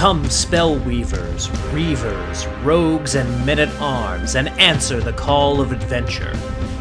[0.00, 6.32] Come, spell weavers, reavers, rogues, and men at arms, and answer the call of adventure.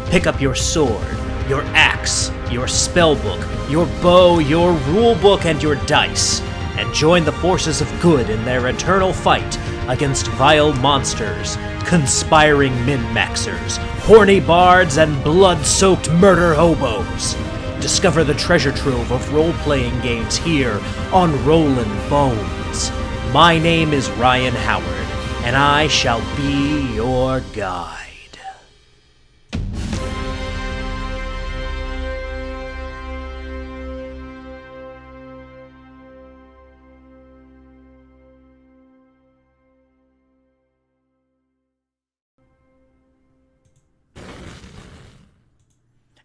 [0.06, 1.06] Pick up your sword,
[1.50, 6.40] your axe, your spellbook, your bow, your rulebook, and your dice,
[6.78, 13.02] and join the forces of good in their eternal fight against vile monsters, conspiring min
[13.14, 17.36] maxers, horny bards, and blood soaked murder hobos.
[17.82, 20.80] Discover the treasure trove of role playing games here
[21.12, 22.59] on Rollin' Bones.
[23.34, 28.08] My name is Ryan Howard, and I shall be your guide.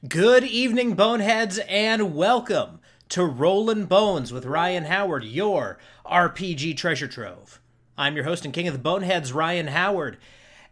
[0.08, 2.80] Good evening, Boneheads, and welcome
[3.14, 7.60] to Rollin' Bones with Ryan Howard, your RPG treasure trove.
[7.96, 10.18] I'm your host and king of the Boneheads, Ryan Howard,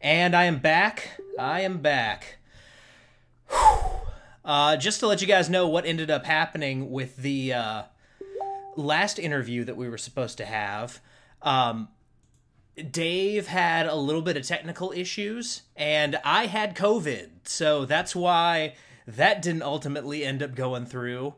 [0.01, 1.21] and I am back.
[1.39, 2.39] I am back.
[4.45, 7.83] Uh, just to let you guys know what ended up happening with the uh,
[8.75, 11.01] last interview that we were supposed to have.
[11.43, 11.91] Um,
[12.91, 18.75] Dave had a little bit of technical issues, and I had COVID, so that's why
[19.07, 21.35] that didn't ultimately end up going through.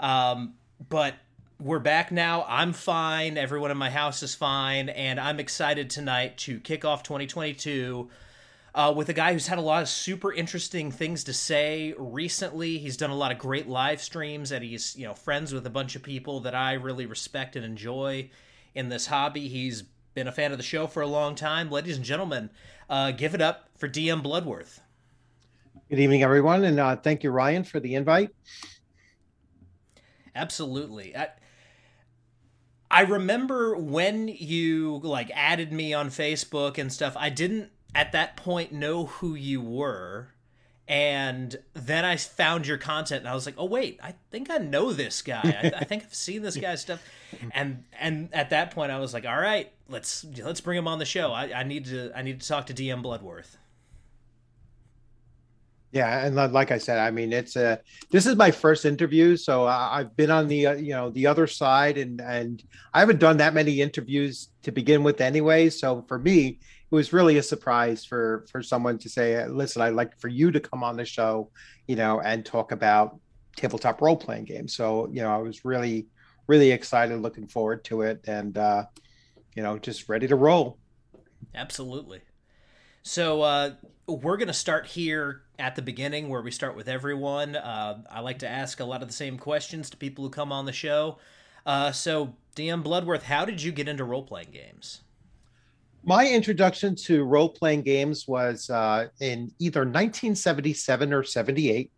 [0.00, 0.54] Um,
[0.88, 1.14] but
[1.60, 2.44] we're back now.
[2.48, 3.36] I'm fine.
[3.36, 4.88] Everyone in my house is fine.
[4.90, 8.08] And I'm excited tonight to kick off 2022
[8.74, 12.78] uh, with a guy who's had a lot of super interesting things to say recently.
[12.78, 15.70] He's done a lot of great live streams and he's, you know, friends with a
[15.70, 18.30] bunch of people that I really respect and enjoy
[18.74, 19.48] in this hobby.
[19.48, 19.82] He's
[20.14, 21.70] been a fan of the show for a long time.
[21.70, 22.50] Ladies and gentlemen,
[22.88, 24.80] uh, give it up for DM Bloodworth.
[25.90, 28.30] Good evening, everyone, and uh, thank you, Ryan, for the invite.
[30.38, 31.16] Absolutely.
[31.16, 31.28] I,
[32.90, 37.14] I remember when you like added me on Facebook and stuff.
[37.16, 40.28] I didn't at that point know who you were.
[40.86, 44.56] And then I found your content and I was like, "Oh wait, I think I
[44.56, 45.42] know this guy.
[45.42, 47.02] I, I think I've seen this guy's stuff."
[47.52, 50.98] And and at that point, I was like, "All right, let's let's bring him on
[50.98, 51.30] the show.
[51.30, 53.58] I, I need to I need to talk to DM Bloodworth."
[55.90, 59.66] Yeah, and like I said, I mean, it's a this is my first interview, so
[59.66, 62.62] I've been on the uh, you know the other side, and and
[62.92, 65.70] I haven't done that many interviews to begin with, anyway.
[65.70, 66.58] So for me,
[66.90, 70.50] it was really a surprise for for someone to say, "Listen, I'd like for you
[70.50, 71.50] to come on the show,
[71.86, 73.18] you know, and talk about
[73.56, 76.06] tabletop role playing games." So you know, I was really
[76.48, 78.84] really excited, looking forward to it, and uh,
[79.54, 80.76] you know, just ready to roll.
[81.54, 82.20] Absolutely.
[83.02, 83.70] So uh,
[84.06, 87.56] we're going to start here at the beginning where we start with everyone.
[87.56, 90.52] Uh, I like to ask a lot of the same questions to people who come
[90.52, 91.18] on the show.
[91.66, 95.02] Uh, so, DM Bloodworth, how did you get into role playing games?
[96.04, 101.90] My introduction to role playing games was uh, in either 1977 or 78.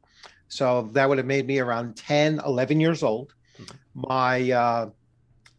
[0.48, 3.32] So that would have made me around 10, 11 years old.
[3.58, 4.00] Mm-hmm.
[4.08, 4.90] My uh,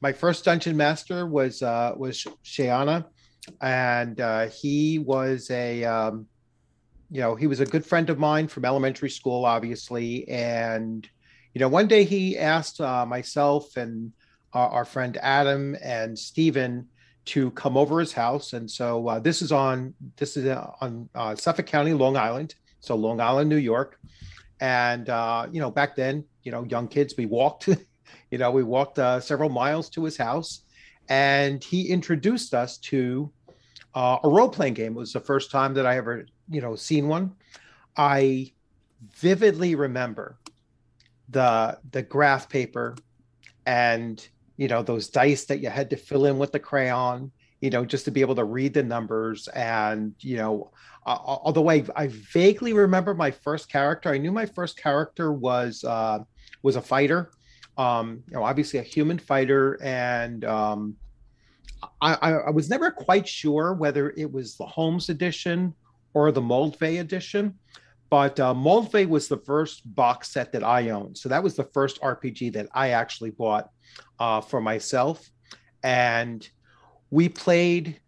[0.01, 3.06] my first dungeon master was uh, was Shayana,
[3.61, 6.28] and uh, he was a um,
[7.11, 10.27] you know, he was a good friend of mine from elementary school, obviously.
[10.29, 11.07] And,
[11.53, 14.13] you know, one day he asked uh, myself and
[14.53, 16.88] our friend Adam and Stephen
[17.23, 18.53] to come over his house.
[18.53, 22.55] And so uh, this is on this is uh, on uh, Suffolk County, Long Island,
[22.79, 23.99] so Long Island, New York.
[24.59, 27.67] And uh, you know, back then, you know, young kids, we walked,
[28.31, 30.63] you know, we walked several miles to his house,
[31.09, 33.31] and he introduced us to
[33.93, 34.93] uh, a role playing game.
[34.93, 37.31] It was the first time that I ever, you know, seen one.
[37.97, 38.51] I
[39.16, 40.38] vividly remember
[41.29, 42.95] the the graph paper
[43.66, 47.69] and you know those dice that you had to fill in with the crayon you
[47.69, 49.47] know just to be able to read the numbers.
[49.50, 50.72] And you know
[51.06, 55.84] uh, although I, I vaguely remember my first character i knew my first character was
[55.84, 56.19] uh
[56.63, 57.31] was a fighter.
[57.78, 59.79] Um you know obviously a human fighter.
[59.81, 60.96] And um
[61.99, 65.73] I, I, was never quite sure whether it was the Holmes edition
[66.13, 67.55] or the Moldvay edition,
[68.09, 71.17] but uh, Moldvay was the first box set that I owned.
[71.17, 73.69] So that was the first RPG that I actually bought
[74.19, 75.29] uh, for myself,
[75.84, 76.47] and
[77.09, 77.99] we played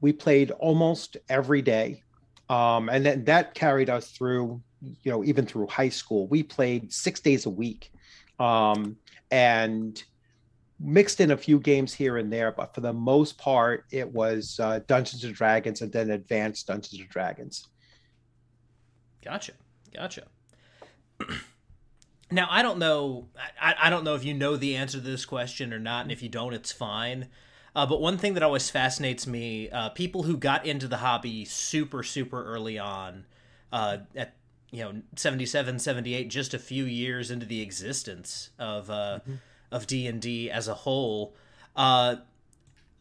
[0.00, 2.02] we played almost every day,
[2.48, 6.26] um, and then that carried us through you know even through high school.
[6.26, 7.90] We played six days a week,
[8.38, 8.96] um,
[9.30, 10.02] and
[10.78, 14.58] mixed in a few games here and there, but for the most part, it was
[14.60, 17.68] uh, Dungeons and Dragons and then Advanced Dungeons and Dragons.
[19.24, 19.52] Gotcha,
[19.94, 20.24] gotcha.
[22.30, 23.28] now I don't know.
[23.60, 26.12] I, I don't know if you know the answer to this question or not, and
[26.12, 27.28] if you don't, it's fine.
[27.74, 31.44] Uh, but one thing that always fascinates me, uh, people who got into the hobby
[31.44, 33.26] super, super early on,
[33.70, 34.34] uh, at
[34.70, 39.34] you know 77, 78, just a few years into the existence of uh, mm-hmm.
[39.70, 41.34] Of D and D as a whole.
[41.74, 42.16] Uh,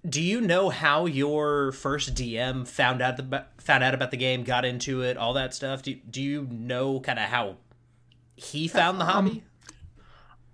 [0.08, 4.44] do you know how your first DM found out the, found out about the game,
[4.44, 5.82] got into it, all that stuff?
[5.82, 7.56] Do do you know kind of how
[8.36, 9.32] he found the hobby?
[9.32, 9.42] Um,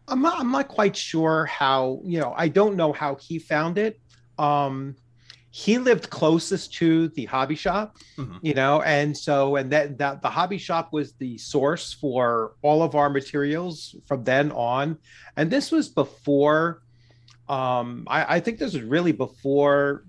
[0.07, 2.33] I'm not, I'm not quite sure how you know.
[2.35, 3.99] I don't know how he found it.
[4.37, 4.95] Um,
[5.53, 8.37] he lived closest to the hobby shop, mm-hmm.
[8.41, 12.81] you know, and so and that that the hobby shop was the source for all
[12.81, 14.97] of our materials from then on,
[15.35, 16.81] and this was before.
[17.49, 20.05] Um, I, I think this was really before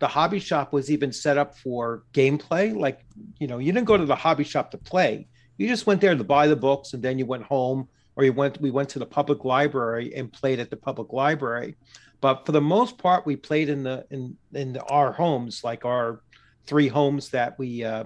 [0.00, 2.74] the hobby shop was even set up for gameplay.
[2.74, 3.04] Like,
[3.38, 5.26] you know, you didn't go to the hobby shop to play.
[5.58, 8.32] You just went there to buy the books, and then you went home, or you
[8.32, 8.58] went.
[8.58, 11.76] We went to the public library and played at the public library.
[12.20, 16.22] But for the most part, we played in the in in our homes, like our
[16.66, 18.04] three homes that we uh,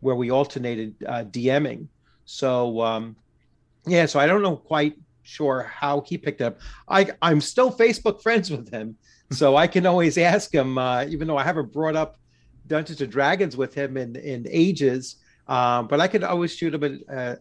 [0.00, 1.88] where we alternated uh, DMing.
[2.24, 3.16] So um,
[3.86, 6.58] yeah, so I don't know quite sure how he picked up.
[6.88, 8.96] I I'm still Facebook friends with him,
[9.30, 10.78] so I can always ask him.
[10.78, 12.18] Uh, even though I haven't brought up
[12.66, 15.16] Dungeons and Dragons with him in in ages,
[15.46, 17.36] um, but I could always shoot him a, a,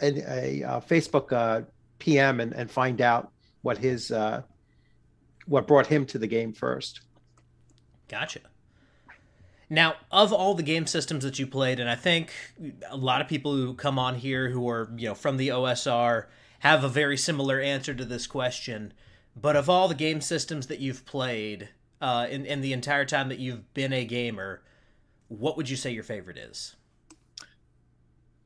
[0.00, 1.62] a, a Facebook uh,
[1.98, 4.42] PM and, and find out what his uh,
[5.46, 7.00] what brought him to the game first.
[8.08, 8.40] Gotcha.
[9.70, 12.30] Now, of all the game systems that you played, and I think
[12.88, 16.26] a lot of people who come on here who are, you know, from the OSR
[16.60, 18.92] have a very similar answer to this question.
[19.34, 21.70] But of all the game systems that you've played
[22.00, 24.62] uh, in, in the entire time that you've been a gamer,
[25.28, 26.76] what would you say your favorite is?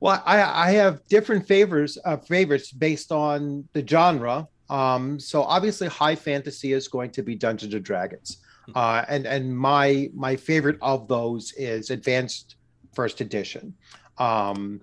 [0.00, 4.46] Well, I, I have different favors uh, favorites based on the genre.
[4.70, 8.72] Um, so obviously, high fantasy is going to be Dungeons and Dragons, hmm.
[8.74, 12.56] uh, and and my my favorite of those is Advanced
[12.92, 13.74] First Edition,
[14.18, 14.80] um,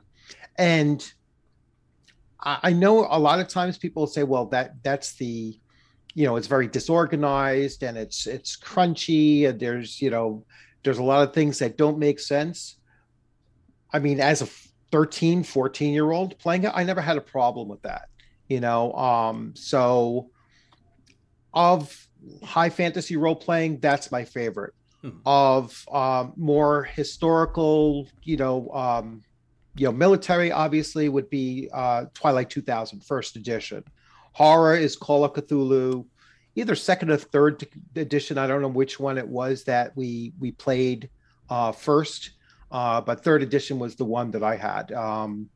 [0.57, 1.11] and
[2.41, 5.59] I, I know a lot of times people say, well, that that's the
[6.13, 10.45] you know it's very disorganized and it's it's crunchy and there's you know
[10.83, 12.77] there's a lot of things that don't make sense.
[13.93, 14.47] I mean as a
[14.91, 18.07] 13 14 year old playing it i never had a problem with that
[18.47, 20.29] you know um so
[21.53, 22.07] of
[22.43, 24.73] high fantasy role playing that's my favorite.
[25.01, 25.09] Hmm.
[25.25, 29.21] of um more historical you know um
[29.75, 33.83] you know military obviously would be uh twilight 2000 first edition.
[34.33, 36.05] Horror is call of cthulhu
[36.55, 40.51] either second or third edition i don't know which one it was that we we
[40.51, 41.09] played
[41.49, 42.31] uh first
[42.71, 44.91] uh but third edition was the one that i had.
[44.91, 45.49] Um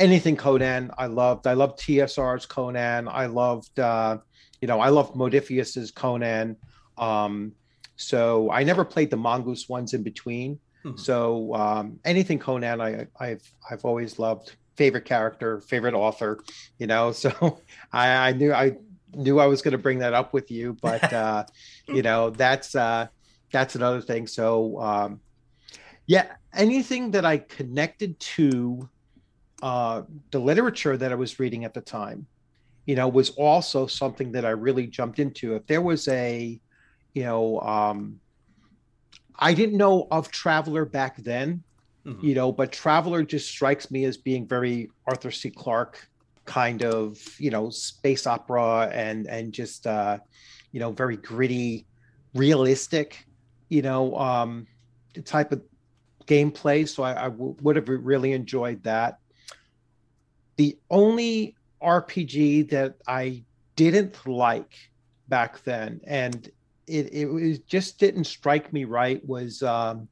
[0.00, 1.46] anything Conan I loved.
[1.46, 3.06] I loved TSR's Conan.
[3.06, 4.18] I loved uh,
[4.60, 6.56] you know, I loved Modiphius's Conan.
[6.98, 7.52] Um,
[7.96, 10.58] so I never played the mongoose ones in between.
[10.84, 10.96] Mm-hmm.
[10.96, 14.56] So um, anything Conan I I've I've always loved.
[14.76, 16.42] Favorite character, favorite author,
[16.78, 17.12] you know.
[17.20, 17.60] So
[17.92, 18.76] I, I knew I
[19.14, 21.44] knew I was going to bring that up with you, but uh,
[21.86, 23.08] you know that's uh,
[23.52, 24.26] that's another thing.
[24.26, 25.20] So um,
[26.06, 28.88] yeah, anything that I connected to
[29.62, 32.26] uh, the literature that I was reading at the time,
[32.86, 35.54] you know, was also something that I really jumped into.
[35.54, 36.60] If there was a,
[37.12, 38.20] you know, um,
[39.38, 41.62] I didn't know of Traveller back then,
[42.04, 42.24] mm-hmm.
[42.24, 45.50] you know, but Traveller just strikes me as being very Arthur C.
[45.50, 46.08] Clarke
[46.44, 50.18] kind of, you know, space opera and and just uh,
[50.72, 51.86] you know, very gritty,
[52.34, 53.26] realistic,
[53.68, 54.66] you know, um,
[55.24, 55.62] type of
[56.26, 56.88] gameplay.
[56.88, 59.18] So I, I w- would have really enjoyed that.
[60.60, 63.44] The only RPG that I
[63.76, 64.74] didn't like
[65.26, 66.50] back then, and
[66.86, 70.06] it, it was, just didn't strike me right, was um,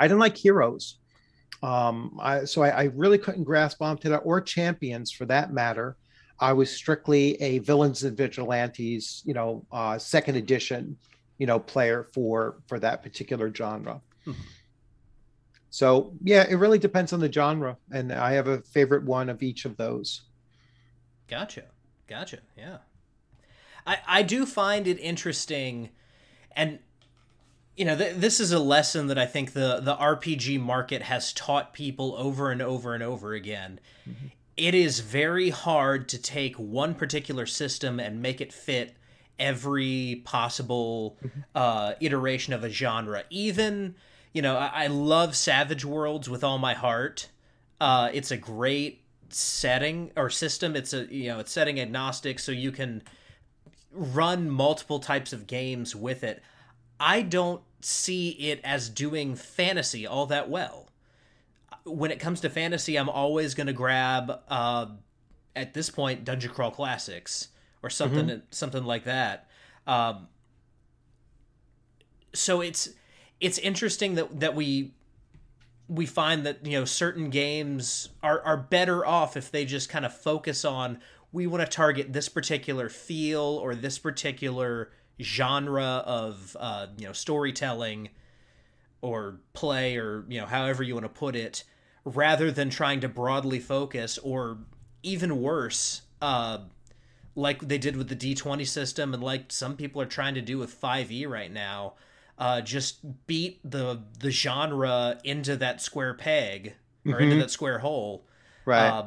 [0.00, 1.00] I didn't like Heroes.
[1.62, 5.98] Um, I, so I, I, really couldn't grasp onto that, or Champions for that matter.
[6.40, 10.96] I was strictly a Villains and Vigilantes, you know, uh, second edition,
[11.36, 14.00] you know, player for for that particular genre.
[14.26, 14.40] Mm-hmm.
[15.70, 19.42] So yeah, it really depends on the genre, and I have a favorite one of
[19.42, 20.22] each of those.
[21.28, 21.64] Gotcha,
[22.06, 22.38] gotcha.
[22.56, 22.78] Yeah,
[23.86, 25.90] I I do find it interesting,
[26.54, 26.78] and
[27.76, 31.32] you know th- this is a lesson that I think the the RPG market has
[31.32, 33.80] taught people over and over and over again.
[34.08, 34.26] Mm-hmm.
[34.56, 38.96] It is very hard to take one particular system and make it fit
[39.38, 41.40] every possible mm-hmm.
[41.54, 43.94] uh, iteration of a genre, even
[44.36, 47.28] you know, I, I love Savage Worlds with all my heart.
[47.80, 50.76] Uh, it's a great setting or system.
[50.76, 53.02] It's a you know it's setting agnostic, so you can
[53.96, 56.42] run multiple types of games with it,
[57.00, 60.90] I don't see it as doing fantasy all that well.
[61.84, 64.86] When it comes to fantasy, I'm always going to grab, uh,
[65.54, 67.48] at this point, Dungeon Crawl Classics
[67.82, 68.40] or something, mm-hmm.
[68.50, 69.48] something like that.
[69.86, 70.28] Um,
[72.34, 72.90] so it's
[73.40, 74.92] it's interesting that that we
[75.88, 80.04] we find that you know certain games are are better off if they just kind
[80.04, 80.98] of focus on
[81.32, 84.90] we want to target this particular feel or this particular
[85.20, 88.08] genre of uh, you know storytelling
[89.00, 91.64] or play or you know however you want to put it
[92.04, 94.58] rather than trying to broadly focus or
[95.02, 96.58] even worse uh,
[97.34, 100.58] like they did with the D20 system and like some people are trying to do
[100.58, 101.94] with 5e right now
[102.38, 106.74] uh, just beat the the genre into that square peg
[107.04, 107.22] or mm-hmm.
[107.22, 108.24] into that square hole,
[108.64, 108.88] right?
[108.88, 109.06] Uh,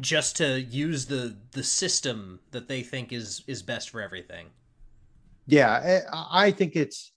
[0.00, 4.46] just to use the the system that they think is is best for everything.
[5.46, 7.12] Yeah, I think it's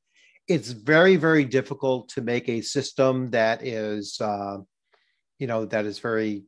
[0.48, 4.58] it's very very difficult to make a system that is uh,
[5.40, 6.44] you know that is very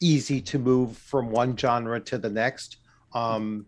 [0.00, 2.76] easy to move from one genre to the next.
[3.14, 3.64] Um,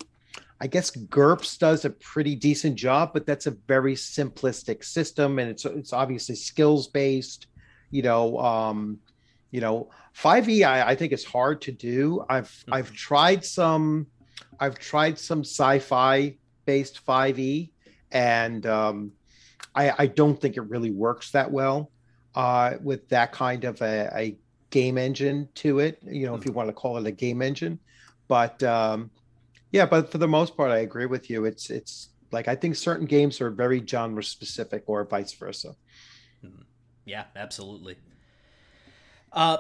[0.61, 5.51] I guess GURPS does a pretty decent job, but that's a very simplistic system, and
[5.51, 7.47] it's it's obviously skills based.
[7.91, 8.99] You know, um,
[9.51, 12.25] you know, 5e I, I think is hard to do.
[12.29, 12.75] I've mm-hmm.
[12.75, 14.07] I've tried some,
[14.59, 17.71] I've tried some sci-fi based 5e,
[18.11, 19.13] and um,
[19.75, 21.91] I I don't think it really works that well
[22.35, 24.37] uh, with that kind of a, a
[24.71, 25.99] game engine to it.
[26.03, 26.41] You know, mm-hmm.
[26.41, 27.79] if you want to call it a game engine,
[28.27, 29.11] but um,
[29.77, 31.45] yeah, but for the most part, I agree with you.
[31.45, 35.77] It's it's like I think certain games are very genre specific, or vice versa.
[36.41, 36.63] Hmm.
[37.05, 37.97] Yeah, absolutely.
[39.33, 39.59] Uh,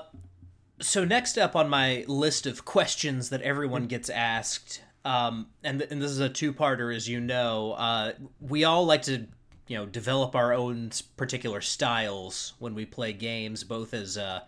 [0.80, 3.88] so next up on my list of questions that everyone hmm.
[3.88, 7.73] gets asked, um, and and this is a two parter, as you know.
[7.73, 9.26] Uh, we all like to
[9.68, 14.40] you know develop our own particular styles when we play games, both as uh,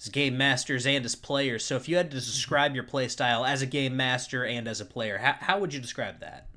[0.00, 1.64] as game masters and as players.
[1.64, 4.80] So if you had to describe your play style as a game master and as
[4.80, 6.48] a player, how, how would you describe that?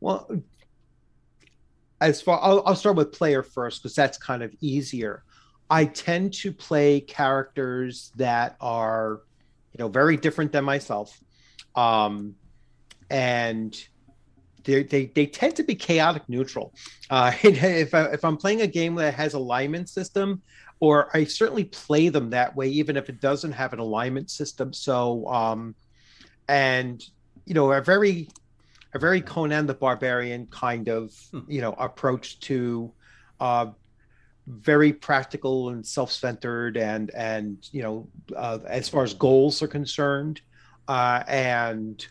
[0.00, 0.30] Well,
[2.00, 5.22] as far I'll, I'll start with player first because that's kind of easier.
[5.70, 9.22] I tend to play characters that are,
[9.72, 11.18] you know, very different than myself,
[11.74, 12.36] um,
[13.10, 13.76] and
[14.66, 16.74] they they they tend to be chaotic neutral.
[17.08, 20.42] Uh, if I, if I'm playing a game that has alignment system,
[20.80, 24.72] or I certainly play them that way, even if it doesn't have an alignment system.
[24.72, 25.74] So, um,
[26.48, 27.02] and
[27.46, 28.28] you know, a very,
[28.92, 31.40] a very Conan the Barbarian kind of hmm.
[31.48, 32.92] you know approach to,
[33.40, 33.66] uh,
[34.48, 40.40] very practical and self-centered, and and you know, uh, as far as goals are concerned,
[40.88, 42.06] uh, and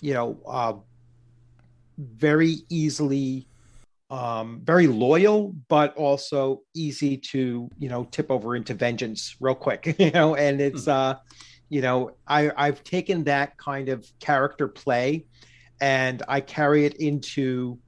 [0.00, 0.74] you know, uh,
[1.98, 3.48] very easily
[4.10, 9.96] um, very loyal, but also easy to you know tip over into vengeance real quick.
[9.98, 10.90] You know, and it's hmm.
[10.90, 11.14] uh,
[11.68, 15.26] you know I I've taken that kind of character play,
[15.80, 17.78] and I carry it into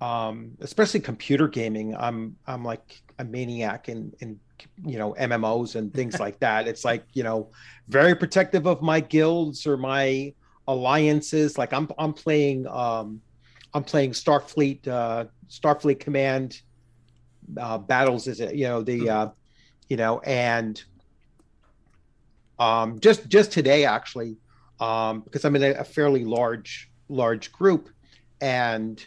[0.00, 1.94] um, especially computer gaming.
[1.96, 4.40] I'm I'm like a maniac in in
[4.84, 6.66] you know MMOs and things like that.
[6.66, 7.50] It's like you know
[7.88, 10.34] very protective of my guilds or my
[10.66, 11.56] alliances.
[11.58, 13.20] Like I'm I'm playing um,
[13.74, 16.60] I'm playing Starfleet uh, Starfleet Command
[17.56, 18.26] uh, battles.
[18.26, 19.28] Is it you know the uh,
[19.88, 20.82] you know and
[22.58, 24.36] um, just just today actually
[24.80, 27.90] um, because I'm in a, a fairly large large group
[28.40, 29.04] and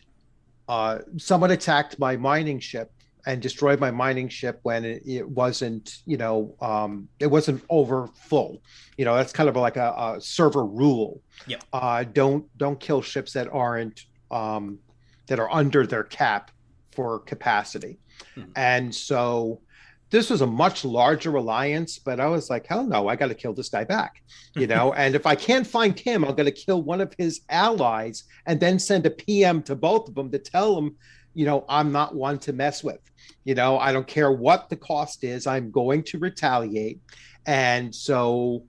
[0.67, 2.91] uh, someone attacked my mining ship
[3.25, 8.08] and destroyed my mining ship when it, it wasn't you know um, it wasn't over
[8.08, 8.62] full
[8.98, 13.01] you know that's kind of like a, a server rule yeah uh, don't don't kill
[13.01, 14.79] ships that aren't um,
[15.27, 16.51] that are under their cap
[16.91, 17.99] for capacity.
[18.35, 18.43] Hmm.
[18.55, 19.61] And so
[20.09, 23.35] this was a much larger alliance, but I was like, hell no, I got to
[23.35, 24.21] kill this guy back,
[24.55, 24.93] you know.
[24.97, 28.59] and if I can't find him, I'm going to kill one of his allies and
[28.59, 30.95] then send a PM to both of them to tell them,
[31.33, 32.99] you know, I'm not one to mess with.
[33.43, 36.99] You know, I don't care what the cost is, I'm going to retaliate.
[37.45, 38.65] And so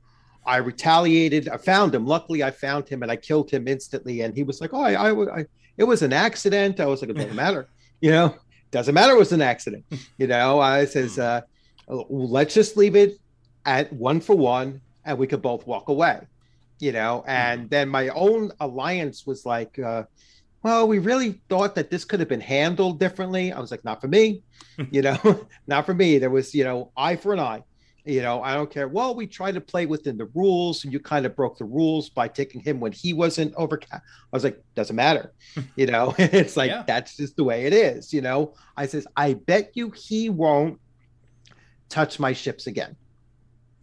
[0.46, 1.48] I retaliated.
[1.48, 2.06] I found him.
[2.06, 4.20] Luckily, I found him and I killed him instantly.
[4.22, 5.46] And he was like, "Oh, I, I, I
[5.76, 7.68] it was an accident." I was like, "It doesn't matter,
[8.00, 8.36] you know,
[8.70, 9.14] doesn't matter.
[9.14, 9.84] It was an accident."
[10.18, 11.42] You know, I says, uh,
[11.88, 13.18] "Let's just leave it
[13.64, 16.20] at one for one, and we could both walk away."
[16.80, 17.68] You know, and mm-hmm.
[17.68, 20.04] then my own alliance was like, uh,
[20.62, 24.00] "Well, we really thought that this could have been handled differently." I was like, "Not
[24.00, 24.42] for me,
[24.90, 27.62] you know, not for me." There was, you know, eye for an eye
[28.04, 28.86] You know, I don't care.
[28.86, 32.10] Well, we tried to play within the rules, and you kind of broke the rules
[32.10, 33.80] by taking him when he wasn't over.
[33.90, 35.32] I was like, doesn't matter.
[35.76, 36.84] You know, it's like yeah.
[36.86, 38.12] that's just the way it is.
[38.12, 40.78] You know, I says, I bet you he won't
[41.88, 42.96] touch my ships again.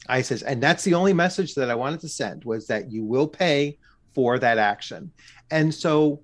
[0.07, 3.03] I says, and that's the only message that I wanted to send was that you
[3.03, 3.77] will pay
[4.13, 5.11] for that action.
[5.49, 6.21] And so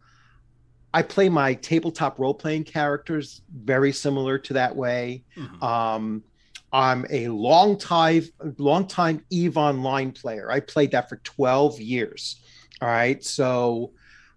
[0.93, 5.23] I play my tabletop role playing characters very similar to that way.
[5.35, 5.63] Mm-hmm.
[5.63, 6.23] Um,
[6.71, 8.23] I'm a long time,
[8.57, 10.51] long time Eve Online player.
[10.51, 12.41] I played that for 12 years.
[12.81, 13.23] All right.
[13.23, 13.93] So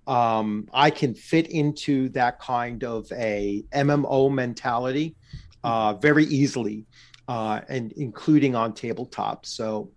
[0.06, 5.16] um, I can fit into that kind of a MMO mentality
[5.62, 6.86] uh, very easily,
[7.28, 9.44] uh, and including on tabletop.
[9.44, 9.90] So,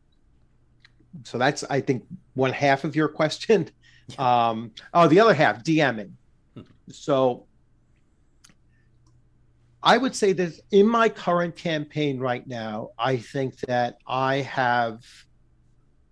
[1.23, 3.69] so that's I think one half of your question.
[4.19, 6.11] Um, oh, the other half, DMing.
[6.55, 6.63] Hmm.
[6.89, 7.45] So
[9.83, 15.03] I would say that in my current campaign right now, I think that I have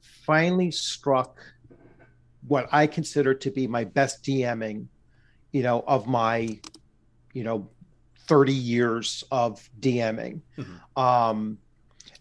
[0.02, 1.40] finally struck
[2.48, 4.88] what I consider to be my best DMing,
[5.54, 6.60] you know, of my,
[7.34, 7.70] you know,
[8.28, 10.42] 30 years of DMing.
[10.58, 11.02] Mm-hmm.
[11.02, 11.58] Um,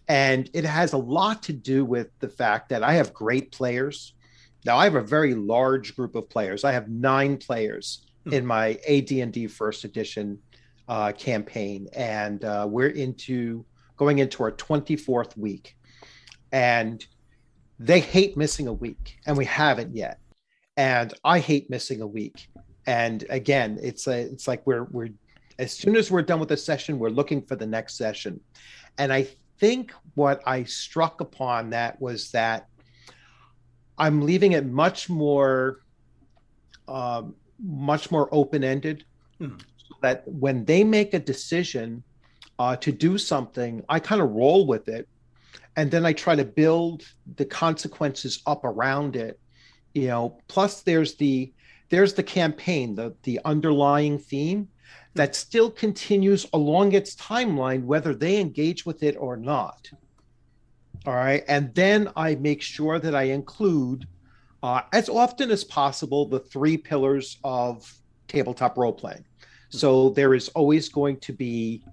[0.07, 4.13] and it has a lot to do with the fact that I have great players.
[4.65, 6.63] Now I have a very large group of players.
[6.63, 8.33] I have nine players mm-hmm.
[8.37, 10.39] in my AD&D first edition
[10.91, 15.77] uh, campaign, and uh, we're into going into our 24th week,
[16.51, 17.05] and
[17.79, 20.19] they hate missing a week, and we haven't yet,
[20.75, 22.49] and I hate missing a week,
[22.87, 25.07] and again, it's a, it's like we're we're
[25.59, 28.41] as soon as we're done with a session, we're looking for the next session,
[28.97, 29.29] and I
[29.59, 32.67] think what I struck upon that was that
[33.97, 35.83] I'm leaving it much more,
[36.89, 39.05] um, much more open ended.
[39.39, 39.70] Mm-hmm
[40.01, 42.03] that when they make a decision
[42.59, 45.07] uh, to do something, I kind of roll with it,
[45.75, 47.03] and then I try to build
[47.37, 49.39] the consequences up around it.
[49.93, 51.51] You know, plus there's the
[51.89, 54.67] there's the campaign, the the underlying theme
[55.13, 59.89] that still continues along its timeline, whether they engage with it or not.
[61.05, 64.07] All right, and then I make sure that I include,
[64.61, 67.91] uh, as often as possible, the three pillars of
[68.27, 69.25] tabletop role playing.
[69.71, 71.83] So there is always going to be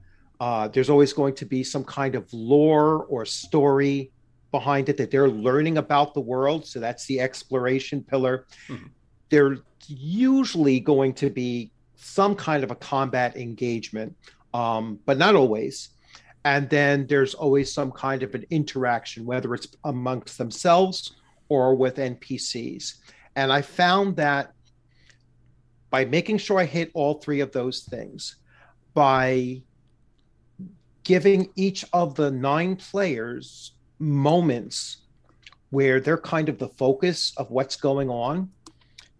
[0.41, 4.13] uh, there's always going to be some kind of lore or story
[4.51, 6.65] behind it that they're learning about the world.
[6.67, 8.47] So that's the exploration pillar.
[8.69, 8.87] Mm-hmm.
[9.31, 14.17] There's usually going to be some kind of a combat engagement,
[14.55, 15.91] um, but not always.
[16.45, 21.17] And then there's always some kind of an interaction, whether it's amongst themselves
[21.49, 22.95] or with NPCs.
[23.35, 24.53] And I found that
[25.91, 28.37] by making sure I hit all three of those things,
[28.95, 29.63] by
[31.05, 34.99] giving each of the nine players moments
[35.71, 38.51] where they're kind of the focus of what's going on,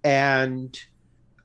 [0.05, 0.79] and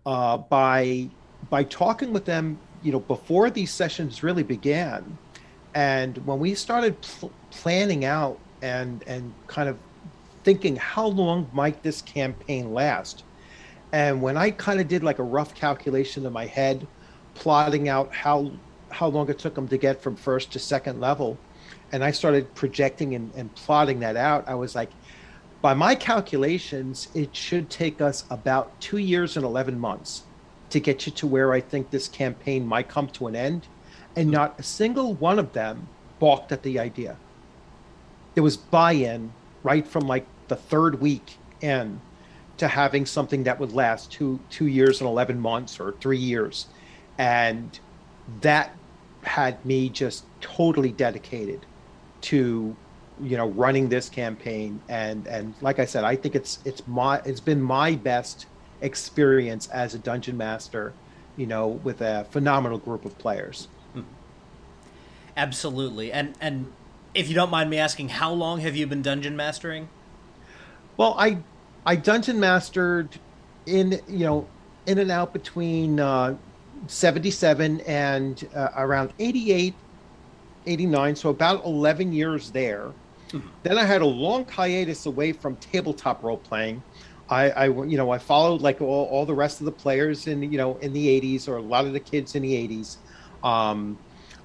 [0.05, 1.09] uh, by
[1.49, 5.17] by talking with them, you know, before these sessions really began,
[5.73, 9.77] and when we started pl- planning out and and kind of
[10.43, 13.23] thinking how long might this campaign last
[13.93, 16.85] and when I kind of did like a rough calculation in my head,
[17.35, 18.51] plotting out how
[18.89, 21.37] how long it took them to get from first to second level,
[21.91, 24.89] and I started projecting and, and plotting that out, I was like,
[25.61, 30.23] by my calculations, it should take us about two years and 11 months
[30.71, 33.67] to get you to where I think this campaign might come to an end.
[34.15, 35.87] And not a single one of them
[36.19, 37.15] balked at the idea.
[38.35, 39.31] There was buy in
[39.63, 41.99] right from like the third week in
[42.63, 46.67] to having something that would last two two years and 11 months or three years.
[47.17, 47.77] And
[48.39, 48.73] that
[49.23, 51.65] had me just totally dedicated
[52.21, 52.73] to
[53.21, 54.81] you know running this campaign.
[54.87, 58.45] And and like i said i think it's it's my it's been my best
[58.79, 60.93] experience as a dungeon master
[61.35, 63.67] you know with a phenomenal group of players.
[63.93, 64.03] Hmm.
[65.35, 66.13] absolutely.
[66.13, 66.71] And and
[67.13, 69.89] if you don't mind me asking how long have you been dungeon mastering?
[70.95, 71.39] Well i
[71.85, 73.09] I dungeon mastered
[73.65, 74.47] in you know
[74.85, 76.35] in and out between uh,
[76.87, 79.73] 77 and uh, around 88
[80.65, 82.91] 89 so about 11 years there.
[83.29, 83.47] Mm-hmm.
[83.63, 86.83] then i had a long hiatus away from tabletop role playing
[87.29, 90.43] I, I you know i followed like all, all the rest of the players in
[90.43, 92.97] you know in the 80s or a lot of the kids in the 80s
[93.43, 93.97] um,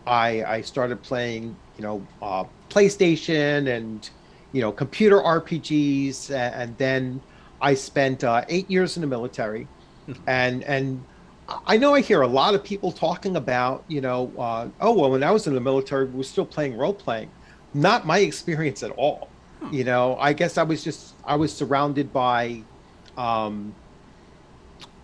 [0.06, 4.08] i i started playing you know uh, playstation and
[4.52, 7.20] you know computer rpgs and then
[7.60, 9.66] I spent uh, eight years in the military,
[10.26, 11.02] and and
[11.66, 15.10] I know I hear a lot of people talking about you know uh, oh well
[15.10, 17.30] when I was in the military we were still playing role playing,
[17.74, 19.28] not my experience at all.
[19.60, 19.74] Hmm.
[19.74, 22.62] You know, I guess I was just I was surrounded by
[23.16, 23.74] um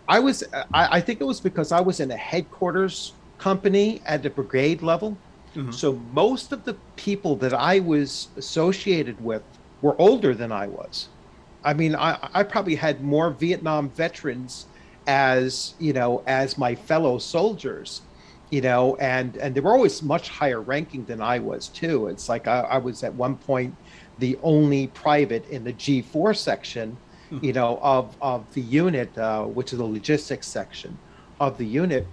[0.09, 4.23] I was I, I think it was because I was in a headquarters company at
[4.23, 5.17] the brigade level.
[5.55, 5.71] Mm-hmm.
[5.71, 9.43] So most of the people that I was associated with
[9.83, 11.09] were older than I was.
[11.63, 14.67] I mean, I, I probably had more Vietnam veterans
[15.07, 18.03] as you know as my fellow soldiers
[18.51, 22.29] you know and and they were always much higher ranking than i was too it's
[22.29, 23.77] like i, I was at one point
[24.19, 26.97] the only private in the g4 section
[27.29, 27.39] hmm.
[27.43, 30.97] you know of of the unit uh, which is the logistics section
[31.41, 32.07] of the unit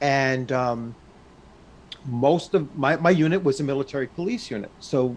[0.00, 0.94] and um,
[2.06, 5.16] most of my, my unit was a military police unit so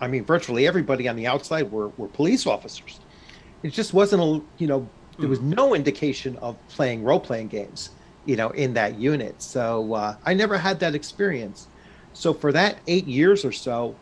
[0.00, 3.00] i mean virtually everybody on the outside were, were police officers
[3.62, 4.88] it just wasn't a you know
[5.18, 7.90] there was no indication of playing role playing games,
[8.24, 9.40] you know, in that unit.
[9.42, 11.68] So uh, I never had that experience.
[12.12, 13.94] So for that eight years or so,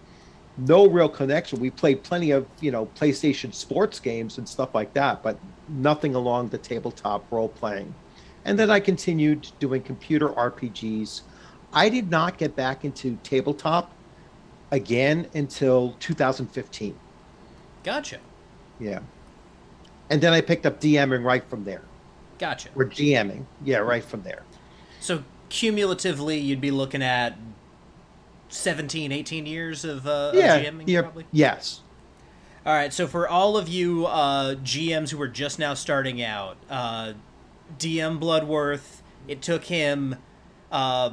[0.59, 1.61] no real connection.
[1.61, 6.15] We played plenty of you know PlayStation sports games and stuff like that, but nothing
[6.15, 7.95] along the tabletop role playing.
[8.45, 11.23] And then I continued doing computer RPGs.
[11.73, 13.93] I did not get back into tabletop
[14.71, 16.99] again until 2015.
[17.83, 18.19] Gotcha.
[18.79, 19.01] Yeah
[20.11, 21.83] and then I picked up DMing right from there.
[22.39, 22.69] Gotcha.
[22.75, 24.43] Or GMing, yeah, right from there.
[24.99, 27.39] So cumulatively, you'd be looking at
[28.49, 31.27] 17, 18 years of, uh, yeah, of GMing, yeah, probably?
[31.31, 31.81] Yes.
[32.67, 36.57] All right, so for all of you uh, GMs who are just now starting out,
[36.69, 37.13] uh,
[37.79, 40.17] DM Bloodworth, it took him
[40.73, 41.13] uh,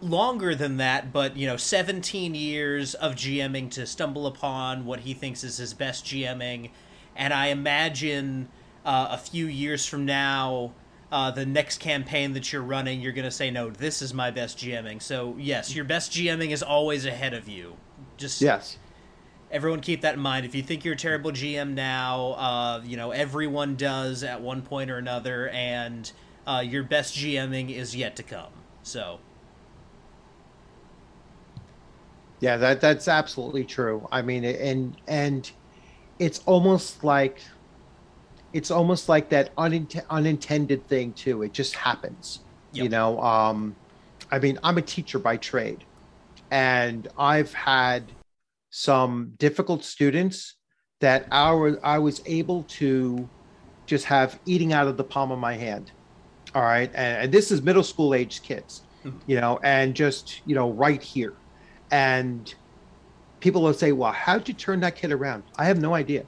[0.00, 5.14] longer than that, but you know, 17 years of GMing to stumble upon what he
[5.14, 6.70] thinks is his best GMing
[7.18, 8.48] and I imagine
[8.84, 10.72] uh, a few years from now,
[11.10, 14.30] uh, the next campaign that you're running, you're going to say, no, this is my
[14.30, 15.02] best GMing.
[15.02, 17.76] So, yes, your best GMing is always ahead of you.
[18.16, 18.78] Just yes.
[19.50, 20.46] Everyone keep that in mind.
[20.46, 24.60] If you think you're a terrible GM now, uh, you know everyone does at one
[24.60, 26.10] point or another, and
[26.46, 28.52] uh, your best GMing is yet to come.
[28.82, 29.20] So,
[32.40, 34.06] yeah, that that's absolutely true.
[34.12, 35.50] I mean, and and
[36.18, 37.40] it's almost like
[38.52, 41.42] it's almost like that unint- unintended thing too.
[41.42, 42.40] It just happens.
[42.72, 42.82] Yep.
[42.82, 43.76] You know, um,
[44.30, 45.84] I mean, I'm a teacher by trade,
[46.50, 48.04] and I've had
[48.70, 50.56] some difficult students
[51.00, 53.28] that I was, I was able to
[53.86, 55.92] just have eating out of the palm of my hand.
[56.54, 59.18] All right, and, and this is middle school age kids, mm-hmm.
[59.26, 61.34] you know, and just you know right here,
[61.90, 62.54] and
[63.40, 66.24] people will say, "Well, how'd you turn that kid around?" I have no idea.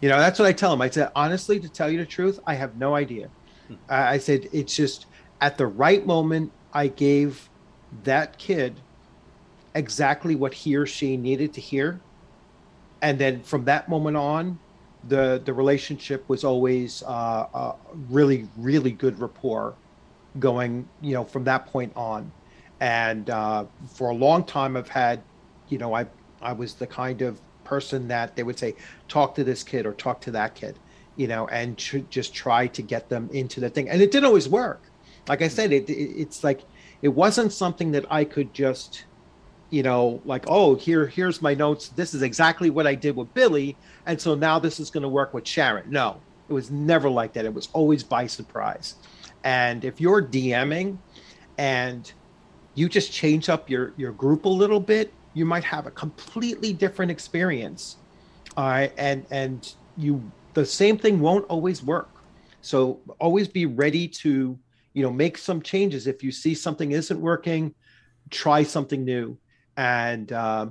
[0.00, 0.82] You know, that's what I tell them.
[0.82, 3.30] I said, honestly, to tell you the truth, I have no idea.
[3.68, 3.74] Hmm.
[3.88, 5.06] I said it's just
[5.40, 7.48] at the right moment, I gave
[8.02, 8.80] that kid
[9.74, 12.00] exactly what he or she needed to hear,
[13.02, 14.58] and then from that moment on,
[15.08, 17.76] the the relationship was always uh, uh,
[18.08, 19.74] really really good rapport
[20.38, 20.88] going.
[21.00, 22.32] You know, from that point on,
[22.84, 25.22] and uh, for a long time, I've had
[25.70, 26.06] you know, I
[26.42, 28.74] I was the kind of person that they would say,
[29.08, 30.78] talk to this kid or talk to that kid,
[31.16, 33.88] you know, and tr- just try to get them into the thing.
[33.88, 34.82] And it didn't always work.
[35.26, 36.60] Like I said, it, it it's like
[37.00, 39.06] it wasn't something that I could just,
[39.70, 41.88] you know, like oh here here's my notes.
[41.88, 45.08] This is exactly what I did with Billy, and so now this is going to
[45.08, 45.90] work with Sharon.
[45.90, 46.20] No,
[46.50, 47.46] it was never like that.
[47.46, 48.96] It was always by surprise.
[49.42, 50.98] And if you're DMing,
[51.56, 52.12] and
[52.74, 56.72] you just change up your your group a little bit you might have a completely
[56.72, 57.96] different experience
[58.56, 58.92] all right?
[58.96, 62.10] And and you the same thing won't always work.
[62.60, 64.58] So always be ready to
[64.92, 66.06] you know make some changes.
[66.06, 67.74] If you see something isn't working
[68.30, 69.36] try something new.
[69.76, 70.68] And uh,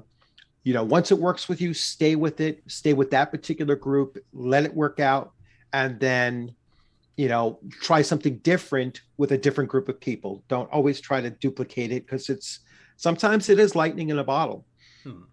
[0.64, 4.18] you know once it works with you stay with it stay with that particular group
[4.32, 5.34] let it work out
[5.74, 6.56] and then
[7.18, 11.30] you know try something different with a different group of people don't always try to
[11.30, 12.60] duplicate it because it's
[12.98, 14.66] sometimes it is lightning in a bottle.
[15.04, 15.24] Hmm.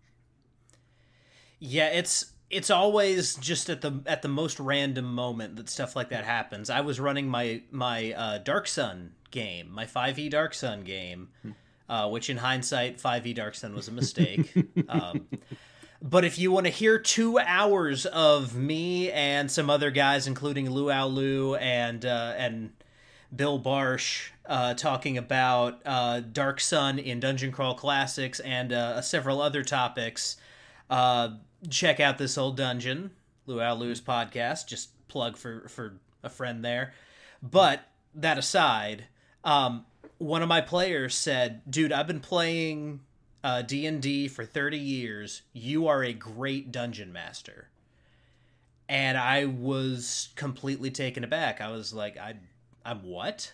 [1.59, 6.11] Yeah, it's it's always just at the at the most random moment that stuff like
[6.11, 6.69] that happens.
[6.69, 11.29] I was running my my uh, Dark Sun game, my Five E Dark Sun game,
[11.43, 11.51] hmm.
[11.88, 14.53] uh, which in hindsight, Five E Dark Sun was a mistake.
[14.88, 15.29] um,
[16.02, 20.70] but if you want to hear two hours of me and some other guys, including
[20.70, 22.72] Luau Lu and uh, and
[23.34, 29.42] Bill Barsh uh, talking about uh, Dark Sun in Dungeon Crawl Classics and uh, several
[29.42, 30.36] other topics.
[30.88, 31.34] Uh,
[31.68, 33.10] check out this old dungeon,
[33.46, 34.66] Luau Lu's podcast.
[34.66, 36.94] Just plug for for a friend there.
[37.42, 37.82] But
[38.14, 39.04] that aside,
[39.44, 39.84] um,
[40.16, 43.00] one of my players said, "Dude, I've been playing
[43.42, 47.68] uh, D&D for 30 years, you are a great dungeon master.
[48.88, 51.61] And I was completely taken aback.
[51.61, 52.35] I was like, I,
[52.85, 53.53] I'm what?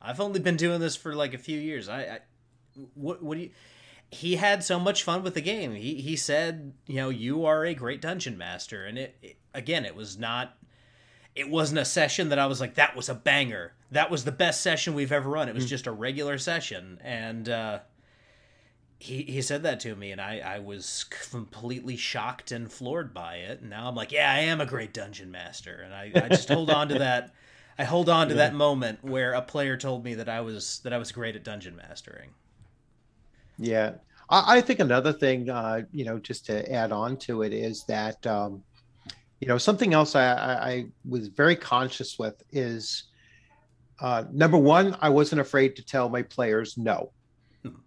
[0.00, 1.88] I've only been doing this for like a few years.
[1.88, 2.18] I, I
[2.94, 3.50] what, what do you?
[4.10, 5.74] He had so much fun with the game.
[5.74, 9.84] He he said, you know, you are a great dungeon master, and it, it again,
[9.84, 10.56] it was not
[11.36, 13.74] it wasn't a session that I was like, that was a banger.
[13.90, 15.48] That was the best session we've ever run.
[15.48, 15.68] It was mm.
[15.68, 16.98] just a regular session.
[17.04, 17.80] And uh,
[18.98, 23.36] he he said that to me, and I I was completely shocked and floored by
[23.36, 23.60] it.
[23.60, 26.48] And now I'm like, yeah, I am a great dungeon master, and I, I just
[26.48, 27.32] hold on to that.
[27.78, 28.48] I hold on to yeah.
[28.48, 31.44] that moment where a player told me that I was that I was great at
[31.44, 32.30] dungeon mastering.
[33.58, 33.92] Yeah,
[34.28, 37.84] I, I think another thing, uh, you know, just to add on to it is
[37.84, 38.62] that, um,
[39.40, 43.04] you know, something else I, I, I was very conscious with is
[44.00, 47.10] uh, number one, I wasn't afraid to tell my players no.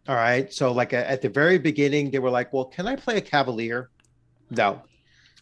[0.08, 0.52] All right.
[0.52, 3.90] So, like at the very beginning, they were like, Well, can I play a Cavalier?
[4.50, 4.82] No.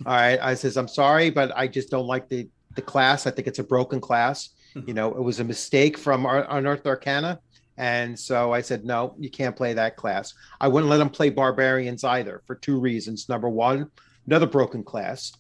[0.06, 0.40] All right.
[0.42, 3.26] I says, I'm sorry, but I just don't like the, the class.
[3.26, 4.50] I think it's a broken class.
[4.86, 7.40] You know, it was a mistake from our Unearthed Arcana.
[7.78, 10.34] And so I said, No, you can't play that class.
[10.60, 13.30] I wouldn't let them play barbarians either for two reasons.
[13.30, 13.90] Number one,
[14.26, 15.32] another broken class.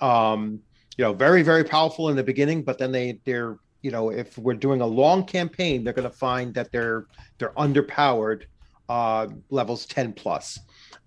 [0.00, 0.60] Um,
[0.96, 4.36] you know, very, very powerful in the beginning, but then they they're you know, if
[4.38, 7.06] we're doing a long campaign, they're going to find that they're
[7.38, 8.44] they're underpowered
[8.88, 10.58] uh, levels 10 plus,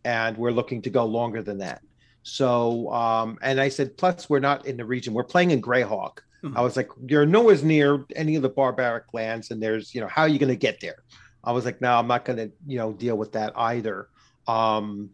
[0.06, 1.82] and we're looking to go longer than that.
[2.24, 5.14] So, um, and I said, plus we're not in the region.
[5.14, 6.20] We're playing in Greyhawk.
[6.44, 6.58] Mm-hmm.
[6.58, 10.08] I was like, you're nowhere near any of the barbaric lands, and there's, you know,
[10.08, 11.04] how are you going to get there?
[11.44, 14.08] I was like, no, I'm not going to, you know, deal with that either.
[14.48, 15.10] Um,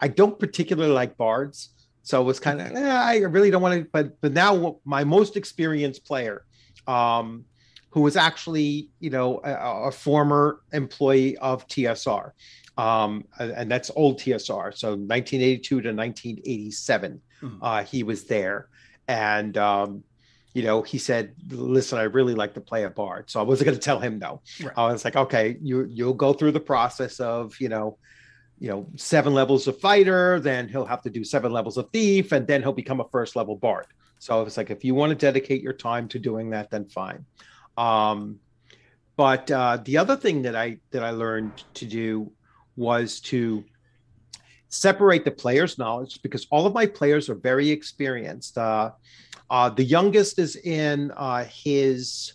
[0.00, 1.70] I don't particularly like bards,
[2.02, 3.88] so it was kind of, eh, I really don't want to.
[3.92, 6.44] But but now my most experienced player
[6.86, 7.44] um,
[7.90, 12.32] who was actually, you know, a, a former employee of TSR.
[12.78, 14.74] Um, and that's old TSR.
[14.76, 17.62] So 1982 to 1987, mm-hmm.
[17.62, 18.68] uh, he was there.
[19.08, 20.04] And, um,
[20.54, 23.66] you know, he said, "Listen, I really like to play a bard." So I wasn't
[23.66, 24.42] going to tell him no.
[24.62, 24.72] Right.
[24.76, 27.96] I was like, "Okay, you you'll go through the process of, you know,
[28.58, 32.32] you know, seven levels of fighter, then he'll have to do seven levels of thief,
[32.32, 33.86] and then he'll become a first level bard."
[34.22, 37.24] So it's like if you want to dedicate your time to doing that, then fine.
[37.76, 38.38] Um,
[39.16, 42.30] but uh, the other thing that I that I learned to do
[42.76, 43.64] was to
[44.68, 48.56] separate the player's knowledge because all of my players are very experienced.
[48.56, 48.92] Uh,
[49.50, 52.34] uh, the youngest is in uh, his.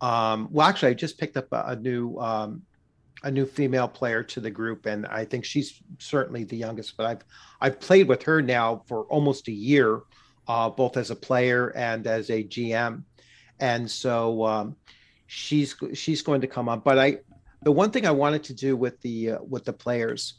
[0.00, 2.62] Um, well, actually, I just picked up a, a new um,
[3.24, 6.96] a new female player to the group, and I think she's certainly the youngest.
[6.96, 7.24] But I've
[7.60, 10.02] I've played with her now for almost a year,
[10.48, 13.02] uh, both as a player and as a GM.
[13.60, 14.76] And so um,
[15.26, 16.82] she's she's going to come up.
[16.82, 17.18] But I
[17.62, 20.34] the one thing I wanted to do with the uh, with the players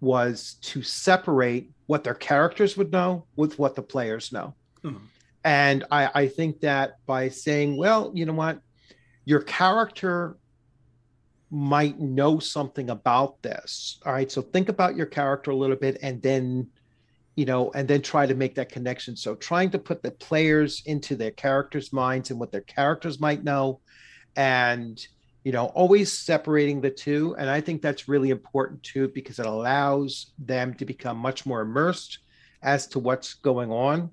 [0.00, 4.54] was to separate what their characters would know with what the players know.
[4.82, 5.04] Mm-hmm.
[5.44, 8.60] And I, I think that by saying, well, you know what,
[9.24, 10.36] your character
[11.50, 13.98] might know something about this.
[14.06, 14.30] All right.
[14.30, 16.68] So think about your character a little bit and then
[17.40, 19.16] you know, and then try to make that connection.
[19.16, 23.42] So trying to put the players into their characters' minds and what their characters might
[23.42, 23.80] know,
[24.36, 25.00] and
[25.42, 27.34] you know, always separating the two.
[27.38, 31.62] And I think that's really important too because it allows them to become much more
[31.62, 32.18] immersed
[32.62, 34.10] as to what's going on,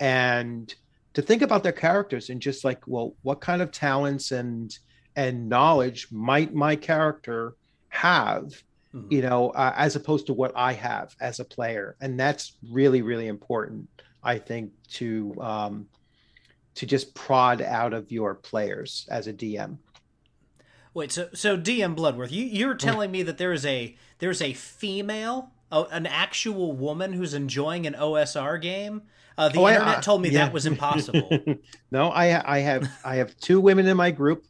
[0.00, 0.74] and
[1.12, 4.78] to think about their characters and just like, well, what kind of talents and
[5.14, 7.54] and knowledge might my character
[7.90, 8.50] have
[8.94, 9.12] mm-hmm.
[9.12, 13.02] you know, uh, as opposed to what I have as a player, and that's really
[13.02, 13.88] really important.
[14.22, 15.88] I think to um,
[16.74, 19.78] to just prod out of your players as a DM.
[20.94, 24.52] Wait, so so DM Bloodworth, you you're telling me that there is a there's a
[24.52, 29.02] female, oh, an actual woman who's enjoying an OSR game?
[29.38, 30.44] Uh, the oh, internet I, told me yeah.
[30.44, 31.30] that was impossible.
[31.90, 34.44] no, I I have I have two women in my group.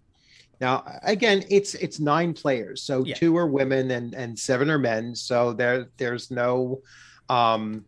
[0.63, 3.17] Now, again, it's it's nine players, so yeah.
[3.17, 5.17] two are women and and seven are men.
[5.17, 6.83] So there there's no,
[7.29, 7.85] um,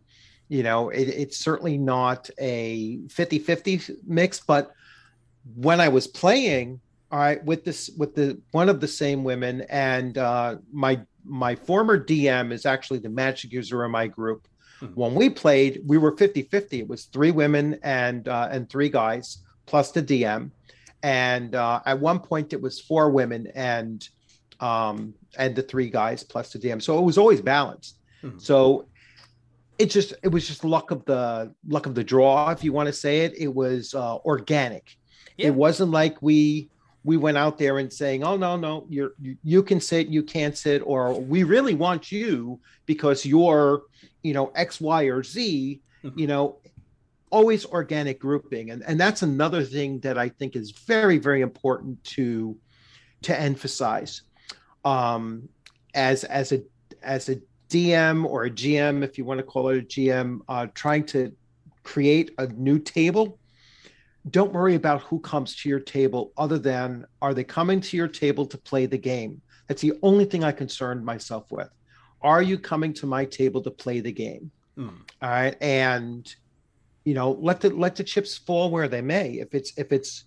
[0.49, 4.41] you know, it, it's certainly not a 50-50 mix.
[4.41, 4.73] But
[5.55, 6.81] when I was playing,
[7.13, 11.55] all right, with this with the one of the same women, and uh, my my
[11.55, 14.49] former DM is actually the magic user in my group.
[14.81, 14.95] Mm-hmm.
[14.95, 16.73] When we played, we were 50-50.
[16.73, 20.51] It was three women and uh, and three guys plus the DM
[21.05, 24.09] and uh, at one point it was four women and
[24.59, 26.81] um, and the three guys plus the DM.
[26.81, 27.99] So it was always balanced.
[28.23, 28.39] Mm-hmm.
[28.39, 28.87] So
[29.77, 32.87] it just it was just luck of the luck of the draw, if you want
[32.87, 33.37] to say it.
[33.37, 34.97] It was uh, organic.
[35.37, 35.47] Yeah.
[35.47, 36.71] It wasn't like we
[37.03, 40.23] we went out there and saying, "Oh no, no, you're you, you can sit, you
[40.23, 43.83] can't sit," or "We really want you because you're,
[44.23, 46.17] you know, X, Y, or Z." Mhm.
[46.17, 46.57] You know,
[47.35, 52.03] always organic grouping, and and that's another thing that I think is very very important
[52.15, 52.57] to
[53.23, 54.21] to emphasize.
[54.83, 55.49] Um,
[55.93, 56.59] as as a
[57.01, 57.37] as a
[57.69, 61.31] DM or a GM, if you want to call it a GM, uh, trying to
[61.83, 63.39] create a new table
[64.31, 68.07] don't worry about who comes to your table other than are they coming to your
[68.07, 69.41] table to play the game?
[69.67, 71.69] That's the only thing i concerned myself with.
[72.21, 74.51] Are you coming to my table to play the game?
[74.77, 74.97] Mm.
[75.21, 75.55] all right?
[75.61, 76.35] And
[77.05, 79.33] you know let the let the chips fall where they may.
[79.33, 80.25] If it's if it's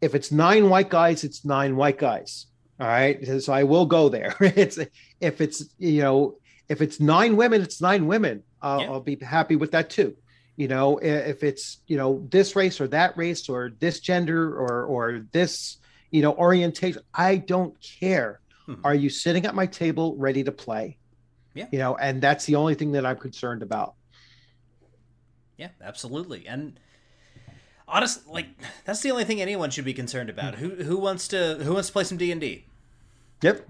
[0.00, 2.46] if it's nine white guys it's nine white guys.
[2.80, 3.16] All right?
[3.42, 4.34] So i will go there.
[4.40, 4.78] It's
[5.20, 6.36] if it's you know
[6.68, 8.42] if it's nine women it's nine women.
[8.60, 8.90] Uh, Yeah.
[8.90, 10.16] i'll be happy with that too.
[10.56, 14.84] You know if it's you know this race or that race or this gender or
[14.84, 15.78] or this
[16.10, 18.40] you know orientation i don't care.
[18.68, 18.78] Mhm.
[18.84, 20.98] are you sitting at my table ready to play?
[21.54, 21.66] Yeah.
[21.72, 23.94] you know and that's the only thing that i'm concerned about
[25.62, 26.44] Yeah, absolutely.
[26.48, 26.80] And
[27.86, 28.48] honest, like
[28.84, 30.56] that's the only thing anyone should be concerned about.
[30.56, 32.64] Who who wants to who wants to play some D and D?
[33.42, 33.64] yep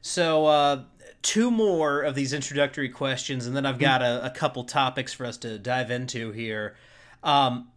[0.00, 0.84] So uh,
[1.20, 5.26] two more of these introductory questions, and then I've got a, a couple topics for
[5.26, 6.74] us to dive into here.
[7.22, 7.68] Um,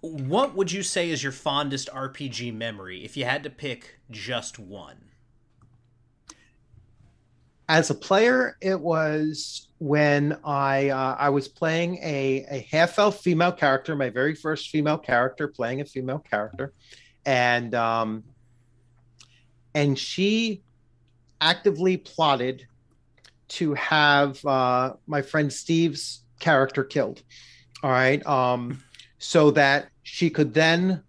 [0.00, 4.60] what would you say is your fondest RPG memory if you had to pick just
[4.60, 5.10] one?
[7.70, 13.20] as a player, it was when I uh, I was playing a a half elf
[13.20, 16.74] female character, my very first female character, playing a female character,
[17.24, 18.22] and um,
[19.74, 20.62] and she
[21.40, 22.66] actively plotted
[23.48, 27.22] to have uh, my friend Steve's character killed.
[27.82, 28.82] All right, um,
[29.18, 31.02] so that she could then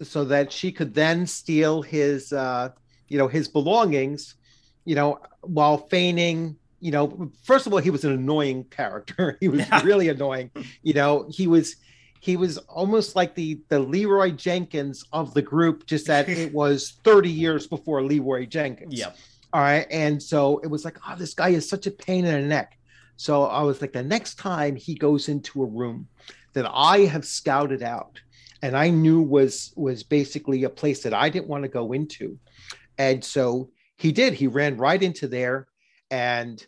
[0.00, 2.70] so that she could then steal his uh,
[3.08, 4.36] you know his belongings
[4.88, 9.36] you know, while feigning, you know, first of all, he was an annoying character.
[9.40, 9.82] he was Yeah.
[9.82, 10.50] really annoying.
[10.82, 11.76] You know, he was
[12.20, 16.98] he was almost like the the Leeroy Jenkins of the group, just that it was
[17.04, 18.94] 30 years before Leeroy Jenkins.
[18.98, 19.16] Yep.
[19.52, 19.86] All right.
[19.90, 22.76] And so it was like, oh, this guy is such a pain in the neck.
[23.16, 26.06] So I was like, the next time he goes into a room
[26.52, 28.20] that I have scouted out
[28.62, 32.36] and I knew was was basically a place that I didn't want to go into.
[32.98, 34.34] And so he did.
[34.34, 35.67] He ran right into there
[36.10, 36.64] and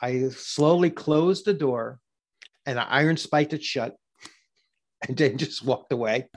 [0.00, 2.00] I slowly closed the door
[2.66, 3.96] and I iron spiked it shut
[5.08, 6.28] and then just walked away.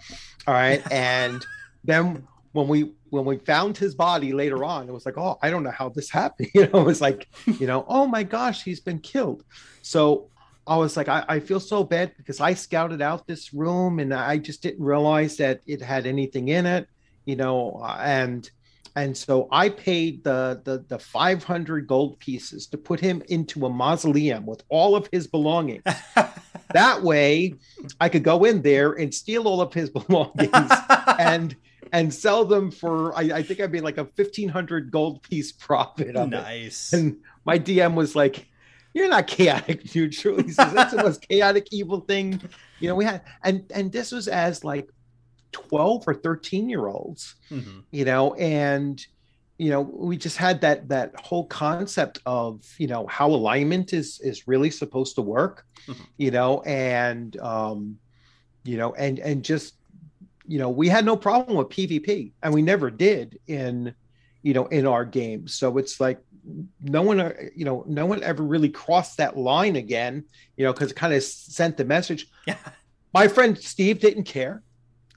[0.48, 0.84] All right.
[0.92, 1.46] And
[1.84, 5.50] then when we when we found his body later on, it was like, oh, I
[5.50, 6.50] don't know how this happened.
[6.56, 7.28] You know, it was like,
[7.60, 9.44] you know, oh my gosh, he's been killed.
[9.82, 10.30] So
[10.68, 14.14] I was like, I, I feel so bad because I scouted out this room and
[14.14, 16.88] I just didn't realize that it had anything in it,
[17.26, 18.50] you know, and
[18.96, 23.70] and so I paid the the the 500 gold pieces to put him into a
[23.70, 25.84] mausoleum with all of his belongings.
[26.74, 27.56] that way,
[28.00, 30.72] I could go in there and steal all of his belongings
[31.20, 31.56] and
[31.94, 36.16] and sell them for I, I think I made like a 1500 gold piece profit
[36.16, 36.32] of it.
[36.32, 36.94] nice.
[36.94, 38.48] And my DM was like,
[38.94, 42.42] "You're not chaotic neutral." He says, "That's the most chaotic evil thing."
[42.80, 44.90] You know, we had and and this was as like
[45.52, 47.84] 12 or 13 year olds Mhm.
[47.92, 49.06] you know and
[49.58, 54.20] you know we just had that that whole concept of you know how alignment is
[54.24, 56.06] is really supposed to work Mhm.
[56.18, 57.98] you know and um
[58.64, 59.74] you know and and just
[60.48, 63.94] you know we had no problem with pvp and we never did in
[64.42, 66.20] you know in our games so it's like
[66.82, 70.24] no one uh, you know no one ever really crossed that line again
[70.58, 72.58] you know because it kind of sent the message Yeah.
[73.14, 74.64] my friend steve didn't care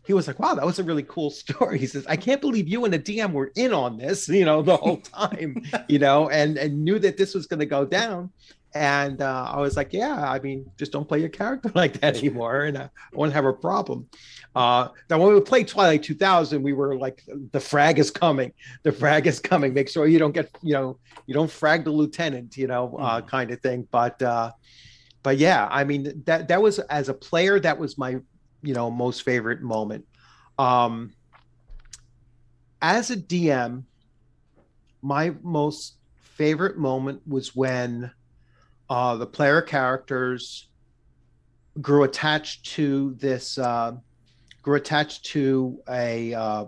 [0.06, 2.68] he was like, "Wow, that was a really cool story." He says, "I can't believe
[2.68, 6.28] you and the DM were in on this, you know, the whole time, you know,
[6.28, 8.30] and and knew that this was going to go down."
[8.76, 12.16] And uh, I was like, "Yeah, I mean, just don't play your character like that
[12.18, 14.08] anymore, and uh, I won't have a problem."
[14.56, 18.52] Uh, now, when we played Twilight 2000, we were like, "The frag is coming,
[18.82, 19.74] the frag is coming.
[19.74, 23.20] Make sure you don't get, you know, you don't frag the lieutenant, you know, uh,
[23.20, 23.26] Mhm.
[23.28, 24.50] kind of thing." But uh,
[25.22, 28.16] but yeah, I mean, that that was as a player, that was my
[28.64, 30.04] you know most favorite moment.
[30.58, 31.12] Um
[32.82, 33.84] as a dm
[35.00, 38.10] my most favorite moment was when
[38.90, 40.68] uh the player characters
[41.80, 43.92] grew attached to this uh
[44.62, 46.64] grew attached to a uh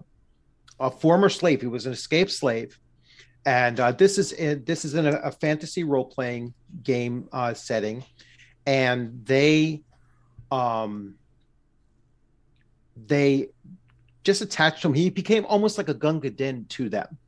[0.78, 1.60] a former slave.
[1.60, 2.78] He was an escaped slave.
[3.46, 8.04] And uh, this is in, this is in a, a fantasy role-playing game uh, setting.
[8.66, 9.82] And they
[10.52, 11.14] um
[12.96, 13.48] they
[14.24, 14.94] just attached to him.
[14.94, 17.18] He became almost like a Gunga Din to them.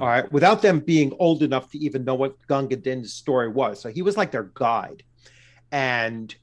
[0.00, 3.80] All right, without them being old enough to even know what Gunga Din's story was.
[3.80, 5.04] So he was like their guide.
[5.70, 6.34] And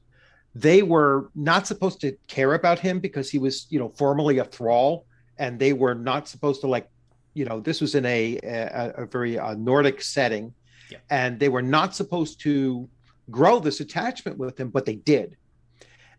[0.54, 4.44] they were not supposed to care about him because he was, you know, formerly a
[4.44, 5.06] thrall,
[5.38, 6.88] and they were not supposed to like,
[7.34, 10.54] you know, this was in a a, a very uh, Nordic setting,
[10.90, 10.98] Yeah.
[11.10, 12.88] and they were not supposed to
[13.30, 15.36] grow this attachment with him, but they did.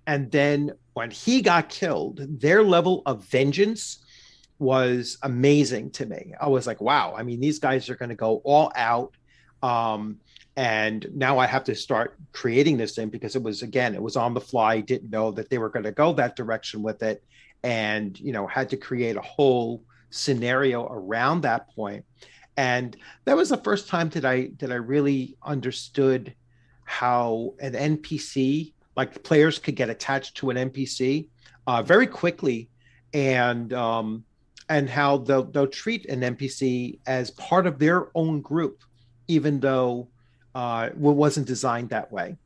[0.07, 3.99] And then when he got killed, their level of vengeance
[4.59, 6.33] was amazing to me.
[6.39, 9.15] I was like, wow, I mean, these guys are going to go all out.
[9.61, 10.19] Um,
[10.55, 14.15] and now I have to start creating this thing because it was, again, it was
[14.15, 17.23] on the fly, didn't know that they were going to go that direction with it.
[17.63, 22.05] And, you know, had to create a whole scenario around that point.
[22.57, 22.95] And
[23.25, 26.33] that was the first time that I that I really understood
[26.85, 31.27] how an NPC, like players could get attached to an NPC
[31.67, 32.69] uh, very quickly
[33.13, 34.23] and um,
[34.69, 38.83] and how they'll they'll treat an NPC as part of their own group,
[39.27, 40.09] even though
[40.53, 42.37] uh, it wasn't designed that way.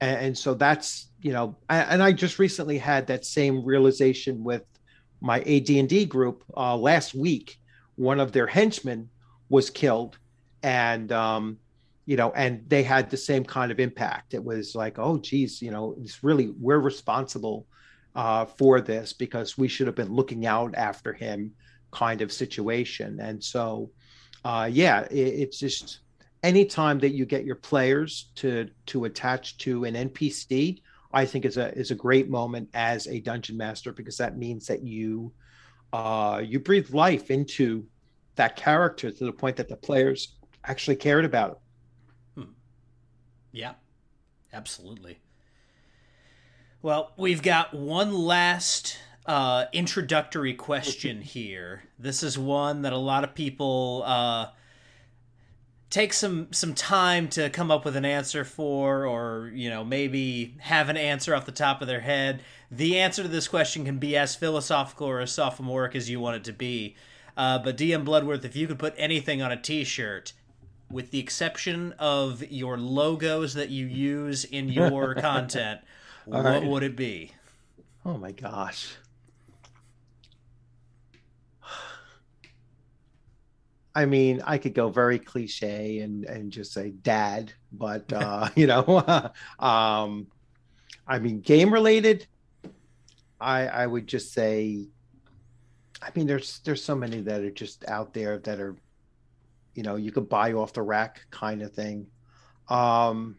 [0.00, 4.44] And, and so that's you know, I, and I just recently had that same realization
[4.44, 4.62] with
[5.20, 7.58] my AD&D group uh, last week.
[7.96, 9.08] One of their henchmen
[9.48, 10.18] was killed,
[10.62, 11.58] and um,
[12.06, 14.32] you know, and they had the same kind of impact.
[14.32, 17.66] It was like, oh, geez, you know, it's really we're responsible
[18.14, 21.52] uh, for this because we should have been looking out after him,
[21.90, 23.18] kind of situation.
[23.20, 23.90] And so,
[24.44, 25.98] uh, yeah, it, it's just
[26.44, 30.80] anytime that you get your players to to attach to an NPC,
[31.12, 34.68] I think is a is a great moment as a dungeon master because that means
[34.68, 35.32] that you
[35.92, 37.84] uh, you breathe life into
[38.36, 41.58] that character to the point that the players actually cared about it.
[43.56, 43.72] Yeah,
[44.52, 45.18] absolutely.
[46.82, 51.84] Well, we've got one last uh, introductory question here.
[51.98, 54.48] This is one that a lot of people uh,
[55.88, 60.56] take some some time to come up with an answer for, or you know maybe
[60.58, 62.42] have an answer off the top of their head.
[62.70, 66.36] The answer to this question can be as philosophical or as sophomoric as you want
[66.36, 66.94] it to be.
[67.38, 70.34] Uh, but DM Bloodworth, if you could put anything on a T-shirt,
[70.90, 75.80] with the exception of your logos that you use in your content,
[76.24, 76.64] what right.
[76.64, 77.32] would it be?
[78.04, 78.96] Oh my gosh.
[83.96, 88.66] I mean, I could go very cliche and and just say dad, but uh, you
[88.66, 88.84] know,
[89.58, 90.26] um,
[91.08, 92.26] I mean, game related.
[93.40, 94.88] I I would just say,
[96.02, 98.76] I mean, there's there's so many that are just out there that are,
[99.76, 102.06] you know, you could buy off the rack kind of thing.
[102.68, 103.36] Um,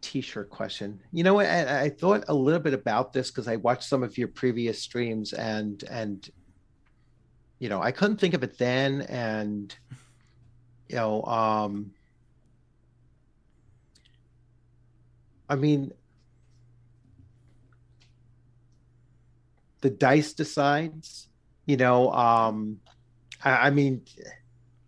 [0.00, 3.84] t-shirt question you know I, I thought a little bit about this because i watched
[3.84, 6.28] some of your previous streams and and
[7.58, 9.74] you know i couldn't think of it then and
[10.90, 11.92] you know um
[15.48, 15.90] i mean
[19.80, 21.28] the dice decides
[21.64, 22.78] you know um
[23.44, 24.02] i, mean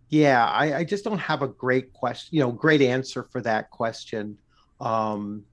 [0.09, 3.71] yeah I, I just don't have a great question you know great answer for that
[3.71, 4.39] question.
[4.81, 5.45] Um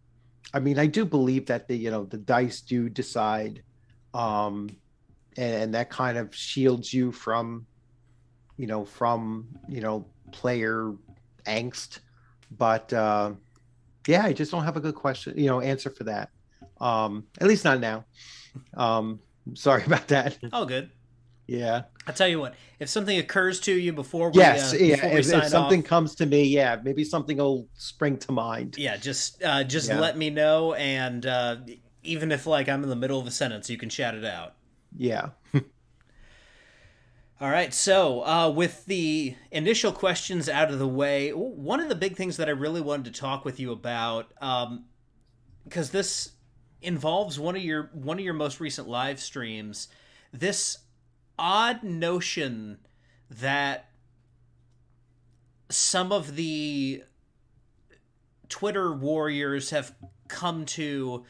[0.53, 3.63] i mean i do believe that the you know the dice do decide
[4.13, 4.69] um
[5.37, 7.65] and, and that kind of shields you from
[8.57, 10.93] you know from you know player
[11.45, 11.99] angst.
[12.51, 13.33] But uh
[14.07, 16.29] yeah i just don't have a good question you know answer for that.
[16.79, 18.05] Um at least not now.
[18.75, 19.19] Um
[19.53, 20.37] sorry about that.
[20.51, 20.89] Oh, good.
[21.47, 22.55] Yeah I'll tell you what.
[22.79, 25.79] If something occurs to you before we, yes uh, yeah before we if, if something
[25.81, 29.89] off, comes to me yeah maybe something will spring to mind yeah, just uh, just
[29.89, 29.99] Yeah.
[29.99, 31.57] let me know, and uh,
[32.03, 34.55] even if like I'm in the middle of a sentence, you can shout it out.
[34.97, 35.29] yeah
[37.41, 41.95] All right, so uh, with the initial questions out of the way, one of the
[41.95, 44.31] big things that I really wanted to talk with you about,
[45.65, 46.31] because this
[46.81, 49.89] involves one of your one of your most recent live streams,
[50.31, 50.77] this
[51.37, 52.79] odd notion
[53.29, 53.89] that
[55.69, 57.03] some of the
[58.49, 59.95] Twitter warriors have
[60.27, 61.25] come to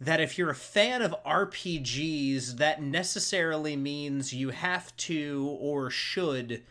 [0.00, 6.62] that if you're a fan of RPGs, that necessarily means you have to or should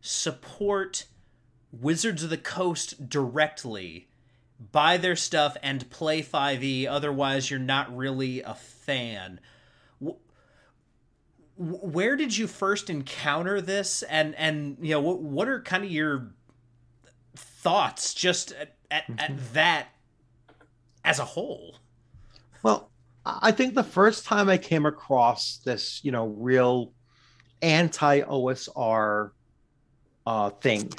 [0.00, 1.06] support
[1.72, 4.08] Wizards of the Coast directly,
[4.70, 9.40] buy their stuff, and play 5e, otherwise, you're not really a fan.
[11.56, 15.20] Wh- wh- Where did you first encounter this, and and you know what?
[15.20, 16.32] What are kind of your
[17.36, 19.88] thoughts just at, at, at that
[21.04, 21.76] as a whole?
[22.62, 22.90] Well,
[23.24, 26.92] I think the first time I came across this, you know, real
[27.62, 29.30] anti OSR
[30.26, 30.92] uh, thing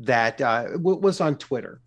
[0.00, 1.80] that uh, w- was on Twitter,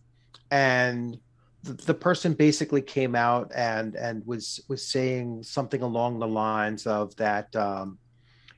[0.51, 1.17] and
[1.65, 6.85] the, the person basically came out and and was was saying something along the lines
[6.85, 7.97] of that, um,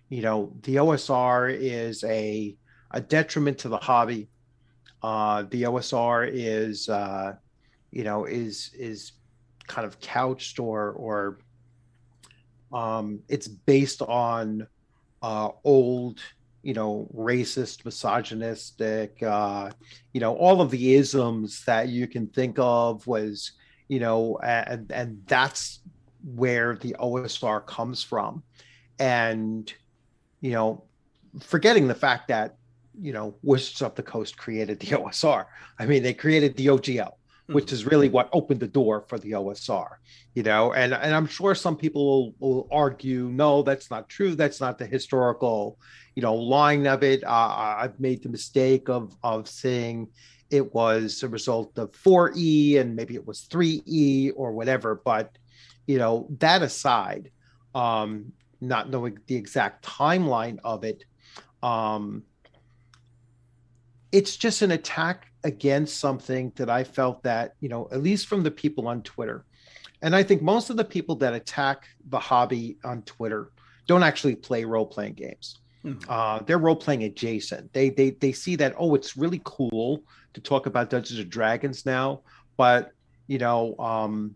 [0.10, 2.56] you know, the OSR is a
[2.92, 4.30] a detriment to the hobby.
[5.02, 7.34] Uh, the OSR is, uh,
[7.92, 9.14] you know, is is
[9.68, 11.40] kind of couched or or
[12.74, 14.68] um, it's based on
[15.22, 16.20] uh, old,
[16.68, 19.70] you know, racist, misogynistic, uh,
[20.12, 23.54] you know, all of the isms that you can think of was,
[23.88, 25.80] you know, and and that's
[26.36, 28.44] where the OSR comes from,
[29.00, 29.74] and
[30.42, 30.84] you know,
[31.40, 32.58] forgetting the fact that
[33.00, 35.46] you know Wizards of the Coast created the OSR.
[35.80, 37.14] I mean, they created the OGL
[37.48, 39.88] which is really what opened the door for the OSR,
[40.34, 40.74] you know.
[40.74, 44.36] And and I'm sure some people will, will argue, no, that's not true.
[44.36, 45.80] That's not the historical,
[46.16, 47.24] you know, line of it.
[47.24, 50.10] Uh, I've made the mistake of of saying
[50.50, 54.96] it was a result of 4E and maybe it was 3E or whatever.
[54.96, 55.38] But
[55.86, 57.32] you know, that aside,
[57.74, 61.06] um, not knowing the exact timeline of it,
[61.64, 62.24] um,
[64.12, 68.44] it's just an attack against something that I felt that, you know, at least from
[68.44, 69.46] the people on Twitter,
[70.02, 73.52] and I think most of the people that attack the hobby on Twitter
[73.88, 75.60] don't actually play role playing games.
[75.84, 76.10] Mm-hmm.
[76.10, 77.72] Uh, they're role playing adjacent.
[77.74, 80.04] They they they see that oh, it's really cool
[80.34, 82.22] to talk about Dungeons and Dragons now,
[82.58, 82.92] but
[83.28, 84.36] you know, um,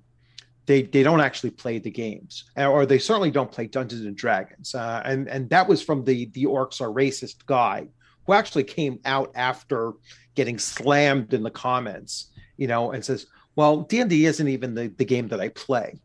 [0.66, 4.74] they they don't actually play the games, or they certainly don't play Dungeons and Dragons.
[4.74, 7.88] Uh, and and that was from the the Orcs Are Racist guy
[8.26, 9.94] who actually came out after
[10.36, 14.76] getting slammed in the comments, you know, and says, "Well, D and D isn't even
[14.76, 16.00] the, the game that I play."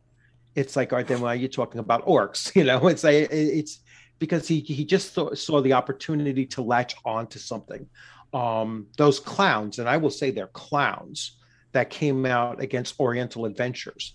[0.55, 2.53] It's like, all right, then why are you talking about orcs?
[2.57, 3.81] You know, it's like it's
[4.19, 7.87] because he he just saw, saw the opportunity to latch on to something.
[8.33, 11.39] Um, those clowns, and I will say they're clowns
[11.73, 14.15] that came out against Oriental Adventures.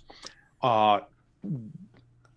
[0.62, 1.02] Uh,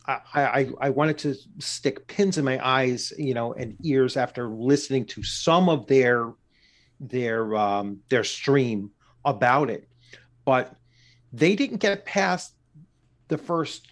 [0.06, 4.48] I, I, I wanted to stick pins in my eyes, you know, and ears after
[4.48, 6.32] listening to some of their
[7.00, 8.90] their um, their stream
[9.24, 9.88] about it,
[10.44, 10.76] but
[11.32, 12.54] they didn't get past
[13.28, 13.88] the first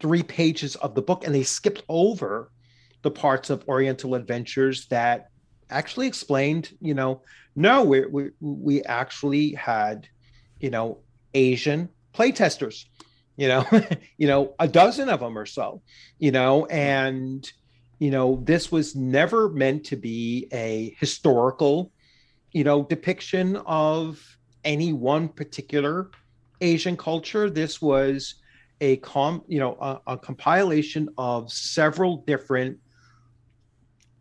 [0.00, 2.50] three pages of the book, and they skipped over
[3.02, 5.28] the parts of Oriental Adventures that
[5.70, 7.22] actually explained, you know,
[7.54, 10.08] no, we we we actually had,
[10.60, 10.98] you know,
[11.34, 12.86] Asian playtesters
[13.36, 13.64] you know
[14.18, 15.82] you know a dozen of them or so
[16.18, 17.50] you know and
[17.98, 21.92] you know this was never meant to be a historical
[22.52, 24.20] you know depiction of
[24.64, 26.10] any one particular
[26.60, 27.50] asian culture.
[27.50, 28.36] This was
[28.80, 32.78] a com you know a, a compilation of several different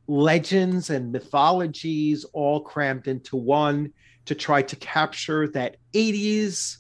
[0.07, 3.91] legends and mythologies all crammed into one
[4.25, 6.77] to try to capture that 80s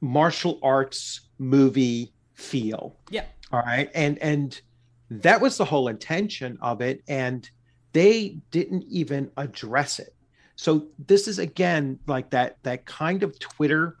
[0.00, 2.96] martial arts movie feel.
[3.10, 3.24] Yeah.
[3.52, 3.90] All right.
[3.94, 4.60] And and
[5.10, 7.02] that was the whole intention of it.
[7.08, 7.48] And
[7.92, 10.14] they didn't even address it.
[10.56, 13.96] So this is again like that that kind of Twitter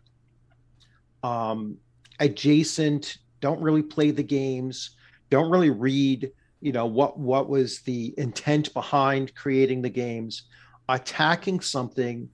[1.22, 1.76] um
[2.20, 4.90] adjacent, don't really play the games,
[5.30, 6.30] don't really read,
[6.60, 10.44] you know, what what was the intent behind creating the games,
[10.88, 12.28] attacking something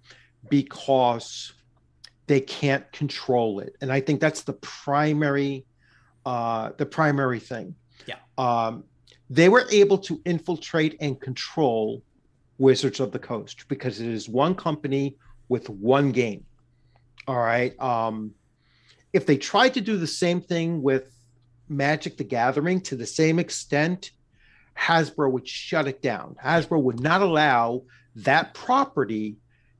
[0.49, 1.53] because
[2.31, 3.75] they can't control it.
[3.81, 5.67] And i think that's the primary
[6.25, 7.75] uh the primary thing.
[8.07, 8.21] Yeah.
[8.39, 8.85] Um
[9.29, 12.05] they were able to infiltrate and control
[12.59, 15.17] wizards of the coast because it is one company
[15.49, 16.45] with one game.
[17.27, 17.73] All right.
[17.81, 18.31] Um
[19.13, 21.11] if they tried to do the same thing with
[21.69, 24.13] magic the gathering to the same extent
[24.79, 26.37] hasbro would shut it down.
[26.45, 27.83] Hasbro would not allow
[28.15, 29.37] that property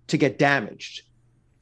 [0.09, 1.03] to get damaged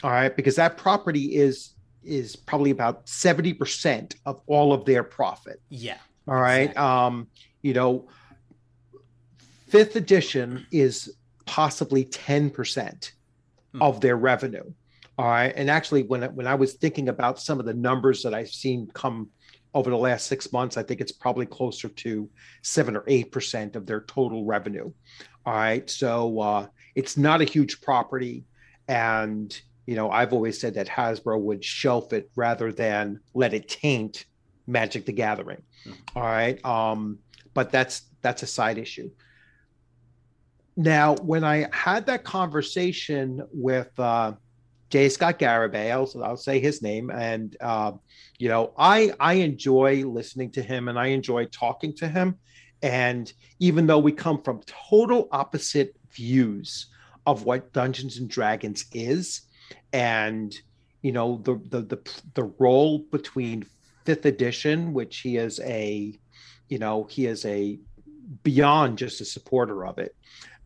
[0.03, 1.74] all right because that property is
[2.05, 6.82] is probably about 70% of all of their profit yeah all right exactly.
[6.82, 7.26] um
[7.62, 8.09] you know
[9.68, 13.11] fifth edition is possibly 10%
[13.72, 13.82] hmm.
[13.82, 14.64] of their revenue
[15.18, 18.34] all right and actually when when i was thinking about some of the numbers that
[18.34, 19.28] i've seen come
[19.74, 22.28] over the last six months i think it's probably closer to
[22.62, 24.90] 7 or 8% of their total revenue
[25.44, 28.44] all right so uh, it's not a huge property
[28.86, 33.70] and you know, I've always said that Hasbro would shelf it rather than let it
[33.70, 34.26] taint
[34.66, 35.62] Magic the Gathering.
[35.86, 36.18] Mm-hmm.
[36.18, 36.62] All right.
[36.62, 37.20] Um,
[37.55, 39.11] but that's that's a side issue.
[40.76, 44.32] Now, when I had that conversation with uh,
[44.91, 45.09] J.
[45.09, 45.91] Scott Garibay.
[45.91, 47.93] I'll, I'll say his name, and uh,
[48.39, 52.36] you know, I I enjoy listening to him, and I enjoy talking to him.
[52.82, 56.86] And even though we come from total opposite views
[57.26, 59.47] of what Dungeons and Dragons is,
[59.93, 60.55] and
[61.03, 63.66] you know the the the, the role between
[64.05, 66.19] fifth edition, which he is a,
[66.69, 67.79] you know, he is a
[68.43, 70.14] beyond just a supporter of it,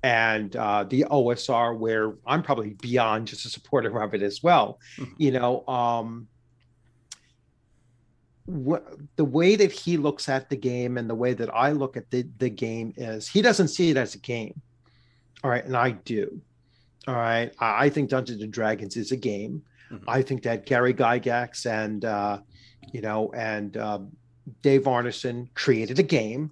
[0.03, 4.79] and uh, the OSR, where I'm probably beyond just a supporter of it as well.
[4.97, 5.13] Mm-hmm.
[5.19, 6.29] You know, um,
[8.47, 8.87] what,
[9.17, 12.11] the way that he looks at the game and the way that I look at
[12.11, 14.61] the, the game is he doesn't see it as a game.
[15.45, 15.65] All right.
[15.65, 16.41] And I do.
[17.07, 17.53] All right.
[17.59, 19.63] I, I think Dungeons and Dragons is a game.
[19.91, 20.09] Mm-hmm.
[20.09, 22.39] I think that Gary Gygax and, uh,
[22.93, 24.01] you know, and uh,
[24.63, 26.51] Dave Arneson created a game.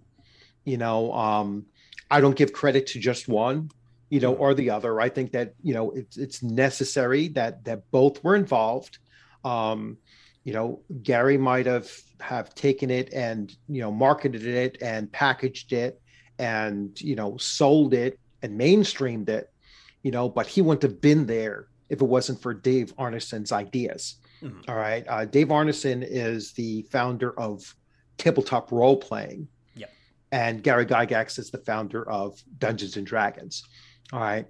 [0.65, 1.67] You know, um,
[2.11, 3.71] I don't give credit to just one,
[4.11, 4.43] you know, mm-hmm.
[4.43, 5.01] or the other.
[5.01, 8.99] I think that, you know, it's, it's necessary that, that both were involved.
[9.45, 9.99] Um,
[10.45, 11.91] you know gary might have
[12.21, 16.01] have taken it and you know marketed it and packaged it
[16.39, 19.50] and you know sold it and mainstreamed it
[20.03, 24.17] you know but he wouldn't have been there if it wasn't for dave arneson's ideas
[24.43, 24.61] mm-hmm.
[24.69, 27.75] All right uh, dave arneson is the founder of
[28.19, 29.91] tabletop role playing yep.
[30.33, 33.65] and gary gygax is the founder of dungeons and dragons
[34.13, 34.47] all right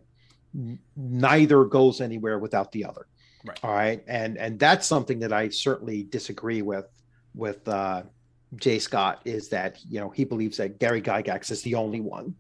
[0.96, 3.06] neither goes anywhere without the other
[3.44, 3.58] Right.
[3.62, 4.02] All right.
[4.06, 6.86] And and that's something that I certainly disagree with
[7.34, 8.02] with uh
[8.56, 12.34] Jay Scott is that you know he believes that Gary Gygax is the only one,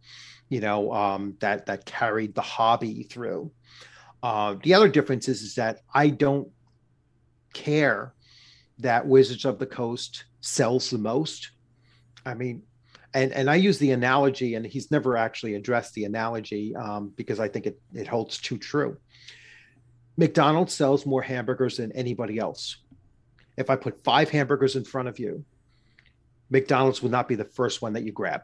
[0.50, 3.50] you know, um, that that carried the hobby through.
[4.22, 6.48] Uh, the other difference is, is that I don't
[7.54, 8.12] care
[8.80, 11.52] that Wizards of the Coast sells the most.
[12.26, 12.62] I mean,
[13.14, 17.40] and and I use the analogy, and he's never actually addressed the analogy um, because
[17.40, 18.98] I think it it holds too true.
[20.16, 22.76] McDonald's sells more hamburgers than anybody else.
[23.56, 25.44] If I put five hamburgers in front of you,
[26.50, 28.42] McDonald's would not be the first one that you grab.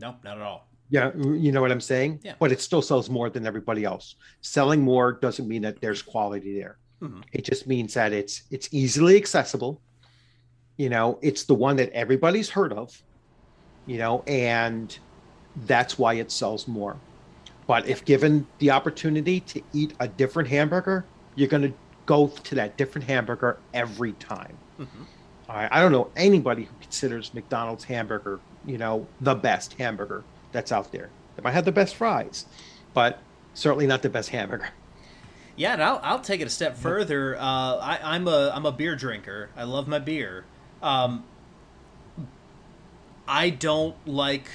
[0.00, 0.69] No, not at all.
[0.90, 2.20] Yeah, you know what I'm saying?
[2.22, 2.34] Yeah.
[2.38, 4.16] But it still sells more than everybody else.
[4.40, 6.78] Selling more doesn't mean that there's quality there.
[7.00, 7.20] Mm-hmm.
[7.32, 9.80] It just means that it's it's easily accessible.
[10.76, 13.02] You know, it's the one that everybody's heard of.
[13.86, 14.96] You know, and
[15.64, 16.96] that's why it sells more.
[17.66, 21.04] But if given the opportunity to eat a different hamburger,
[21.36, 21.72] you're going to
[22.06, 24.56] go to that different hamburger every time.
[24.80, 25.02] Mm-hmm.
[25.48, 25.68] All right.
[25.70, 30.92] I don't know anybody who considers McDonald's hamburger, you know, the best hamburger that's out
[30.92, 31.10] there.
[31.36, 32.46] They might have the best fries,
[32.94, 33.20] but
[33.54, 34.70] certainly not the best hamburger.
[35.56, 37.36] Yeah, and I'll, I'll take it a step further.
[37.36, 39.50] Uh, I, am a I'm a beer drinker.
[39.56, 40.44] I love my beer.
[40.82, 41.24] Um,
[43.28, 44.48] I don't like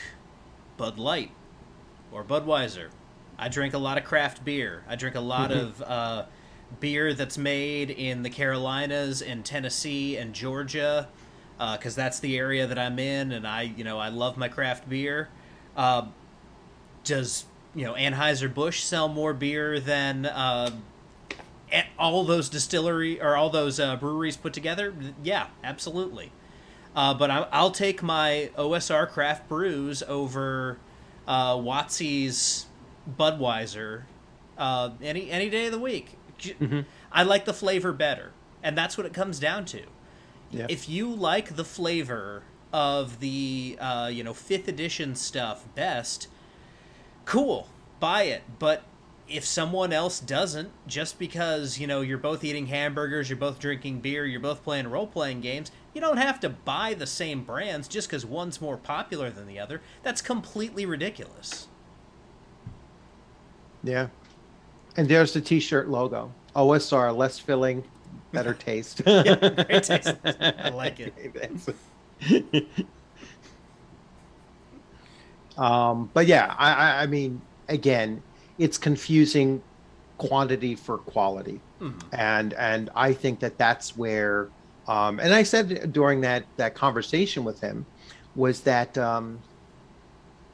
[0.77, 1.31] Bud Light
[2.11, 2.89] or Budweiser
[3.37, 4.83] I drink a lot of craft beer.
[4.87, 5.59] I drink a lot mm-hmm.
[5.59, 6.25] of uh,
[6.79, 11.09] beer that's made in the Carolinas and Tennessee and Georgia,
[11.57, 14.47] because uh, that's the area that I'm in, and I, you know, I love my
[14.47, 15.29] craft beer.
[15.75, 16.07] Uh,
[17.03, 20.71] does you know Anheuser Busch sell more beer than uh,
[21.97, 24.93] all those distillery or all those uh, breweries put together?
[25.23, 26.31] Yeah, absolutely.
[26.95, 30.77] Uh, but I, will take my OSR craft brews over
[31.27, 32.67] uh, WotC's
[33.19, 34.03] Budweiser
[34.57, 36.17] uh, any any day of the week.
[36.39, 36.81] Mm-hmm.
[37.11, 38.31] I like the flavor better,
[38.63, 39.83] and that's what it comes down to.
[40.51, 40.67] Yeah.
[40.69, 42.43] If you like the flavor
[42.75, 46.27] of the uh, you know fifth edition stuff best,
[47.23, 47.69] cool,
[48.01, 48.43] buy it.
[48.59, 48.83] But
[49.29, 54.01] if someone else doesn't, just because you know you're both eating hamburgers, you're both drinking
[54.01, 57.87] beer, you're both playing role playing games, you don't have to buy the same brands
[57.87, 59.81] just because one's more popular than the other.
[60.03, 61.69] That's completely ridiculous.
[63.85, 64.07] Yeah.
[64.97, 66.33] And there's the t-shirt logo.
[66.57, 67.85] OSR, less filling,
[68.33, 69.01] better taste.
[69.05, 70.15] yeah, great taste.
[70.25, 71.13] I like it.
[75.57, 78.21] um, but yeah, I, I mean, again,
[78.57, 79.61] it's confusing
[80.17, 81.99] quantity for quality, mm-hmm.
[82.13, 84.49] and and I think that that's where,
[84.87, 87.85] um, and I said during that that conversation with him,
[88.35, 89.39] was that um,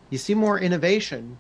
[0.10, 1.38] you see more innovation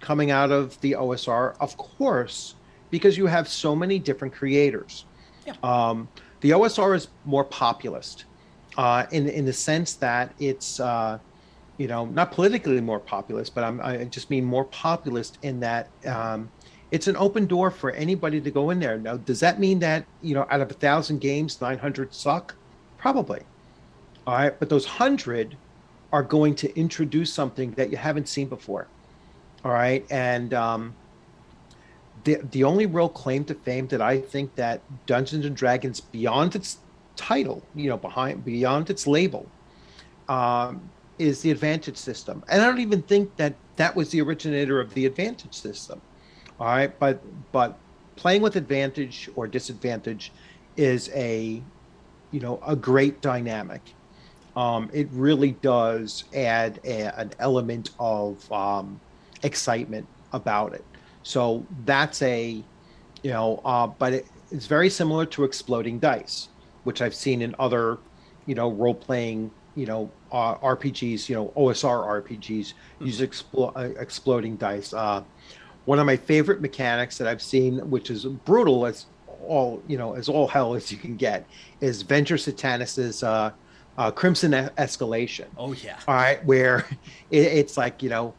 [0.00, 2.54] coming out of the OSR, of course,
[2.90, 5.06] because you have so many different creators.
[5.46, 5.54] Yeah.
[5.62, 6.08] Um,
[6.40, 8.26] the OSR is more populist
[8.76, 11.18] uh, in in the sense that it's uh,
[11.78, 15.88] you know not politically more populist, but I'm, i just mean more populist in that
[16.06, 16.50] um,
[16.90, 18.98] it's an open door for anybody to go in there.
[18.98, 22.54] Now, does that mean that you know out of a thousand games, nine hundred suck?
[22.98, 23.42] Probably.
[24.26, 25.56] All right, but those hundred
[26.14, 28.86] are going to introduce something that you haven't seen before.
[29.64, 30.06] All right.
[30.10, 30.94] And um,
[32.22, 36.54] the the only real claim to fame that I think that Dungeons and Dragons beyond
[36.54, 36.78] its
[37.16, 39.46] title, you know, behind beyond its label,
[40.28, 40.80] um,
[41.18, 42.42] is the advantage system.
[42.48, 46.00] And I don't even think that that was the originator of the advantage system.
[46.60, 47.20] All right, but
[47.52, 47.78] but
[48.16, 50.32] playing with advantage or disadvantage
[50.76, 51.62] is a
[52.30, 53.82] you know a great dynamic.
[54.56, 59.00] Um, it really does add a, an element of um,
[59.42, 60.84] excitement about it.
[61.24, 62.62] So that's a
[63.24, 66.48] you know, uh, but it, it's very similar to exploding dice,
[66.84, 67.98] which I've seen in other
[68.46, 73.06] you know role playing you know uh, RPGs, you know OSR RPGs mm-hmm.
[73.06, 74.92] use expl- uh, exploding dice.
[74.92, 75.22] Uh,
[75.84, 79.06] one of my favorite mechanics that I've seen, which is brutal as
[79.46, 81.46] all you know as all hell as you can get,
[81.80, 83.50] is Venger Satanis's uh,
[83.98, 85.46] uh, Crimson Escalation.
[85.56, 85.98] Oh yeah.
[86.08, 86.86] All right, where
[87.30, 88.34] it, it's like you know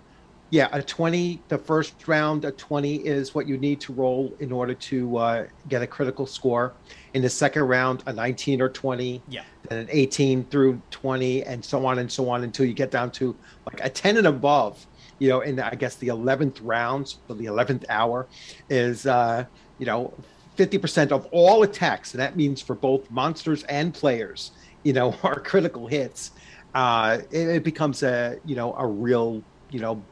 [0.51, 4.51] yeah, a 20, the first round, a 20 is what you need to roll in
[4.51, 6.73] order to uh, get a critical score.
[7.13, 11.63] In the second round, a 19 or 20, yeah, then an 18 through 20, and
[11.63, 13.35] so on and so on until you get down to
[13.65, 14.85] like a 10 and above.
[15.17, 18.27] You know, in I guess the 11th round, so the 11th hour
[18.69, 19.45] is, uh,
[19.79, 20.13] you know,
[20.57, 24.51] 50% of all attacks, and that means for both monsters and players,
[24.83, 26.31] you know, are critical hits.
[26.73, 29.41] Uh, it, it becomes a, you know, a real,
[29.71, 30.03] you know,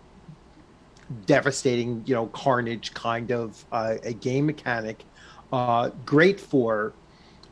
[1.26, 5.04] devastating, you know, carnage kind of uh, a game mechanic.
[5.52, 6.94] Uh, great for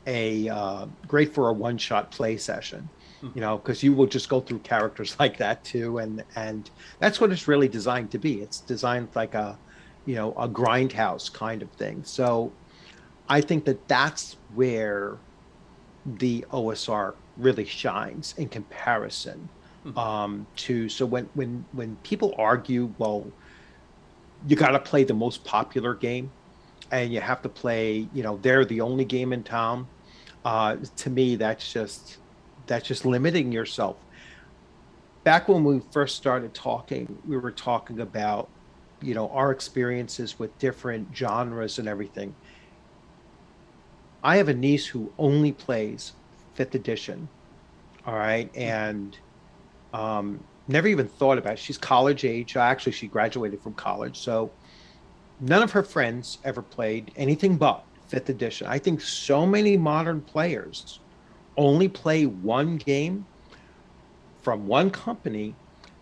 [0.08, 2.90] a uh, great for a one shot play session,
[3.22, 3.32] mm-hmm.
[3.36, 7.22] you know, because you will just go through characters like that too, and and that's
[7.22, 8.42] what it's really designed to be.
[8.42, 9.58] It's designed like a,
[10.06, 12.04] you know, a grindhouse kind of thing.
[12.04, 12.52] So,
[13.30, 15.18] I think that that's where
[16.06, 19.48] the OSR really shines in comparison
[19.86, 19.98] mm-hmm.
[19.98, 23.26] um, to so when when when people argue well
[24.48, 26.32] you got to play the most popular game
[26.92, 29.88] and you have to play you know they're the only game in town.
[30.44, 32.18] Uh, to me that's just
[32.68, 33.98] that's just limiting yourself.
[35.24, 38.50] Back when we first started talking we were talking about
[39.02, 42.36] you know our experiences with different genres and everything.
[44.24, 46.14] I have a niece who only plays
[46.54, 47.28] fifth edition
[48.06, 48.50] all right?
[48.56, 49.18] And
[49.94, 51.60] um, never even thought about it.
[51.60, 52.56] She's college age.
[52.56, 54.20] Actually, she graduated from college.
[54.20, 54.52] So
[55.40, 58.68] none of her friends ever played anything but fifth edition.
[58.68, 61.00] I think so many modern players
[61.58, 63.26] only play one game
[64.42, 65.56] from one company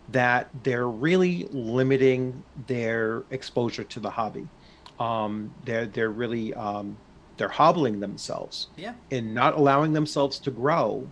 [0.08, 4.48] that they're really limiting their exposure to the hobby.
[4.98, 6.96] Um, they're they're really um,
[7.36, 8.92] they're hobbling themselves yeah.
[9.10, 11.10] in not allowing themselves to grow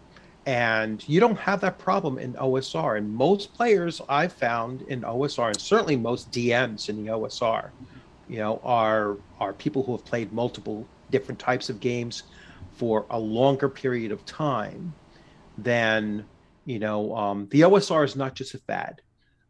[0.48, 2.96] and you don't have that problem in OSR.
[2.96, 7.68] And most players I've found in OSR, and certainly most DMs in the OSR,
[8.30, 12.22] you know, are are people who have played multiple different types of games
[12.72, 14.94] for a longer period of time
[15.58, 16.24] than
[16.64, 17.14] you know.
[17.14, 19.02] Um, the OSR is not just a fad.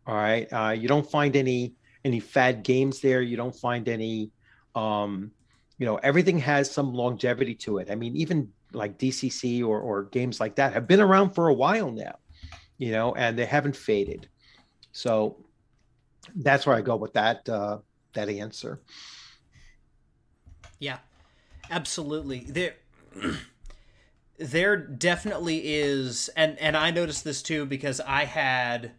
[0.04, 1.74] All right, uh, you don't find any
[2.04, 3.22] any fad games there.
[3.22, 4.32] You don't find any.
[4.74, 5.30] Um,
[5.78, 7.88] you know, everything has some longevity to it.
[7.88, 11.54] I mean, even like DCC or, or games like that have been around for a
[11.54, 12.18] while now,
[12.76, 14.28] you know, and they haven't faded.
[14.92, 15.36] So
[16.34, 17.78] that's where I go with that uh,
[18.14, 18.80] that answer.
[20.78, 20.98] Yeah,
[21.70, 22.40] absolutely.
[22.40, 22.74] There,
[24.38, 28.92] there definitely is, and and I noticed this too because I had,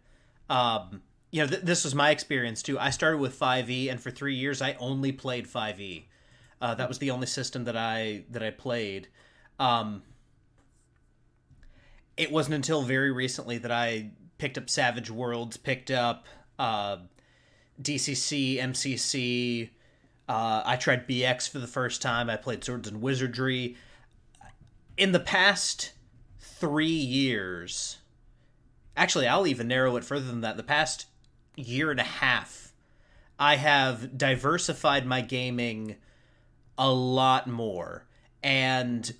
[0.48, 2.78] um, you know, th- this was my experience too.
[2.78, 6.04] I started with 5e, and for three years I only played 5e.
[6.60, 9.08] Uh, that was the only system that I that I played.
[9.60, 10.02] Um,
[12.16, 16.24] it wasn't until very recently that I picked up Savage Worlds, picked up
[16.58, 16.96] uh,
[17.80, 19.68] DCC, MCC.
[20.26, 22.30] Uh, I tried BX for the first time.
[22.30, 23.76] I played Swords and Wizardry.
[24.96, 25.92] In the past
[26.38, 27.98] three years,
[28.96, 30.56] actually, I'll even narrow it further than that.
[30.56, 31.06] The past
[31.54, 32.72] year and a half,
[33.38, 35.96] I have diversified my gaming
[36.78, 38.06] a lot more
[38.42, 39.14] and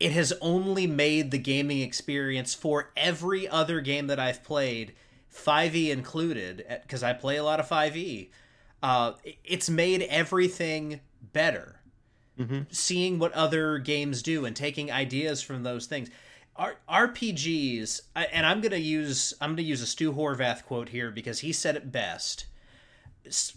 [0.00, 4.94] it has only made the gaming experience for every other game that I've played,
[5.34, 8.28] 5e included, because I play a lot of 5e.
[8.82, 9.12] Uh,
[9.44, 11.00] it's made everything
[11.32, 11.80] better.
[12.38, 12.62] Mm-hmm.
[12.70, 16.08] Seeing what other games do and taking ideas from those things.
[16.54, 21.40] R- RPGs, and I'm gonna use I'm gonna use a Stu Horvath quote here because
[21.40, 22.46] he said it best.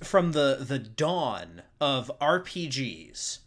[0.03, 3.39] From the the dawn of RPGs,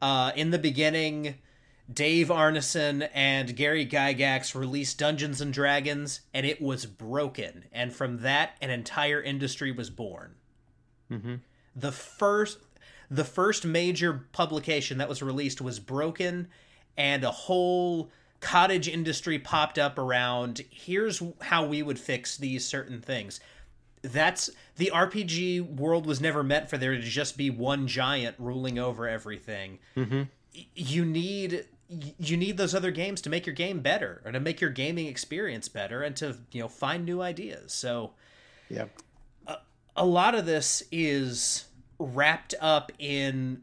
[0.00, 1.36] uh, in the beginning,
[1.92, 7.64] Dave Arneson and Gary Gygax released Dungeons and Dragons, and it was broken.
[7.72, 10.34] And from that, an entire industry was born.
[11.10, 11.36] Mm-hmm.
[11.74, 12.58] The first,
[13.10, 16.48] the first major publication that was released was broken
[16.96, 23.00] and a whole cottage industry popped up around here's how we would fix these certain
[23.00, 23.40] things
[24.02, 28.78] that's the RPG world was never meant for there to just be one giant ruling
[28.78, 29.78] over everything.
[29.96, 30.22] Mm-hmm.
[30.74, 31.66] You need
[32.18, 35.06] you need those other games to make your game better or to make your gaming
[35.06, 37.72] experience better and to you know find new ideas.
[37.72, 38.12] So
[38.68, 38.86] yeah,
[39.46, 39.58] a,
[39.96, 41.66] a lot of this is
[41.98, 43.62] wrapped up in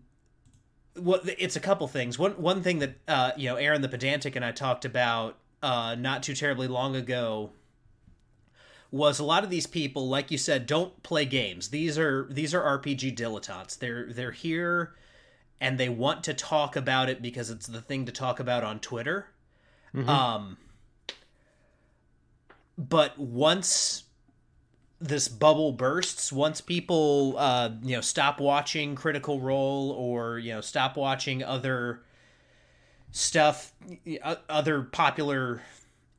[1.00, 2.20] well, it's a couple things.
[2.20, 5.96] One one thing that uh, you know Aaron the pedantic and I talked about uh,
[5.98, 7.52] not too terribly long ago
[8.92, 11.70] was a lot of these people, like you said, don't play games.
[11.70, 13.78] These are these are RPG dilettantes.
[13.78, 14.94] They're they're here
[15.60, 18.80] and they want to talk about it because it's the thing to talk about on
[18.80, 19.28] Twitter.
[19.94, 20.10] Mm-hmm.
[20.10, 20.58] Um
[22.78, 24.04] but once
[25.00, 30.62] this bubble bursts, once people uh you know stop watching Critical Role or you know
[30.62, 32.04] stop watching other
[33.12, 33.74] stuff
[34.50, 35.62] other popular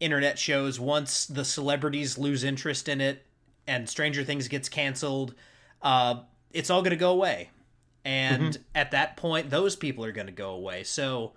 [0.01, 3.27] internet shows once the celebrities lose interest in it
[3.67, 5.35] and Stranger Things gets canceled,
[5.83, 6.21] uh,
[6.53, 7.51] it's all going to go away.
[8.05, 8.63] And mm-hmm.
[8.75, 10.85] at that point, those people are going to go away.
[10.85, 11.33] So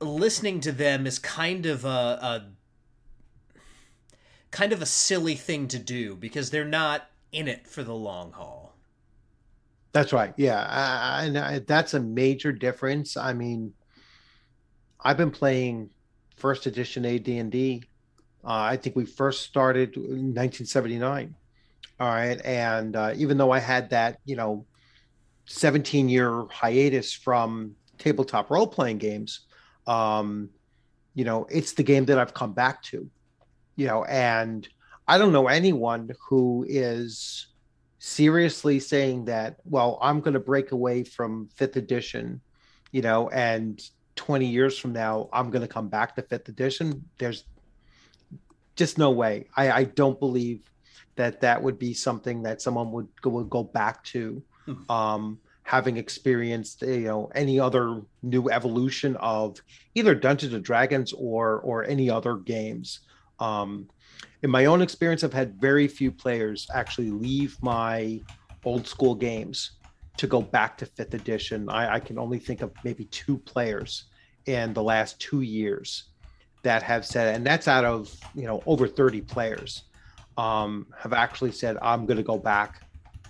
[0.00, 2.46] listening to them is kind of a, a
[4.50, 8.32] kind of a silly thing to do because they're not in it for the long
[8.32, 8.74] haul.
[9.92, 10.34] That's right.
[10.36, 13.16] Yeah, uh, and uh, that's a major difference.
[13.16, 13.72] I mean,
[15.00, 15.90] I've been playing
[16.38, 17.82] first edition AD&D.
[18.44, 21.34] Uh, I think we first started in 1979.
[22.00, 24.64] All right, and uh, even though I had that, you know,
[25.46, 29.40] 17 year hiatus from tabletop role playing games,
[29.88, 30.50] um,
[31.14, 33.10] you know, it's the game that I've come back to,
[33.74, 34.68] you know, and
[35.08, 37.48] I don't know anyone who is
[37.98, 42.40] seriously saying that, well, I'm going to break away from fifth edition,
[42.92, 43.80] you know, and
[44.18, 47.44] 20 years from now i'm going to come back to fifth edition there's
[48.76, 50.68] just no way i i don't believe
[51.14, 54.90] that that would be something that someone would go, would go back to hmm.
[54.90, 59.62] um having experienced you know any other new evolution of
[59.94, 63.00] either dungeons and dragons or or any other games
[63.38, 63.88] um
[64.42, 68.20] in my own experience i've had very few players actually leave my
[68.64, 69.78] old school games
[70.18, 71.70] to go back to fifth edition.
[71.70, 74.06] I, I, can only think of maybe two players
[74.48, 76.04] in the last two years
[76.62, 79.82] that have said, and that's out of you know over 30 players,
[80.38, 82.82] um, have actually said, I'm going to go back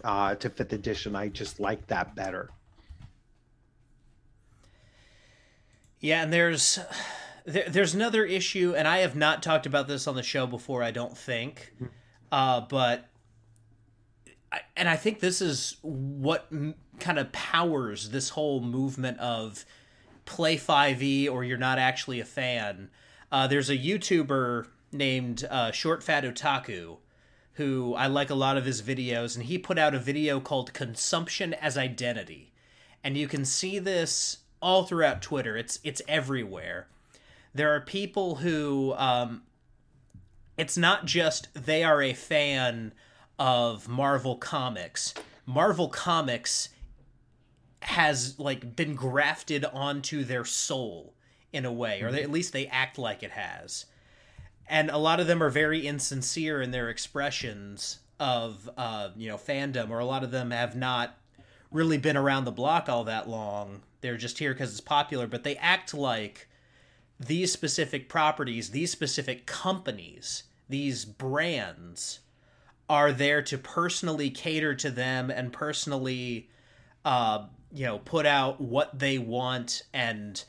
[0.04, 1.16] uh, to fifth edition.
[1.16, 2.50] I just like that better.
[5.98, 6.78] Yeah, and there's
[7.44, 10.84] there, there's another issue, and I have not talked about this on the show before.
[10.84, 11.86] I don't think, hmm.
[12.30, 13.08] uh, but
[14.76, 19.64] and I think this is what m- kind of powers this whole movement of
[20.28, 22.90] play 5e or you're not actually a fan.
[23.32, 26.98] Uh, there's a YouTuber named uh, Short Fat Otaku
[27.58, 30.72] who I like a lot of his videos, and he put out a video called
[30.72, 32.52] Consumption as Identity.
[33.02, 35.56] And you can see this all throughout Twitter.
[35.56, 36.86] It's it's everywhere.
[37.52, 39.42] There are people who um,
[40.56, 42.92] it's not just they are a fan
[43.40, 45.12] of Marvel Comics.
[45.44, 46.68] Marvel Comics
[47.80, 51.14] has like been grafted onto their soul
[51.52, 53.86] in a way, or they, at least they act like it has.
[54.68, 59.36] And a lot of them are very insincere in their expressions of uh, you know
[59.36, 61.16] fandom, or a lot of them have not
[61.70, 63.82] really been around the block all that long.
[64.00, 66.48] They're just here because it's popular, but they act like
[67.18, 72.20] these specific properties, these specific companies, these brands
[72.88, 76.48] are there to personally cater to them and personally,
[77.04, 79.82] uh, you know, put out what they want.
[79.92, 80.42] And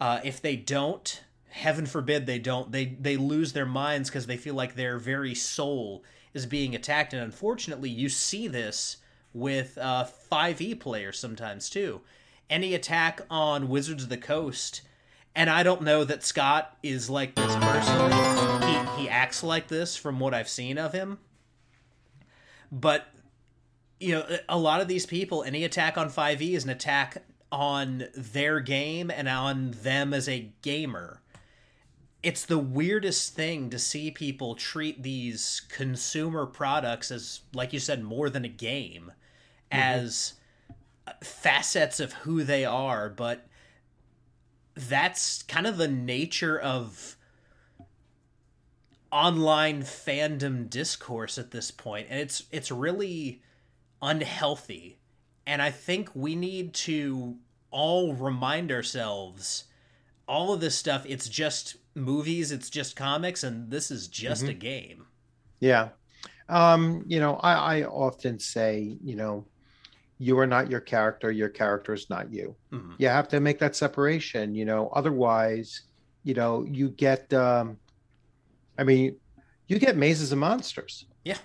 [0.00, 4.36] uh, if they don't, heaven forbid they don't, they they lose their minds because they
[4.36, 6.04] feel like their very soul
[6.34, 7.12] is being attacked.
[7.12, 8.98] And unfortunately, you see this
[9.32, 12.00] with uh, 5e players sometimes too.
[12.48, 14.82] Any attack on Wizards of the Coast
[15.34, 18.62] and I don't know that Scott is like this person.
[18.62, 21.18] He he acts like this from what I've seen of him
[22.70, 23.06] but
[24.00, 28.04] you know a lot of these people any attack on 5e is an attack on
[28.14, 31.22] their game and on them as a gamer
[32.22, 38.02] it's the weirdest thing to see people treat these consumer products as like you said
[38.02, 39.12] more than a game
[39.70, 39.80] mm-hmm.
[39.80, 40.34] as
[41.22, 43.46] facets of who they are but
[44.74, 47.16] that's kind of the nature of
[49.12, 53.40] online fandom discourse at this point and it's it's really
[54.02, 54.98] unhealthy.
[55.46, 57.36] And I think we need to
[57.70, 59.64] all remind ourselves
[60.26, 61.04] all of this stuff.
[61.06, 64.50] It's just movies it's just comics and this is just mm-hmm.
[64.50, 65.06] a game.
[65.60, 65.88] Yeah.
[66.48, 69.44] Um you know i i often say you know
[70.18, 72.54] you are not your character your character is not you.
[72.72, 72.92] Mm-hmm.
[72.98, 75.82] you have to make that separation you know otherwise
[76.22, 77.78] you know you get um
[78.78, 79.16] i mean
[79.66, 81.06] you get mazes and monsters.
[81.24, 81.38] Yeah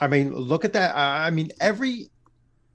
[0.00, 2.10] i mean look at that i mean every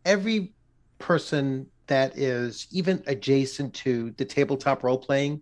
[0.05, 0.51] every
[0.99, 5.41] person that is even adjacent to the tabletop role playing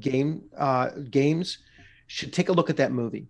[0.00, 1.58] game uh, games
[2.06, 3.26] should take a look at that movie.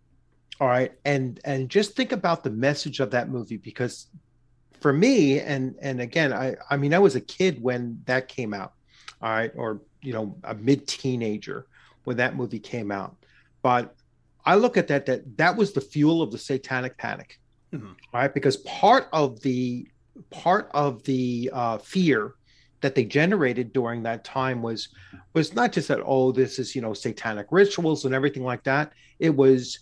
[0.60, 4.08] All right, and and just think about the message of that movie because
[4.80, 8.54] for me and and again I I mean I was a kid when that came
[8.54, 8.72] out.
[9.20, 11.66] All right, or you know a mid teenager
[12.04, 13.16] when that movie came out,
[13.62, 13.94] but
[14.44, 17.40] I look at that that that was the fuel of the satanic panic.
[17.72, 17.92] Mm-hmm.
[18.12, 19.86] Right, because part of the
[20.30, 22.34] part of the uh, fear
[22.82, 24.88] that they generated during that time was
[25.32, 28.92] was not just that oh this is you know satanic rituals and everything like that
[29.18, 29.78] it was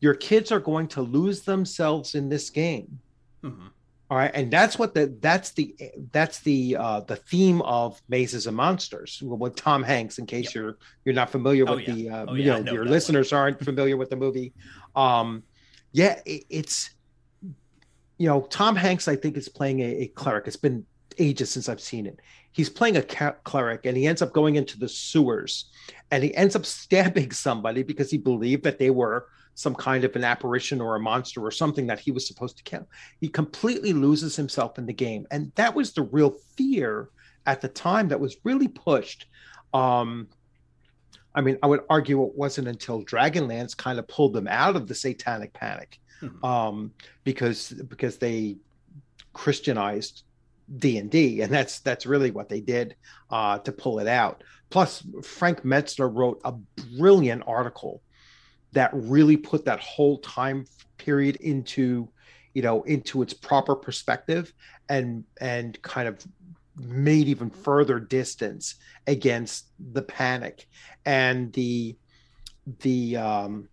[0.00, 2.98] your kids are going to lose themselves in this game
[3.44, 3.68] mm-hmm.
[4.10, 5.76] All right and that's what the that's the
[6.12, 10.54] that's the uh the theme of mazes and monsters with tom hanks in case yep.
[10.54, 11.94] you're you're not familiar oh, with yeah.
[11.94, 13.38] the uh, oh, you yeah, know no, your no, listeners no.
[13.38, 14.54] aren't familiar with the movie
[14.96, 15.42] um
[15.92, 16.88] yeah it, it's
[18.18, 20.46] you know, Tom Hanks, I think, is playing a, a cleric.
[20.46, 20.84] It's been
[21.18, 22.20] ages since I've seen it.
[22.52, 25.70] He's playing a cleric and he ends up going into the sewers
[26.10, 30.14] and he ends up stabbing somebody because he believed that they were some kind of
[30.14, 32.86] an apparition or a monster or something that he was supposed to kill.
[33.20, 35.26] He completely loses himself in the game.
[35.30, 37.08] And that was the real fear
[37.46, 39.26] at the time that was really pushed.
[39.74, 40.28] Um,
[41.34, 44.86] I mean, I would argue it wasn't until Dragonlance kind of pulled them out of
[44.86, 46.44] the satanic panic hmm.
[46.44, 46.92] um,
[47.24, 48.56] because because they
[49.32, 50.24] Christianized
[50.76, 52.96] D and D, and that's that's really what they did
[53.30, 54.42] uh, to pull it out.
[54.70, 56.52] Plus, Frank Mentzer wrote a
[56.98, 58.02] brilliant article
[58.72, 60.66] that really put that whole time
[60.98, 62.08] period into
[62.54, 64.52] you know into its proper perspective
[64.88, 66.26] and and kind of
[66.76, 70.68] made even further distance against the panic
[71.04, 71.96] and the
[72.80, 73.68] the um,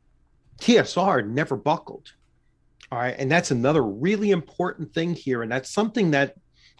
[0.59, 2.13] TSR never buckled.
[2.91, 3.15] All right.
[3.17, 5.41] And that's another really important thing here.
[5.41, 6.35] And that's something that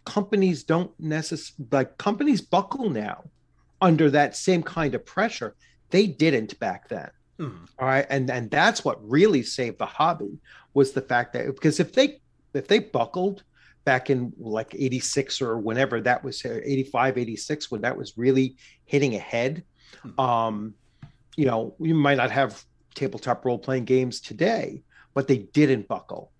[0.05, 3.23] companies don't necessarily like companies buckle now
[3.81, 5.55] under that same kind of pressure.
[5.89, 7.09] They didn't back then.
[7.39, 7.67] Mm.
[7.79, 8.05] All right.
[8.09, 10.37] And and that's what really saved the hobby
[10.73, 12.21] was the fact that because if they
[12.53, 13.43] if they buckled
[13.83, 19.15] back in like 86 or whenever that was 85, 86, when that was really hitting
[19.15, 19.63] ahead,
[20.03, 20.19] mm.
[20.23, 20.73] um,
[21.35, 22.63] you know, you might not have
[22.95, 24.81] tabletop role playing games today
[25.16, 26.32] but they didn't buckle.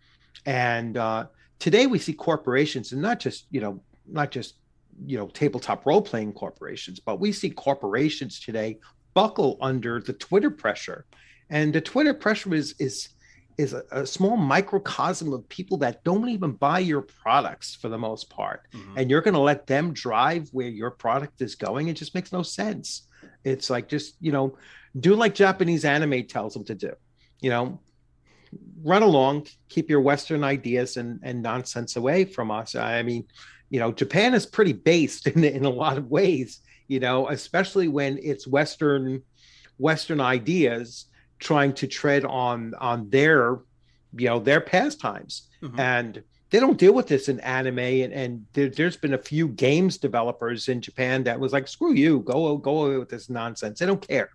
[0.46, 1.26] And uh,
[1.58, 4.56] today we see corporations, and not just you know not just
[5.04, 8.78] you know tabletop role playing corporations, but we see corporations today
[9.16, 11.06] buckle under the Twitter pressure,
[11.50, 13.10] and the Twitter pressure is is
[13.58, 17.98] is a, a, small microcosm of people that don't even buy your products for the
[17.98, 18.64] most part.
[18.74, 18.98] Mm-hmm.
[18.98, 21.88] and you're going to let them drive where your product is going?
[21.88, 23.08] It just makes no sense.
[23.46, 24.58] It's like just you know
[25.00, 26.92] do like japanese anime tells them to do.
[27.42, 27.80] You know
[28.84, 32.76] run along, keep your Western ideas and, and nonsense away from us.
[32.76, 33.26] I mean,
[33.70, 37.88] you know, Japan is pretty based in, in a lot of ways, you know, especially
[37.88, 39.22] when it's Western
[39.78, 41.06] Western ideas
[41.39, 43.60] trying to tread on on their,
[44.16, 45.49] you know, their pastimes.
[45.62, 45.80] Mm-hmm.
[45.80, 49.49] And they don't deal with this in anime and, and there, has been a few
[49.49, 53.80] games developers in Japan that was like, screw you, go go away with this nonsense.
[53.80, 54.30] They don't care.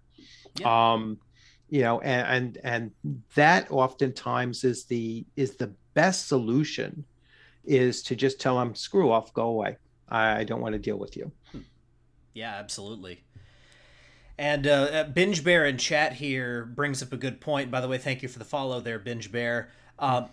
[0.59, 0.93] Yeah.
[0.93, 1.19] Um,
[1.71, 7.05] you know and, and and that oftentimes is the is the best solution
[7.65, 9.77] is to just tell them screw off go away.
[10.09, 11.31] I don't want to deal with you.
[12.35, 13.25] Yeah absolutely.
[14.37, 17.71] And uh, uh, binge bear in chat here brings up a good point.
[17.71, 19.71] By the way thank you for the follow there binge bear.
[19.99, 20.27] Uh,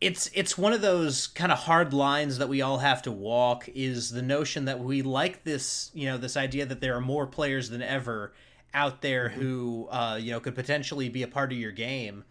[0.00, 3.68] it's it's one of those kind of hard lines that we all have to walk
[3.74, 7.26] is the notion that we like this you know this idea that there are more
[7.26, 8.32] players than ever
[8.72, 9.40] out there mm-hmm.
[9.40, 12.24] who uh, you know could potentially be a part of your game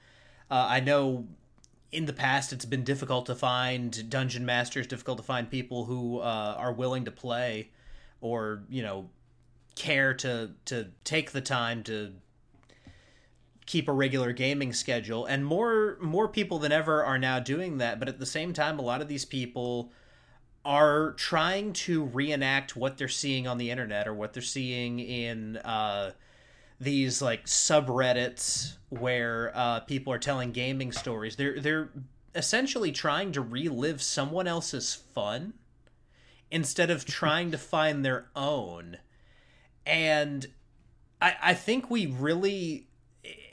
[0.49, 1.27] uh, i know
[1.91, 6.19] in the past it's been difficult to find dungeon masters difficult to find people who
[6.19, 7.69] uh, are willing to play
[8.21, 9.09] or you know
[9.75, 12.13] care to to take the time to
[13.69, 17.99] keep a regular gaming schedule and more more people than ever are now doing that
[17.99, 19.91] but at the same time a lot of these people
[20.65, 25.55] are trying to reenact what they're seeing on the internet or what they're seeing in
[25.57, 26.11] uh,
[26.81, 31.91] these like subreddits where uh, people are telling gaming stories they're they're
[32.35, 35.53] essentially trying to relive someone else's fun
[36.51, 38.97] instead of trying to find their own.
[39.85, 40.47] And
[41.21, 42.88] I, I think we really,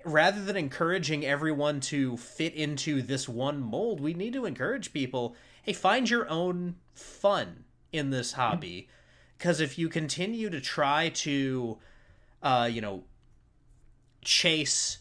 [0.07, 5.37] rather than encouraging everyone to fit into this one mold, we need to encourage people
[5.63, 8.89] hey, find your own fun in this hobby.
[9.37, 11.79] Because if you continue to try to,
[12.43, 13.03] uh, you know,
[14.23, 14.99] chase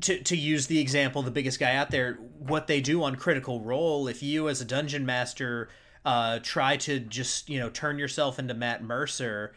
[0.00, 3.60] to to use the example, the biggest guy out there, what they do on Critical
[3.60, 5.68] Role, if you as a dungeon master
[6.04, 9.52] uh, try to just you know turn yourself into Matt Mercer,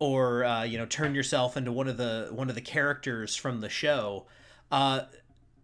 [0.00, 3.60] or uh, you know turn yourself into one of the one of the characters from
[3.60, 4.26] the show,
[4.72, 5.02] uh,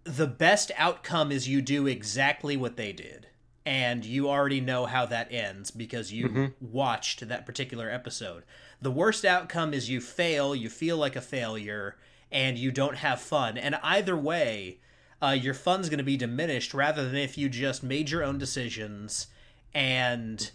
[0.04, 3.26] the best outcome is you do exactly what they did,
[3.64, 6.46] and you already know how that ends because you mm-hmm.
[6.60, 8.44] watched that particular episode.
[8.80, 11.96] The worst outcome is you fail, you feel like a failure
[12.30, 13.56] and you don't have fun.
[13.56, 14.78] And either way,
[15.22, 18.38] uh, your fun's going to be diminished rather than if you just made your own
[18.38, 19.28] decisions
[19.72, 20.50] and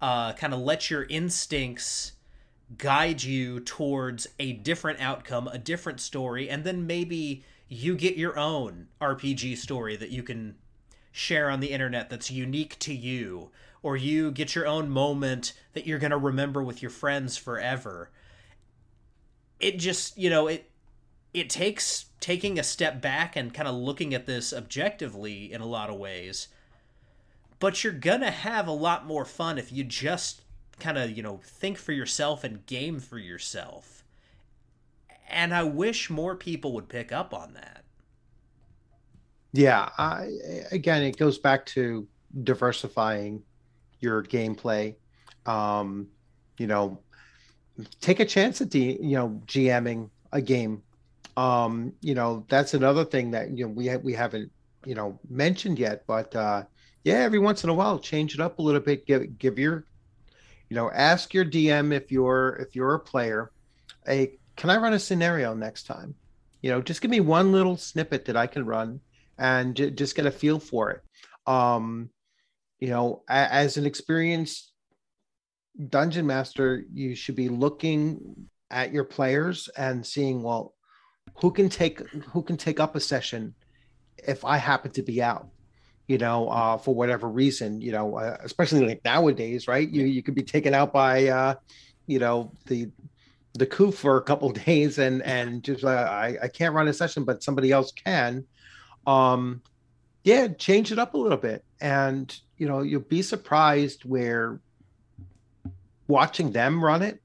[0.00, 2.12] uh, kind of let your instincts
[2.76, 8.38] guide you towards a different outcome, a different story, and then maybe you get your
[8.38, 10.56] own RPG story that you can
[11.12, 13.50] share on the internet that's unique to you,
[13.82, 18.10] or you get your own moment that you're going to remember with your friends forever.
[19.60, 20.70] It just, you know, it
[21.32, 25.66] it takes taking a step back and kind of looking at this objectively in a
[25.66, 26.48] lot of ways.
[27.58, 30.40] But you're gonna have a lot more fun if you just
[30.78, 34.04] kind of, you know, think for yourself and game for yourself.
[35.28, 37.84] And I wish more people would pick up on that.
[39.52, 40.28] Yeah, I,
[40.70, 42.06] again, it goes back to
[42.44, 43.42] diversifying
[44.00, 44.96] your gameplay.
[45.46, 46.08] Um,
[46.58, 47.00] you know,
[48.00, 50.82] take a chance at the you know GMing a game
[51.36, 54.50] um, you know, that's another thing that you know we ha- we haven't
[54.84, 56.64] you know mentioned yet, but uh,
[57.04, 59.06] yeah, every once in a while, change it up a little bit.
[59.06, 59.84] Give give your,
[60.68, 63.52] you know, ask your DM if you're if you're a player,
[64.04, 66.14] hey, can I run a scenario next time?
[66.62, 69.00] You know, just give me one little snippet that I can run,
[69.38, 71.02] and j- just get a feel for it.
[71.50, 72.10] Um,
[72.80, 74.72] you know, a- as an experienced
[75.88, 80.74] dungeon master, you should be looking at your players and seeing, well,
[81.40, 82.00] who can take
[82.32, 83.54] who can take up a session
[84.26, 85.48] if I happen to be out,
[86.06, 89.88] you know, uh, for whatever reason, you know, uh, especially like nowadays, right?
[89.88, 91.54] You you could be taken out by, uh,
[92.06, 92.88] you know, the
[93.54, 96.92] the coup for a couple days and and just uh, I I can't run a
[96.92, 98.44] session, but somebody else can.
[99.06, 99.62] Um,
[100.24, 104.60] yeah, change it up a little bit, and you know, you'll be surprised where
[106.08, 107.20] watching them run it,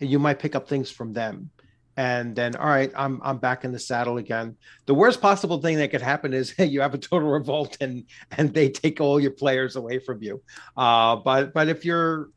[0.00, 1.50] and you might pick up things from them
[1.98, 4.56] and then all right i'm i'm back in the saddle again.
[4.86, 8.04] The worst possible thing that could happen is you have a total revolt and
[8.38, 10.40] and they take all your players away from you.
[10.76, 12.30] Uh but but if you're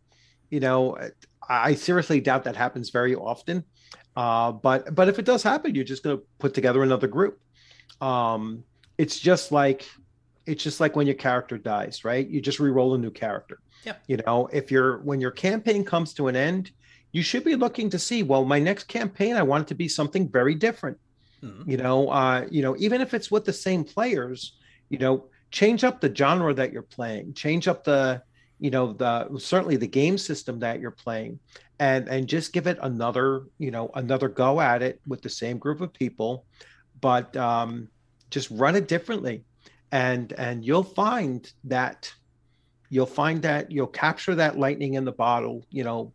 [0.49, 0.97] you know
[1.47, 3.63] i seriously doubt that happens very often.
[4.15, 7.39] Uh but but if it does happen you're just going to put together another group.
[8.01, 8.63] Um
[8.97, 9.85] it's just like
[10.47, 12.27] it's just like when your character dies right?
[12.27, 13.59] You just re-roll a new character.
[13.85, 16.71] Yeah you know if you're when your campaign comes to an end
[17.11, 19.87] you should be looking to see well my next campaign i want it to be
[19.87, 20.97] something very different
[21.43, 21.69] mm-hmm.
[21.69, 24.53] you know uh you know even if it's with the same players
[24.89, 28.21] you know change up the genre that you're playing change up the
[28.59, 31.39] you know the certainly the game system that you're playing
[31.79, 35.57] and and just give it another you know another go at it with the same
[35.57, 36.45] group of people
[37.01, 37.87] but um
[38.29, 39.43] just run it differently
[39.91, 42.13] and and you'll find that
[42.89, 46.13] you'll find that you'll capture that lightning in the bottle you know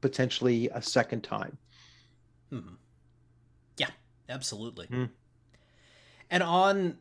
[0.00, 1.58] potentially a second time.
[2.50, 2.74] Hmm.
[3.76, 3.90] Yeah,
[4.28, 4.86] absolutely.
[4.86, 5.04] Hmm.
[6.30, 6.98] And on,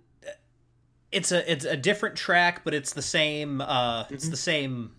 [1.11, 3.61] it's a it's a different track, but it's the same.
[3.61, 4.14] Uh, mm-hmm.
[4.14, 4.91] It's the same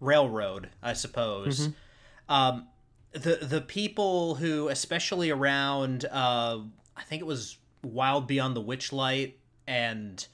[0.00, 1.68] railroad, I suppose.
[1.68, 2.32] Mm-hmm.
[2.32, 2.68] Um,
[3.12, 6.60] the the people who, especially around, uh,
[6.96, 9.34] I think it was Wild Beyond the Witchlight
[9.66, 10.26] and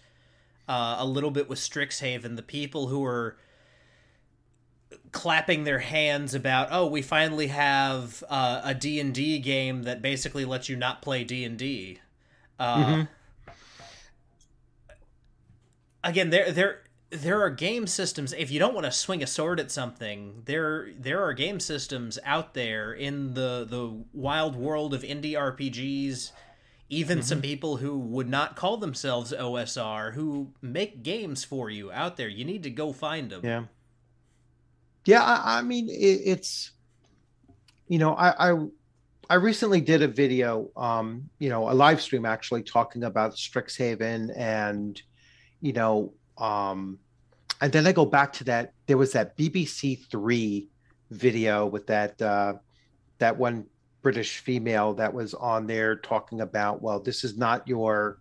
[0.68, 3.38] uh, a little bit with Strixhaven, the people who were
[5.12, 10.68] clapping their hands about oh we finally have uh, a d&d game that basically lets
[10.68, 11.98] you not play d&d
[12.58, 13.52] uh, mm-hmm.
[16.04, 19.60] again there there there are game systems if you don't want to swing a sword
[19.60, 25.02] at something there there are game systems out there in the the wild world of
[25.02, 26.32] indie rpgs
[26.88, 27.24] even mm-hmm.
[27.24, 32.28] some people who would not call themselves osr who make games for you out there
[32.28, 33.62] you need to go find them yeah
[35.06, 35.92] yeah, I, I mean, it,
[36.24, 36.72] it's
[37.88, 38.66] you know, I, I
[39.28, 44.36] I recently did a video, um, you know, a live stream actually talking about Strixhaven
[44.36, 45.00] and
[45.60, 46.98] you know, um,
[47.60, 48.72] and then I go back to that.
[48.86, 50.68] There was that BBC Three
[51.10, 52.54] video with that uh,
[53.18, 53.66] that one
[54.06, 58.20] British female that was on there talking about, well, this is not your,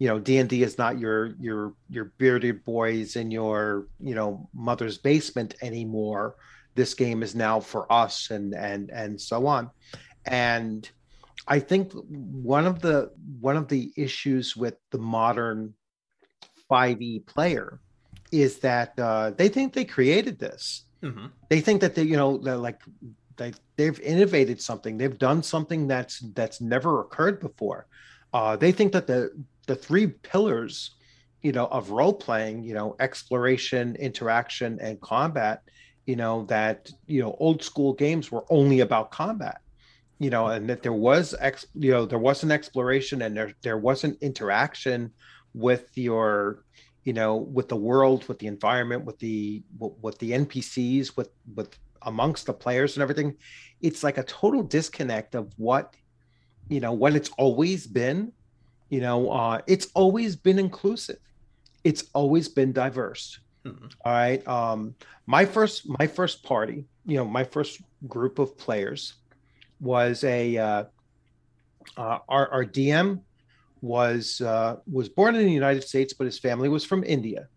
[0.00, 4.14] you know, D and D is not your your your bearded boys in your you
[4.14, 6.36] know mother's basement anymore.
[6.74, 9.70] This game is now for us, and and and so on,
[10.24, 10.90] and
[11.46, 15.74] I think one of the one of the issues with the modern
[16.70, 17.80] 5e player
[18.32, 20.84] is that uh, they think they created this.
[21.02, 21.26] Mm-hmm.
[21.48, 22.80] They think that they, you know, they're like
[23.36, 24.96] they they've innovated something.
[24.96, 27.86] They've done something that's that's never occurred before.
[28.32, 29.30] Uh, they think that the
[29.70, 30.74] the three pillars,
[31.42, 35.62] you know, of role playing, you know, exploration, interaction, and combat,
[36.06, 39.60] you know, that you know old school games were only about combat
[40.20, 43.52] you know, and that there was ex, you know, there was an exploration and there
[43.62, 45.10] there wasn't interaction
[45.54, 46.62] with your,
[47.04, 51.70] you know, with the world, with the environment, with the with the NPCs, with with
[52.02, 53.34] amongst the players and everything.
[53.80, 55.96] It's like a total disconnect of what,
[56.68, 58.32] you know, what it's always been.
[58.90, 61.18] You know, uh, it's always been inclusive.
[61.82, 63.38] It's always been diverse.
[63.64, 63.86] Mm-hmm.
[64.04, 64.46] All right.
[64.46, 64.94] Um,
[65.26, 69.14] my first my first party, you know, my first group of players
[69.80, 70.84] was a uh,
[71.96, 73.20] uh, our, our DM
[73.80, 77.48] was uh, was born in the United States, but his family was from India.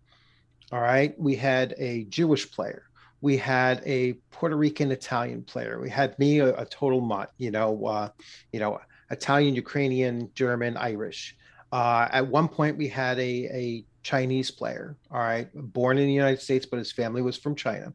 [0.71, 2.83] All right, we had a Jewish player,
[3.21, 7.51] we had a Puerto Rican Italian player, we had me a, a total mutt, you
[7.51, 8.09] know, uh,
[8.51, 8.79] you know,
[9.13, 11.35] Italian, Ukrainian, German, Irish.
[11.71, 14.97] Uh, at one point, we had a a Chinese player.
[15.11, 17.93] All right, born in the United States, but his family was from China.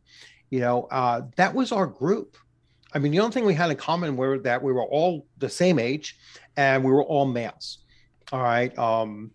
[0.50, 2.36] You know, uh, that was our group.
[2.94, 5.48] I mean, the only thing we had in common were that we were all the
[5.48, 6.16] same age
[6.56, 7.78] and we were all males.
[8.32, 8.76] All right.
[8.78, 9.30] Um,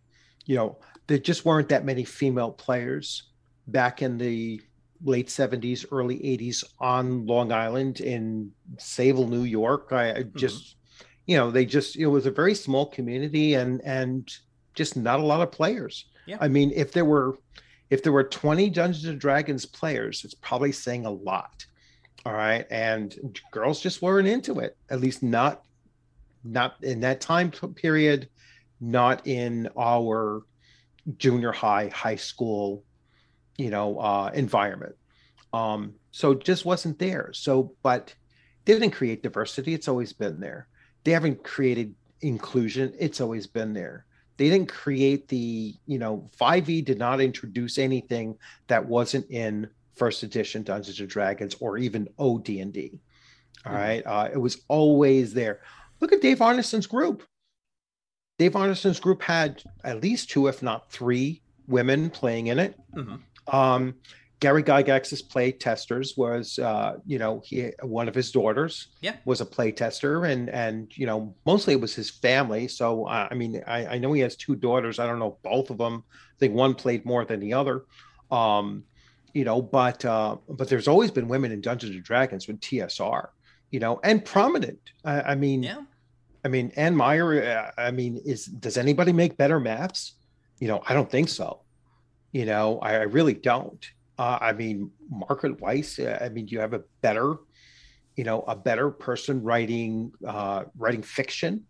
[0.45, 3.23] you know, there just weren't that many female players
[3.67, 4.61] back in the
[5.03, 9.89] late 70s, early 80s on Long Island in Sable, New York.
[9.91, 10.82] I, I just, mm-hmm.
[11.25, 14.31] You know, they just, it was a very small community and, and
[14.73, 16.05] just not a lot of players.
[16.25, 16.37] Yeah.
[16.39, 17.37] I mean, if there were,
[17.89, 21.65] if there were 20 Dungeons and Dragons players, it's probably saying a lot
[22.25, 22.65] all right?
[22.69, 25.63] And girls just weren't into it at least not
[26.43, 28.27] not in that time period
[28.81, 30.43] not in our
[31.17, 32.83] junior high high school
[33.57, 34.95] you know uh environment.
[35.53, 37.31] Um so just wasn't there.
[37.33, 38.13] So but
[38.65, 39.73] didn't create diversity.
[39.73, 40.67] It's always been there
[41.03, 44.05] they haven't created inclusion it's always been there
[44.37, 50.23] they didn't create the you know 5e did not introduce anything that wasn't in first
[50.23, 52.99] edition Dungeons and Dragons or even OD&D.
[53.65, 53.73] All mm-hmm.
[53.73, 55.61] right, uh, it was always there.
[55.99, 57.23] Look at Dave Arneson's group.
[58.39, 62.77] Dave Arneson's group had at least two, if not three, women playing in it.
[62.95, 63.55] Mm-hmm.
[63.55, 63.95] Um,
[64.43, 69.15] Gary Gygax's play testers was, uh, you know, he one of his daughters yeah.
[69.23, 72.67] was a play tester, and and you know, mostly it was his family.
[72.67, 74.99] So uh, I mean, I, I know he has two daughters.
[74.99, 76.03] I don't know both of them.
[76.13, 77.85] I think one played more than the other.
[78.31, 78.83] Um,
[79.33, 83.29] you know, but uh, but there's always been women in Dungeons and Dragons with TSR,
[83.71, 84.91] you know, and prominent.
[85.05, 85.83] I, I mean, yeah.
[86.43, 87.41] I mean, Anne Meyer.
[87.41, 90.15] Uh, I mean, is does anybody make better maps?
[90.59, 91.61] You know, I don't think so.
[92.33, 93.89] You know, I, I really don't.
[94.17, 95.99] Uh, I mean, Margaret Weis.
[95.99, 97.35] Uh, I mean, do you have a better,
[98.15, 101.63] you know, a better person writing uh, writing fiction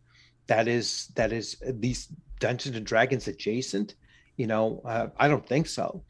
[0.47, 3.95] that is that is least Dungeons and Dragons adjacent.
[4.35, 6.03] You know, uh, I don't think so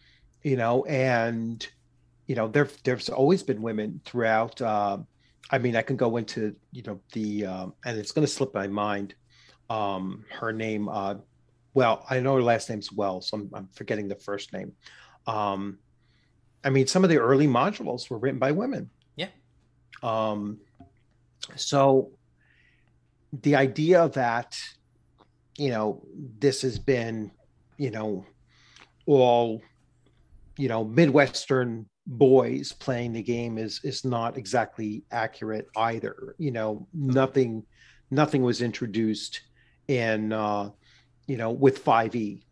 [0.44, 1.66] you know, and
[2.28, 4.62] you know, there there's always been women throughout.
[4.62, 5.00] Uh,
[5.50, 8.54] I mean, I can go into you know the um, and it's going to slip
[8.54, 9.16] my mind.
[9.70, 11.16] Um, her name, uh,
[11.74, 14.74] well, I know her last name's Wells, so I'm, I'm forgetting the first name.
[15.26, 15.80] Um,
[16.64, 18.90] I mean, some of the early modules were written by women.
[19.16, 19.28] Yeah.
[20.02, 20.60] Um,
[21.56, 22.12] so
[23.42, 24.58] the idea that
[25.58, 26.04] you know
[26.40, 27.32] this has been
[27.78, 28.26] you know
[29.06, 29.62] all
[30.58, 36.88] you know midwestern boys playing the game is is not exactly accurate either you know
[36.94, 37.64] nothing
[38.12, 39.42] nothing was introduced
[39.88, 40.70] in uh
[41.28, 42.44] you know with 5e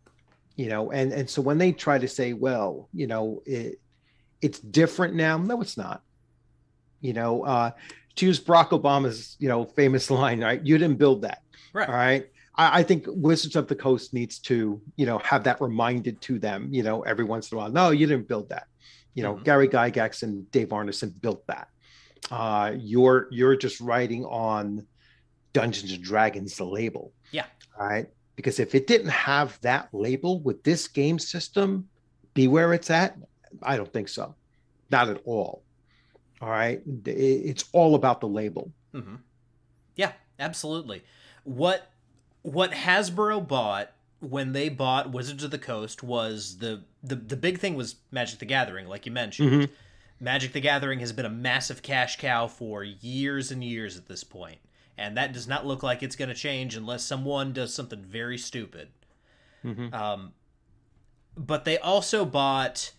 [0.56, 3.78] you know and and so when they try to say well you know it
[4.42, 6.02] it's different now no it's not
[7.00, 7.70] you know uh
[8.16, 11.42] to use barack obama's you know famous line right you didn't build that
[11.72, 15.44] right all right I, I think Wizards of the Coast needs to, you know, have
[15.44, 17.70] that reminded to them, you know, every once in a while.
[17.70, 18.66] No, you didn't build that.
[19.14, 19.44] You know, mm-hmm.
[19.44, 21.68] Gary Gygax and Dave Arneson built that.
[22.30, 24.86] Uh, you're you're just writing on
[25.52, 27.12] Dungeons and Dragons, the label.
[27.30, 27.46] Yeah.
[27.78, 28.06] All right.
[28.36, 31.88] because if it didn't have that label with this game system
[32.34, 33.16] be where it's at,
[33.62, 34.34] I don't think so.
[34.90, 35.62] Not at all.
[36.40, 36.82] All right.
[37.06, 38.72] It's all about the label.
[38.94, 39.16] Mm-hmm.
[39.96, 41.02] Yeah, absolutely.
[41.44, 41.90] What
[42.42, 47.58] what Hasbro bought when they bought Wizards of the Coast was the the, the big
[47.58, 49.50] thing was Magic the Gathering, like you mentioned.
[49.50, 49.72] Mm-hmm.
[50.20, 54.22] Magic the Gathering has been a massive cash cow for years and years at this
[54.22, 54.58] point,
[54.96, 58.38] and that does not look like it's going to change unless someone does something very
[58.38, 58.88] stupid.
[59.64, 59.92] Mm-hmm.
[59.92, 60.32] Um,
[61.36, 62.92] but they also bought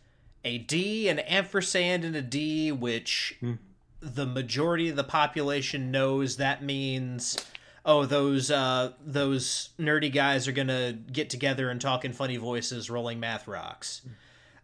[0.43, 3.57] a D, an ampersand, and a D, which mm.
[4.01, 7.37] the majority of the population knows that means
[7.85, 12.89] oh those uh, those nerdy guys are gonna get together and talk in funny voices,
[12.89, 14.01] rolling math rocks.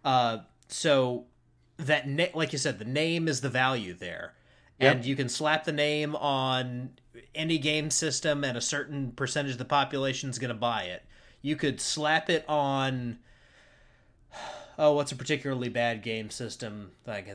[0.04, 1.26] Uh, so
[1.78, 4.34] that na- like you said, the name is the value there,
[4.80, 4.96] yep.
[4.96, 6.92] and you can slap the name on
[7.36, 11.04] any game system, and a certain percentage of the population is gonna buy it.
[11.42, 13.20] You could slap it on
[14.80, 16.92] oh, what's a particularly bad game system?
[17.06, 17.28] Like,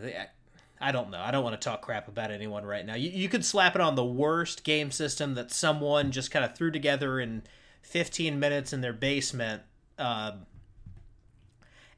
[0.81, 1.21] I don't know.
[1.21, 2.95] I don't want to talk crap about anyone right now.
[2.95, 6.57] You, you could slap it on the worst game system that someone just kind of
[6.57, 7.43] threw together in
[7.83, 9.63] 15 minutes in their basement,
[9.99, 10.33] uh,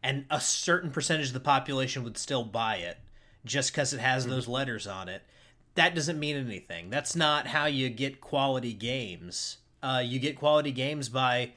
[0.03, 2.99] and a certain percentage of the population would still buy it
[3.45, 4.33] just because it has mm-hmm.
[4.33, 5.23] those letters on it.
[5.77, 6.91] That doesn't mean anything.
[6.91, 9.59] That's not how you get quality games.
[9.83, 11.53] Uh, you get quality games by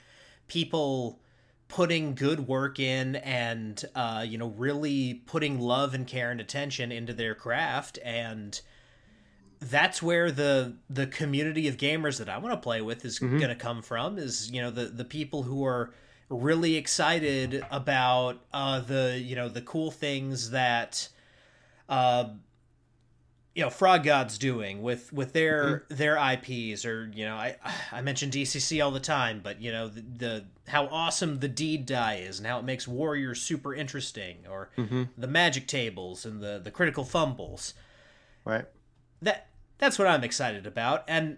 [0.47, 1.19] people
[1.69, 6.91] putting good work in and uh, you know really putting love and care and attention
[6.91, 8.59] into their craft and
[9.61, 13.37] that's where the the community of gamers that I want to play with is mm-hmm.
[13.37, 15.93] going to come from is you know the the people who are
[16.29, 21.07] really excited about uh, the you know the cool things that
[21.87, 22.29] uh,
[23.59, 25.95] you know frog god's doing with with their mm-hmm.
[25.95, 27.57] their ips or you know i
[27.91, 31.85] i mention dcc all the time but you know the, the how awesome the deed
[31.85, 35.03] die is and how it makes warriors super interesting or mm-hmm.
[35.17, 37.73] the magic tables and the the critical fumbles
[38.45, 38.63] right
[39.21, 41.35] that that's what i'm excited about and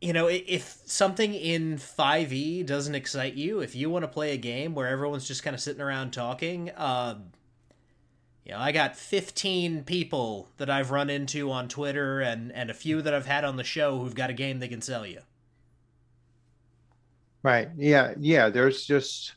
[0.00, 4.36] you know if something in 5e doesn't excite you if you want to play a
[4.36, 7.18] game where everyone's just kind of sitting around talking uh
[8.50, 12.74] you know, I got 15 people that I've run into on Twitter and, and a
[12.74, 15.20] few that I've had on the show who've got a game they can sell you.
[17.44, 17.68] Right.
[17.76, 18.14] Yeah.
[18.18, 18.48] Yeah.
[18.48, 19.34] There's just,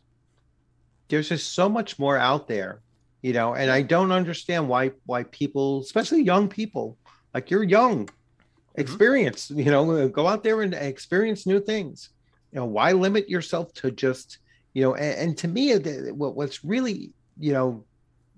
[1.09, 2.81] there's just so much more out there,
[3.21, 6.97] you know, and I don't understand why, why people, especially young people,
[7.35, 8.81] like you're young, mm-hmm.
[8.81, 9.59] experience, mm-hmm.
[9.59, 12.09] you know, go out there and experience new things.
[12.51, 14.39] You know, why limit yourself to just,
[14.73, 15.75] you know, and, and to me,
[16.13, 17.83] what, what's really, you know,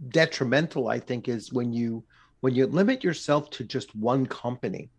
[0.10, 2.04] detrimental i think is when you
[2.42, 4.90] when you limit yourself to just one company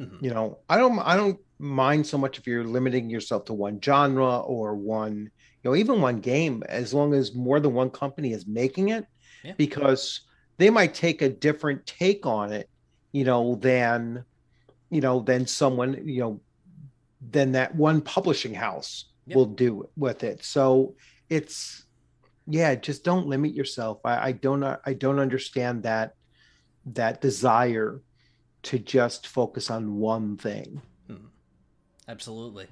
[0.00, 0.24] mm-hmm.
[0.24, 3.80] you know i don't i don't mind so much if you're limiting yourself to one
[3.80, 8.32] genre or one you know even one game as long as more than one company
[8.32, 9.06] is making it
[9.42, 9.52] yeah.
[9.56, 10.22] because
[10.58, 12.68] they might take a different take on it
[13.12, 14.24] you know than
[14.90, 16.40] you know than someone you know
[17.30, 19.36] than that one publishing house yep.
[19.36, 20.94] will do with it so
[21.30, 21.85] it's
[22.46, 26.14] yeah just don't limit yourself i, I don't i don't understand that
[26.86, 28.00] that desire
[28.62, 31.26] to just focus on one thing hmm.
[32.08, 32.66] absolutely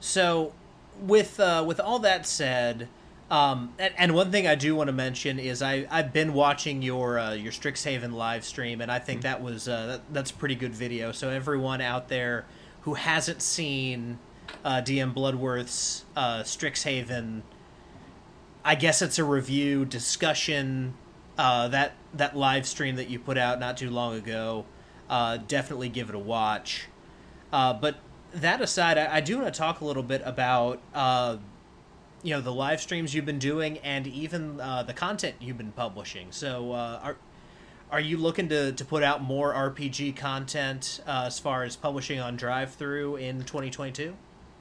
[0.00, 0.52] so
[1.00, 2.88] with uh with all that said
[3.28, 6.80] um, and, and, one thing I do want to mention is I I've been watching
[6.80, 9.28] your uh, your Strixhaven live stream, and I think mm-hmm.
[9.28, 11.10] that was uh, that, that's a pretty good video.
[11.10, 12.44] So everyone out there
[12.82, 14.20] who hasn't seen
[14.64, 17.42] uh, DM Bloodworth's uh, Strixhaven
[18.66, 20.94] I guess it's a review discussion.
[21.38, 24.64] Uh, that that live stream that you put out not too long ago,
[25.08, 26.88] uh, definitely give it a watch.
[27.52, 27.96] Uh, but
[28.32, 31.36] that aside, I, I, do want to talk a little bit about uh,
[32.24, 35.72] you know the live streams you've been doing and even uh, the content you've been
[35.72, 36.32] publishing.
[36.32, 37.16] So uh, are
[37.92, 42.36] are you looking to, to put out more RPG content as far as publishing on
[42.36, 44.16] DriveThru in 2022?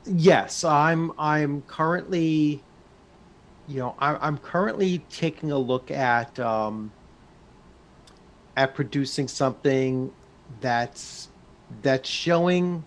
[0.05, 2.61] Yes, I'm I'm currently
[3.67, 6.91] you know, I, am currently taking a look at um,
[8.55, 10.11] at producing something
[10.61, 11.29] that's
[11.81, 12.83] that's showing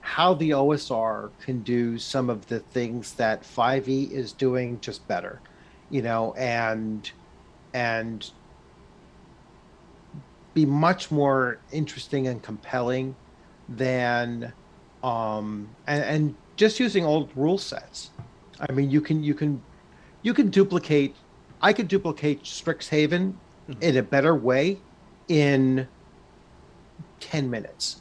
[0.00, 5.40] how the OSR can do some of the things that 5e is doing just better,
[5.90, 7.10] you know, and
[7.72, 8.30] and
[10.54, 13.16] be much more interesting and compelling
[13.68, 14.52] than
[15.02, 18.10] um and, and just using old rule sets.
[18.60, 19.62] I mean, you can you can
[20.22, 21.14] you can duplicate
[21.60, 23.34] i could duplicate strixhaven
[23.68, 23.82] mm-hmm.
[23.82, 24.78] in a better way
[25.28, 25.86] in
[27.20, 28.00] 10 minutes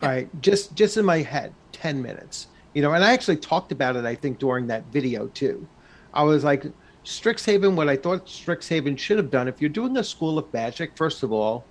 [0.00, 0.08] yeah.
[0.08, 3.70] all right just just in my head 10 minutes You know, and I actually talked
[3.70, 5.66] about it, I think, during that video too.
[6.12, 6.66] I was like,
[7.04, 10.96] Strixhaven, what I thought Strixhaven should have done, if you're doing a school of magic,
[10.96, 11.64] first of all,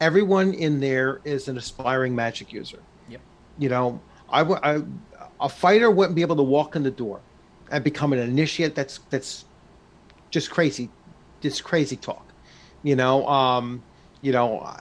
[0.00, 2.78] everyone in there is an aspiring magic user.
[3.10, 3.20] Yep.
[3.58, 4.82] You know, I, I
[5.40, 7.20] a fighter wouldn't be able to walk in the door
[7.70, 8.74] and become an initiate.
[8.74, 9.44] That's that's
[10.30, 10.88] just crazy,
[11.40, 12.24] just crazy talk.
[12.82, 13.82] You know, um,
[14.22, 14.74] you know,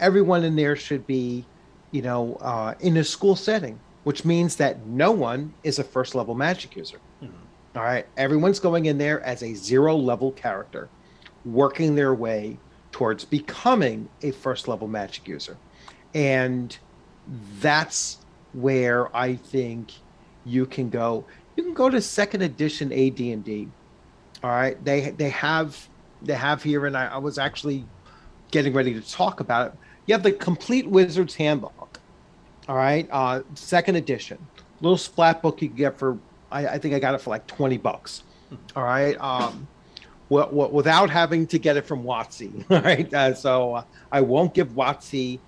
[0.00, 1.44] everyone in there should be,
[1.90, 6.14] you know, uh, in a school setting, which means that no one is a first
[6.14, 6.98] level magic user.
[7.22, 7.78] Mm-hmm.
[7.78, 10.88] All right, everyone's going in there as a zero level character,
[11.44, 12.58] working their way
[12.90, 15.56] towards becoming a first level magic user,
[16.12, 16.76] and
[17.60, 18.18] that's
[18.52, 19.92] where I think
[20.44, 21.24] you can go.
[21.62, 23.68] You can go to second edition AD&D.
[24.42, 25.88] All right, they they have
[26.20, 27.84] they have here, and I, I was actually
[28.50, 29.74] getting ready to talk about it.
[30.06, 32.00] You have the complete Wizard's Handbook.
[32.66, 34.44] All right, uh, second edition,
[34.80, 36.18] little splat book you can get for
[36.50, 38.24] I, I think I got it for like twenty bucks.
[38.74, 39.68] All right, um,
[40.30, 42.64] w- w- without having to get it from WotC.
[42.72, 45.38] All right, uh, so uh, I won't give WotC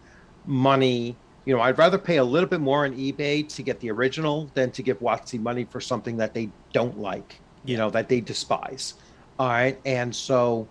[0.46, 3.90] money you know, I'd rather pay a little bit more on eBay to get the
[3.90, 8.08] original than to give WotC money for something that they don't like, you know, that
[8.08, 8.94] they despise.
[9.38, 9.78] All right.
[9.84, 10.66] And so,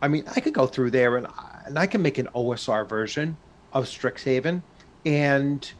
[0.00, 1.26] I mean, I could go through there and,
[1.64, 3.36] and I can make an OSR version
[3.72, 4.62] of Strixhaven
[5.04, 5.70] and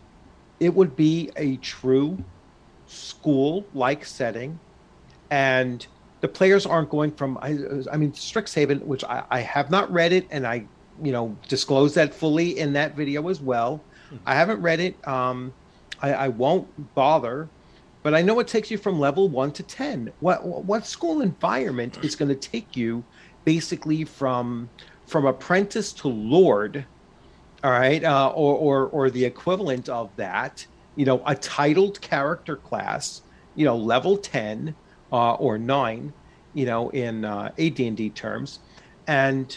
[0.58, 2.18] it would be a true
[2.86, 4.58] school like setting.
[5.30, 5.86] And
[6.22, 7.58] the players aren't going from, I,
[7.92, 10.64] I mean, Strixhaven, which I, I have not read it and I,
[11.00, 13.80] you know, disclose that fully in that video as well
[14.26, 15.06] I haven't read it.
[15.06, 15.52] Um,
[16.00, 17.48] I, I won't bother,
[18.02, 20.12] but I know it takes you from level one to ten.
[20.20, 23.04] What what school environment is going to take you
[23.44, 24.68] basically from
[25.06, 26.84] from apprentice to lord?
[27.64, 30.66] All right, uh, or or or the equivalent of that.
[30.96, 33.22] You know, a titled character class.
[33.54, 34.74] You know, level ten
[35.12, 36.12] uh, or nine.
[36.54, 38.60] You know, in uh, AD&D terms,
[39.06, 39.56] and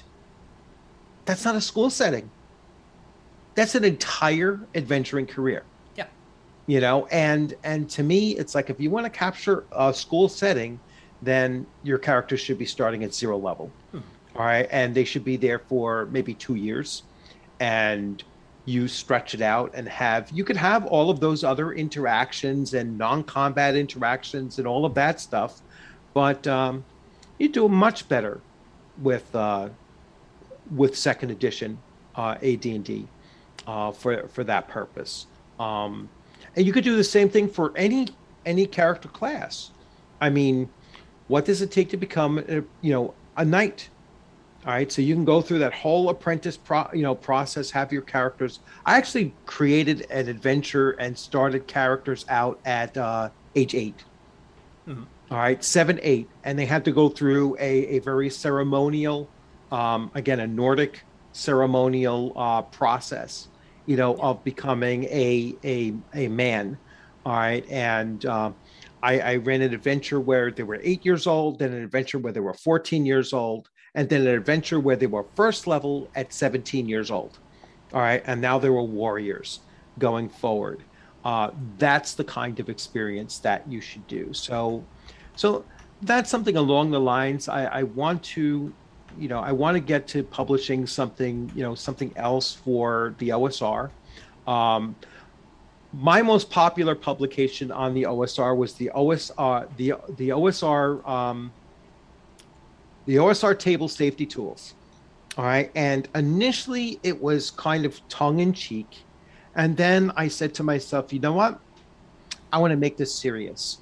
[1.26, 2.30] that's not a school setting
[3.56, 5.64] that's an entire adventuring career.
[5.96, 6.08] Yeah.
[6.68, 10.30] You know, and and to me, it's like if you want to capture a school
[10.30, 10.80] setting,
[11.22, 13.72] then your characters should be starting at zero level.
[13.92, 14.00] Hmm.
[14.36, 14.68] All right.
[14.72, 17.04] And they should be there for maybe two years.
[17.60, 18.24] And
[18.66, 22.98] you stretch it out and have you could have all of those other interactions and
[22.98, 25.62] non-combat interactions and all of that stuff
[26.14, 26.84] but um,
[27.40, 28.40] you do much better
[29.02, 29.68] with uh,
[30.76, 31.78] with second edition
[32.16, 33.08] uh, AD&D
[33.68, 35.28] uh, for for that purpose.
[35.60, 36.10] Um,
[36.56, 38.08] and you could do the same thing for any
[38.46, 39.72] any character class.
[40.20, 40.70] I mean,
[41.28, 43.90] what does it take to become a, you know a knight?
[44.64, 47.92] All right, so you can go through that whole apprentice pro, you know process, have
[47.92, 48.60] your characters.
[48.86, 54.04] I actually created an adventure and started characters out at uh, age 8
[54.88, 55.04] mm-hmm.
[55.32, 59.30] All right, seven, eight, and they had to go through a, a very ceremonial,
[59.72, 63.48] um, again, a Nordic ceremonial uh, process
[63.92, 66.78] you know, of becoming a a a man.
[67.26, 68.52] All right, and uh,
[69.04, 72.32] I, I ran an adventure where they were eight years old, then an adventure where
[72.32, 76.32] they were 14 years old, and then an adventure where they were first level at
[76.32, 77.40] 17 years old.
[77.94, 79.60] All right, and now they were warriors
[80.00, 80.84] going forward.
[81.26, 84.32] Uh, that's the kind of experience that you should do.
[84.32, 84.86] So,
[85.36, 85.66] so
[86.02, 87.50] that's something along the lines.
[87.50, 88.74] I, I want to
[89.20, 93.30] you know, I want to get to publishing something, you know, something else for the
[93.30, 93.90] OSR.
[94.48, 94.96] Um,
[95.94, 101.52] my most popular publication on the OSR was the OSR, the the OSR, um,
[103.06, 104.74] the OSR table safety tools.
[105.38, 109.04] All right, and initially it was kind of tongue in cheek,
[109.56, 111.60] and then I said to myself, you know what,
[112.52, 113.80] I want to make this serious.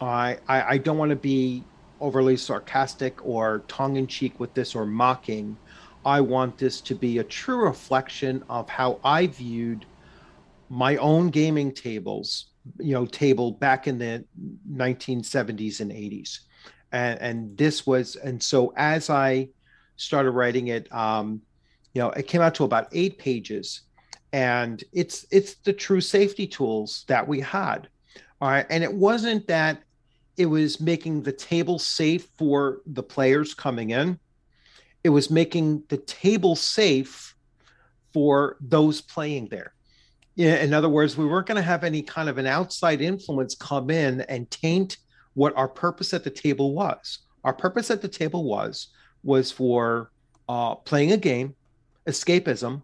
[0.00, 1.64] I I, I don't want to be
[2.02, 5.56] overly sarcastic or tongue in cheek with this or mocking.
[6.04, 9.86] I want this to be a true reflection of how I viewed
[10.68, 12.46] my own gaming tables,
[12.80, 14.24] you know, table back in the
[14.70, 16.40] 1970s and 80s.
[16.90, 19.48] And, and this was, and so as I
[19.96, 21.40] started writing it, um,
[21.94, 23.82] you know, it came out to about eight pages
[24.32, 27.88] and it's, it's the true safety tools that we had.
[28.40, 28.66] All right.
[28.70, 29.82] And it wasn't that
[30.36, 34.18] it was making the table safe for the players coming in.
[35.04, 37.34] It was making the table safe
[38.12, 39.74] for those playing there.
[40.36, 43.90] In other words, we weren't going to have any kind of an outside influence come
[43.90, 44.96] in and taint
[45.34, 47.18] what our purpose at the table was.
[47.44, 48.88] Our purpose at the table was
[49.24, 50.10] was for
[50.48, 51.54] uh, playing a game,
[52.06, 52.82] escapism,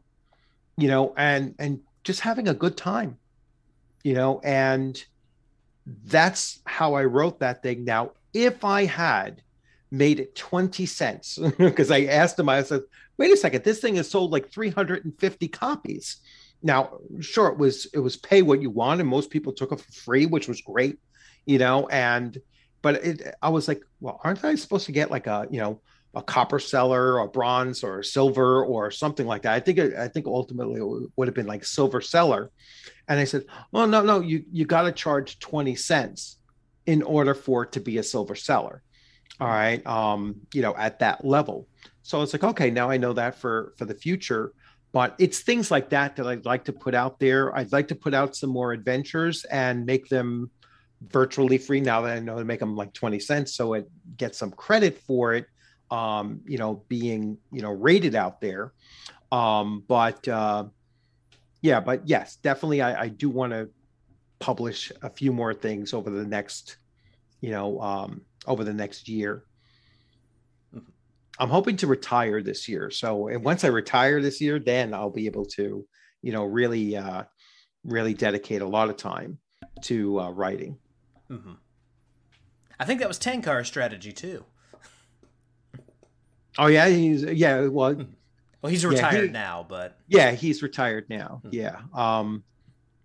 [0.77, 3.17] you know, and and just having a good time,
[4.03, 5.03] you know, and
[6.05, 7.85] that's how I wrote that thing.
[7.85, 9.43] Now, if I had
[9.91, 12.83] made it 20 cents, because I asked him, I said,
[13.17, 16.17] wait a second, this thing has sold like 350 copies.
[16.63, 19.81] Now, sure, it was it was pay what you want, and most people took it
[19.81, 20.99] for free, which was great,
[21.47, 21.87] you know.
[21.87, 22.41] And
[22.83, 25.81] but it, I was like, well, aren't I supposed to get like a you know
[26.15, 29.55] a copper seller or bronze or silver or something like that?
[29.55, 32.51] I think I think ultimately it would have been like silver seller.
[33.09, 36.39] And I said, well, no, no, you you got to charge twenty cents
[36.87, 38.83] in order for it to be a silver seller.
[39.41, 41.69] All right, um, you know, at that level.
[42.03, 44.53] So it's like, okay, now I know that for for the future
[44.93, 47.55] but it's things like that that I'd like to put out there.
[47.57, 50.51] I'd like to put out some more adventures and make them
[51.01, 54.39] virtually free now that I know to make them like 20 cents so it gets
[54.39, 55.47] some credit for it
[55.91, 58.73] um you know being you know rated out there
[59.33, 60.65] um but uh
[61.63, 63.69] yeah but yes definitely I, I do want to
[64.39, 66.77] publish a few more things over the next
[67.41, 69.45] you know um over the next year
[71.39, 72.91] I'm hoping to retire this year.
[72.91, 75.87] So and once I retire this year, then I'll be able to,
[76.23, 77.25] you know, really, uh,
[77.85, 79.39] really dedicate a lot of time
[79.85, 80.77] to uh, writing.
[81.31, 81.53] Mm-hmm.
[82.81, 84.45] I think that was Tenkar's strategy too.
[86.59, 87.67] Oh yeah, he's yeah.
[87.67, 88.07] Well,
[88.63, 91.41] well, he's retired yeah, he, now, but yeah, he's retired now.
[91.45, 91.55] Mm-hmm.
[91.55, 91.81] Yeah.
[91.95, 92.43] Um,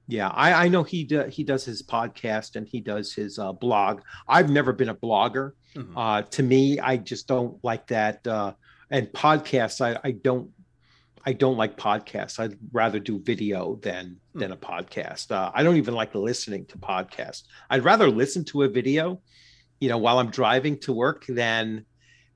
[0.07, 3.53] yeah, I, I know he do, he does his podcast and he does his uh,
[3.53, 4.01] blog.
[4.27, 5.51] I've never been a blogger.
[5.75, 5.97] Mm-hmm.
[5.97, 8.25] Uh, to me, I just don't like that.
[8.27, 8.53] Uh,
[8.91, 10.49] and podcasts, I, I don't
[11.25, 12.39] I don't like podcasts.
[12.39, 14.39] I'd rather do video than mm.
[14.39, 15.31] than a podcast.
[15.31, 17.43] Uh, I don't even like listening to podcasts.
[17.69, 19.21] I'd rather listen to a video,
[19.79, 21.85] you know, while I'm driving to work than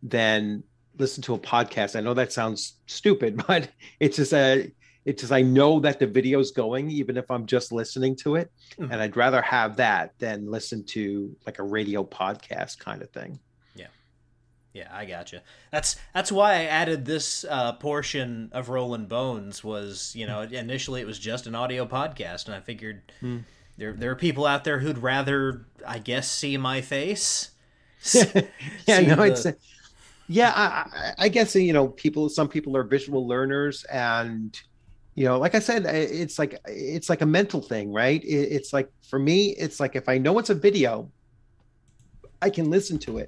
[0.04, 0.64] than
[0.98, 1.96] listen to a podcast.
[1.96, 3.70] I know that sounds stupid, but
[4.00, 4.72] it's just a
[5.06, 8.52] it's just I know that the video's going, even if I'm just listening to it.
[8.78, 8.92] Mm-hmm.
[8.92, 13.40] And I'd rather have that than listen to like a radio podcast kind of thing.
[14.78, 14.90] Yeah.
[14.92, 15.42] I gotcha.
[15.72, 21.02] That's that's why I added this uh, portion of Rolling Bones was, you know, initially
[21.02, 23.44] it was just an audio podcast, and I figured mm.
[23.78, 27.52] there there are people out there who'd rather, I guess, see my face.
[28.14, 29.24] yeah, no, the...
[29.24, 29.48] it's
[30.28, 32.30] yeah, I, I guess you know, people.
[32.30, 34.60] Some people are visual learners, and
[35.16, 38.88] you know like i said it's like it's like a mental thing right it's like
[39.10, 41.12] for me it's like if i know it's a video
[42.40, 43.28] i can listen to it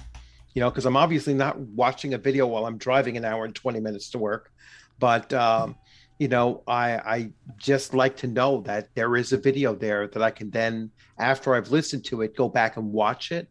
[0.54, 3.56] you know because i'm obviously not watching a video while i'm driving an hour and
[3.56, 4.52] 20 minutes to work
[5.00, 5.76] but um
[6.18, 10.22] you know i i just like to know that there is a video there that
[10.22, 13.48] i can then after i've listened to it go back and watch it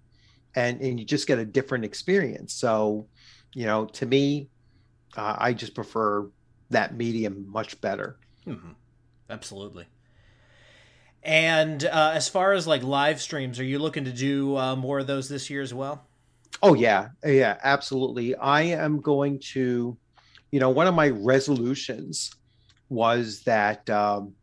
[0.54, 3.06] and and you just get a different experience so
[3.54, 4.48] you know to me
[5.16, 6.28] uh, i just prefer
[6.70, 8.18] that medium much better
[8.48, 8.70] Mm-hmm.
[9.30, 9.86] Absolutely.
[11.22, 15.00] And uh, as far as like live streams, are you looking to do uh, more
[15.00, 16.07] of those this year as well?
[16.62, 18.34] Oh yeah, yeah, absolutely.
[18.36, 19.96] I am going to,
[20.50, 22.32] you know, one of my resolutions
[22.88, 24.34] was that, um,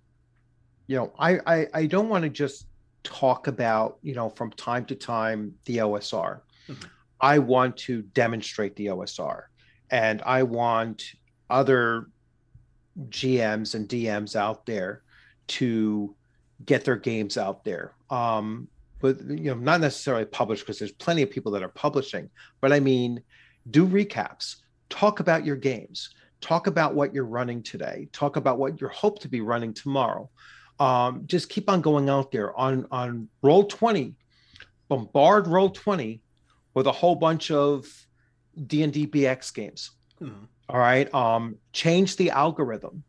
[0.87, 2.67] you know, I I, I don't want to just
[3.03, 6.41] talk about, you know, from time to time the OSR.
[6.69, 6.87] Mm-hmm.
[7.19, 9.43] I want to demonstrate the OSR,
[9.91, 11.03] and I want
[11.49, 12.07] other
[13.09, 15.03] GMs and DMs out there
[15.47, 16.15] to
[16.65, 17.93] get their games out there.
[18.09, 18.67] Um,
[19.14, 22.30] but you know, not necessarily publish because there's plenty of people that are publishing.
[22.61, 23.22] But I mean,
[23.69, 24.57] do recaps,
[24.90, 26.10] talk about your games,
[26.41, 30.30] talk about what you're running today, talk about what you hope to be running tomorrow.
[30.80, 34.15] Um, just keep on going out there on on roll 20
[34.88, 36.22] bombard roll 20
[36.73, 37.88] with a whole bunch of
[38.68, 39.91] d&d bx games
[40.22, 40.45] mm-hmm.
[40.68, 41.14] All right.
[41.14, 43.03] Um, change the algorithm.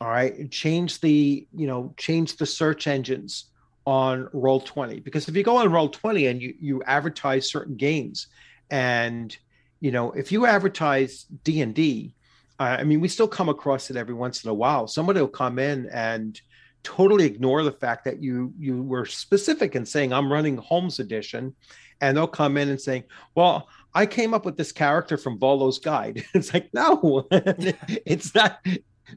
[0.00, 0.50] All right.
[0.50, 3.50] Change the, you know, change the search engines
[3.86, 7.76] on roll 20 because if you go on roll 20 and you you advertise certain
[7.76, 8.28] games
[8.70, 9.36] and
[9.80, 12.14] you know if you advertise d&d
[12.60, 15.28] uh, i mean we still come across it every once in a while somebody will
[15.28, 16.40] come in and
[16.82, 21.54] totally ignore the fact that you you were specific in saying i'm running holmes edition
[22.00, 23.04] and they'll come in and saying
[23.34, 26.24] well I came up with this character from Volo's Guide.
[26.34, 28.58] it's like, no, it's not.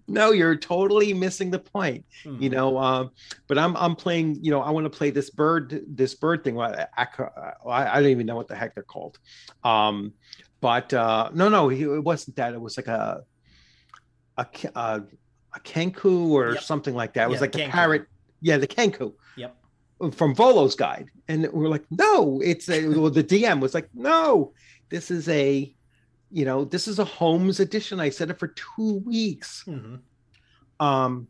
[0.08, 2.06] No, you're totally missing the point.
[2.24, 2.44] Mm-hmm.
[2.44, 3.12] You know, um,
[3.48, 4.44] but I'm I'm playing.
[4.44, 6.60] You know, I want to play this bird this bird thing.
[6.60, 7.08] I, I,
[7.66, 9.20] I don't even know what the heck they're called.
[9.64, 10.14] Um,
[10.62, 12.54] but uh, no, no, it wasn't that.
[12.54, 13.24] It was like a
[14.38, 15.02] a a,
[15.54, 16.64] a kenku or yep.
[16.64, 17.26] something like that.
[17.26, 18.08] It was like the, the parrot.
[18.42, 19.14] Yeah, the kenku.
[19.36, 19.56] Yep
[20.12, 21.10] from Volo's guide.
[21.28, 24.54] And we are like, no, it's a, well, the DM was like, no,
[24.90, 25.74] this is a,
[26.32, 28.00] you know, this is a Holmes edition.
[28.00, 29.64] I said it for two weeks.
[29.68, 30.86] Mm-hmm.
[30.86, 31.28] Um,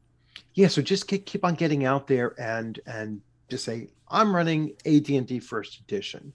[0.54, 0.68] yeah.
[0.68, 5.40] So just keep, keep on getting out there and, and just say I'm running AD&D
[5.40, 6.34] First Edition.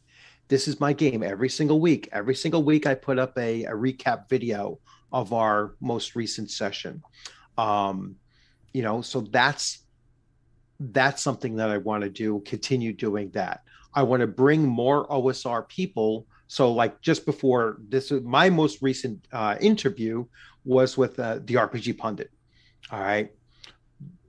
[0.48, 2.08] This is my game every single week.
[2.12, 4.78] Every single week, I put up a, a recap video
[5.12, 7.02] of our most recent session.
[7.56, 8.16] Um,
[8.72, 9.80] you know, so that's
[10.80, 12.40] that's something that I want to do.
[12.40, 13.62] Continue doing that.
[13.94, 16.26] I want to bring more OSR people.
[16.52, 20.26] So, like just before this, my most recent uh, interview
[20.66, 22.30] was with uh, the RPG pundit.
[22.90, 23.30] All right,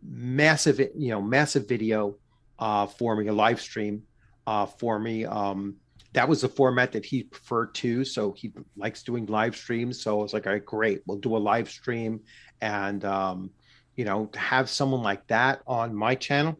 [0.02, 2.16] massive, you know, massive video
[2.60, 4.04] uh, for me, a live stream
[4.48, 5.26] uh, for me.
[5.26, 5.76] Um,
[6.14, 8.06] that was the format that he preferred to.
[8.06, 10.02] So he likes doing live streams.
[10.02, 12.22] So I was like, all right, great, we'll do a live stream,
[12.62, 13.50] and um,
[13.98, 16.58] you know, to have someone like that on my channel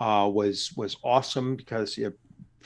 [0.00, 2.12] uh, was was awesome because it,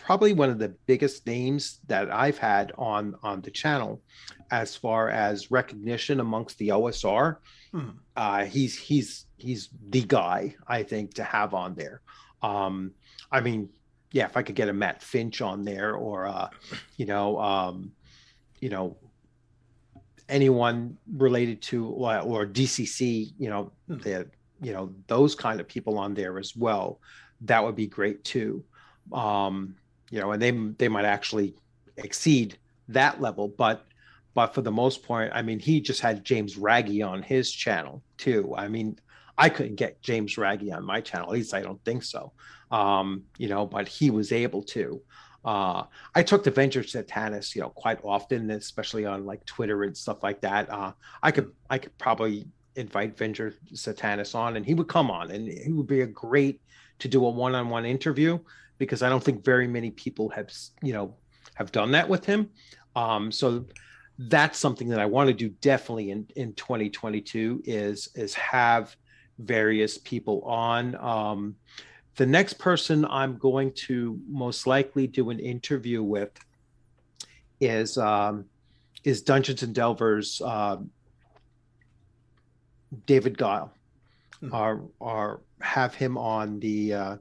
[0.04, 4.02] probably one of the biggest names that I've had on on the channel
[4.50, 7.36] as far as recognition amongst the OSR.
[7.70, 7.90] Hmm.
[8.16, 12.02] Uh, he's he's he's the guy I think to have on there.
[12.42, 12.92] Um,
[13.30, 13.68] I mean,
[14.12, 16.48] yeah, if I could get a Matt Finch on there or uh,
[16.96, 17.92] you know, um,
[18.60, 18.96] you know,
[20.28, 23.98] anyone related to or DCC, you know, hmm.
[23.98, 24.28] the
[24.60, 27.00] you know those kind of people on there as well,
[27.42, 28.64] that would be great too.
[29.12, 29.76] Um,
[30.12, 31.54] you know, and they they might actually
[31.96, 32.58] exceed
[32.88, 33.86] that level, but
[34.34, 38.02] but for the most part, I mean, he just had James Raggi on his channel
[38.18, 38.54] too.
[38.56, 38.98] I mean,
[39.36, 42.32] I couldn't get James Raggi on my channel, at least I don't think so.
[42.70, 45.02] Um, you know, but he was able to.
[45.44, 45.84] Uh,
[46.14, 50.22] I talk to Venger Satanis, you know, quite often, especially on like Twitter and stuff
[50.22, 50.70] like that.
[50.70, 55.30] Uh, I could I could probably invite Venger Satanis on, and he would come on,
[55.30, 56.60] and he would be a great
[56.98, 58.38] to do a one-on-one interview
[58.82, 60.50] because I don't think very many people have
[60.82, 61.14] you know
[61.54, 62.50] have done that with him.
[62.96, 63.64] Um, so
[64.18, 68.96] that's something that I want to do definitely in in 2022 is is have
[69.38, 70.96] various people on.
[70.96, 71.54] Um,
[72.16, 76.32] the next person I'm going to most likely do an interview with
[77.60, 78.46] is um,
[79.04, 80.78] is Dungeons and Delvers uh,
[83.06, 83.70] David Guyll,
[84.42, 84.52] mm-hmm.
[84.52, 87.16] or or have him on the uh,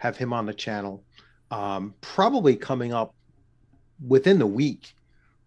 [0.00, 1.04] have him on the channel.
[1.50, 3.14] Um, probably coming up
[4.04, 4.94] within the week.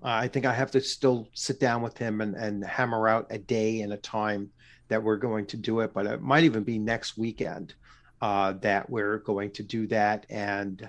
[0.04, 3.28] Uh, I think I have to still sit down with him and, and hammer out
[3.32, 4.52] a day and a time
[4.90, 7.74] that we're going to do it, but it might even be next weekend
[8.22, 10.28] uh, that we're going to do that.
[10.30, 10.88] And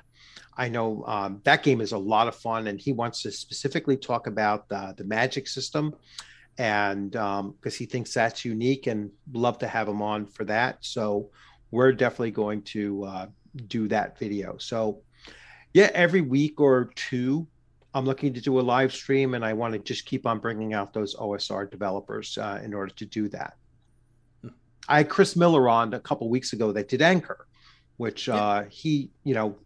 [0.59, 3.97] I know um, that game is a lot of fun, and he wants to specifically
[3.97, 5.95] talk about the, the magic system,
[6.59, 10.78] and because um, he thinks that's unique, and love to have him on for that.
[10.82, 11.31] So
[11.70, 13.27] we're definitely going to uh,
[13.66, 14.56] do that video.
[14.59, 15.02] So
[15.72, 17.47] yeah, every week or two.
[17.97, 20.74] I'm looking to do a live stream, and I want to just keep on bringing
[20.74, 23.56] out those OSR developers uh, in order to do that.
[24.89, 27.47] I had Chris Miller on a couple weeks ago that did Anchor,
[27.97, 28.35] which yeah.
[28.35, 29.56] uh, he, you know,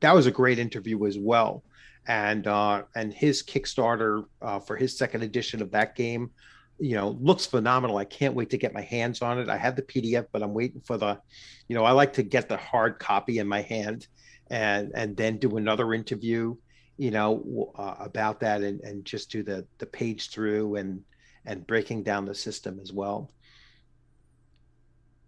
[0.00, 1.62] that was a great interview as well.
[2.06, 6.30] And uh, and his Kickstarter uh, for his second edition of that game,
[6.78, 7.96] you know, looks phenomenal.
[7.96, 9.48] I can't wait to get my hands on it.
[9.48, 11.20] I have the PDF, but I'm waiting for the,
[11.68, 14.06] you know, I like to get the hard copy in my hand,
[14.50, 16.56] and and then do another interview,
[16.96, 21.02] you know, uh, about that, and and just do the the page through and
[21.46, 23.30] and breaking down the system as well.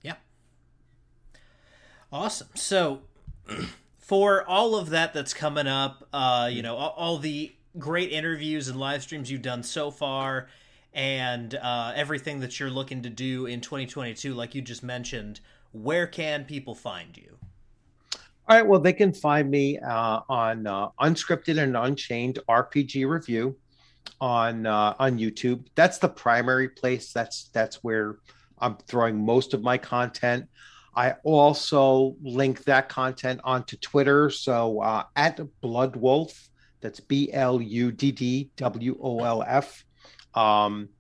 [0.02, 0.14] Yeah.
[2.12, 2.48] Awesome.
[2.55, 3.02] So,
[3.98, 8.68] for all of that that's coming up, uh, you know, all, all, the great interviews
[8.68, 10.48] and live streams you've done so far,
[10.97, 15.40] and uh, everything that you're looking to do in 2022, like you just mentioned,
[15.73, 17.36] where can people find you?
[18.48, 18.66] All right.
[18.66, 23.56] Well, they can find me uh, on uh, Unscripted and Unchained RPG Review
[24.20, 25.66] on uh, on YouTube.
[25.74, 27.12] That's the primary place.
[27.12, 28.16] That's that's where
[28.59, 30.47] I'm throwing most of my content.
[30.94, 34.31] I also link that content onto Twitter.
[34.31, 36.48] So uh, at Blood Wolf,
[36.81, 39.85] that's B L U D D W O L F.
[40.36, 40.90] Um,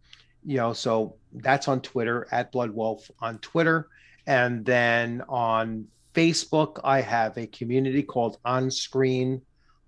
[0.44, 3.88] you know, so that's on Twitter at Blood Wolf on Twitter.
[4.26, 9.42] And then on Facebook, I have a community called On Screen.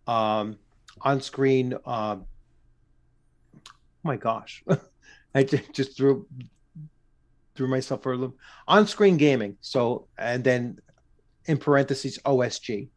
[0.06, 0.58] Um,
[1.00, 1.74] on Screen.
[1.84, 3.70] Uh, oh
[4.02, 4.62] my gosh.
[5.34, 6.26] I just threw
[7.54, 8.38] threw myself for a loop
[8.68, 9.56] on screen gaming.
[9.60, 10.78] So, and then
[11.46, 12.88] in parentheses, OSG.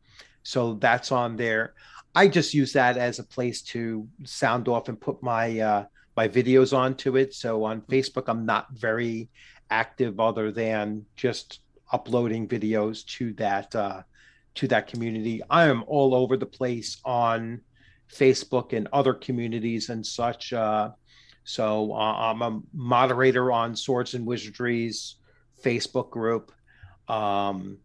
[0.43, 1.73] So that's on there.
[2.13, 5.85] I just use that as a place to sound off and put my uh,
[6.15, 7.33] my videos onto it.
[7.33, 9.29] So on Facebook, I'm not very
[9.69, 11.61] active other than just
[11.91, 14.01] uploading videos to that uh,
[14.55, 15.41] to that community.
[15.49, 17.61] I am all over the place on
[18.13, 20.51] Facebook and other communities and such.
[20.51, 20.91] Uh,
[21.43, 25.15] so uh, I'm a moderator on Swords and Wizardry's
[25.63, 26.51] Facebook group.
[27.07, 27.79] Um,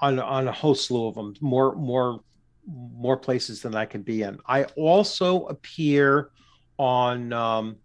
[0.00, 2.20] on on a whole slew of them, more more
[2.66, 4.38] more places than I can be in.
[4.46, 6.30] I also appear
[6.78, 7.76] on um,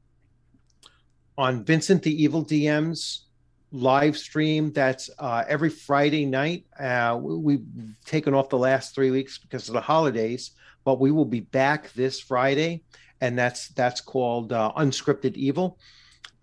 [1.38, 3.26] on Vincent the Evil DM's
[3.72, 4.72] live stream.
[4.72, 6.66] That's uh, every Friday night.
[6.80, 7.66] Uh, we've
[8.06, 10.52] taken off the last three weeks because of the holidays,
[10.84, 12.84] but we will be back this Friday,
[13.22, 15.80] and that's that's called uh, Unscripted Evil.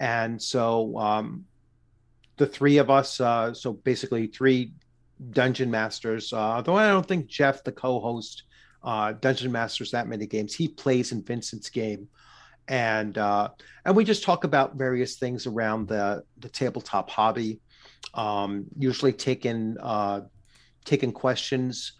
[0.00, 1.44] And so um,
[2.36, 4.72] the three of us, uh, so basically three
[5.30, 6.32] dungeon masters.
[6.32, 8.44] Uh, though I don't think Jeff, the co-host,
[8.82, 10.54] uh, dungeon masters that many games.
[10.54, 12.08] He plays in Vincent's game,
[12.68, 13.48] and uh,
[13.84, 17.60] and we just talk about various things around the the tabletop hobby.
[18.14, 20.22] Um, usually taking uh,
[20.84, 21.92] taking questions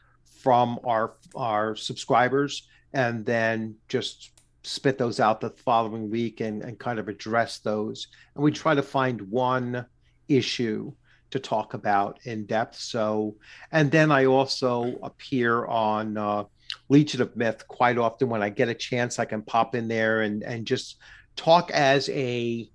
[0.42, 4.30] from our our subscribers, and then just
[4.62, 8.08] spit those out the following week and, and kind of address those.
[8.34, 9.86] And we try to find one
[10.28, 10.92] issue
[11.30, 12.78] to talk about in depth.
[12.78, 13.36] So,
[13.72, 16.44] and then I also appear on uh,
[16.88, 19.18] Legion of Myth quite often when I get a chance.
[19.18, 20.96] I can pop in there and and just
[21.36, 22.68] talk as a,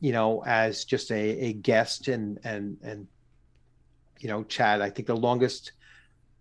[0.00, 3.06] you know, as just a, a guest and and and
[4.18, 4.82] you know chat.
[4.82, 5.72] I think the longest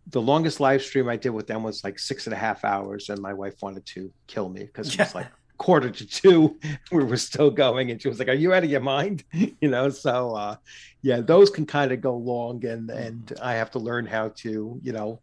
[0.07, 3.09] the longest live stream I did with them was like six and a half hours,
[3.09, 5.27] and my wife wanted to kill me because it was like
[5.59, 6.57] quarter to two
[6.91, 9.69] we were still going and she was like are you out of your mind you
[9.69, 10.55] know so uh
[11.01, 14.80] yeah those can kind of go long and and i have to learn how to
[14.81, 15.19] you know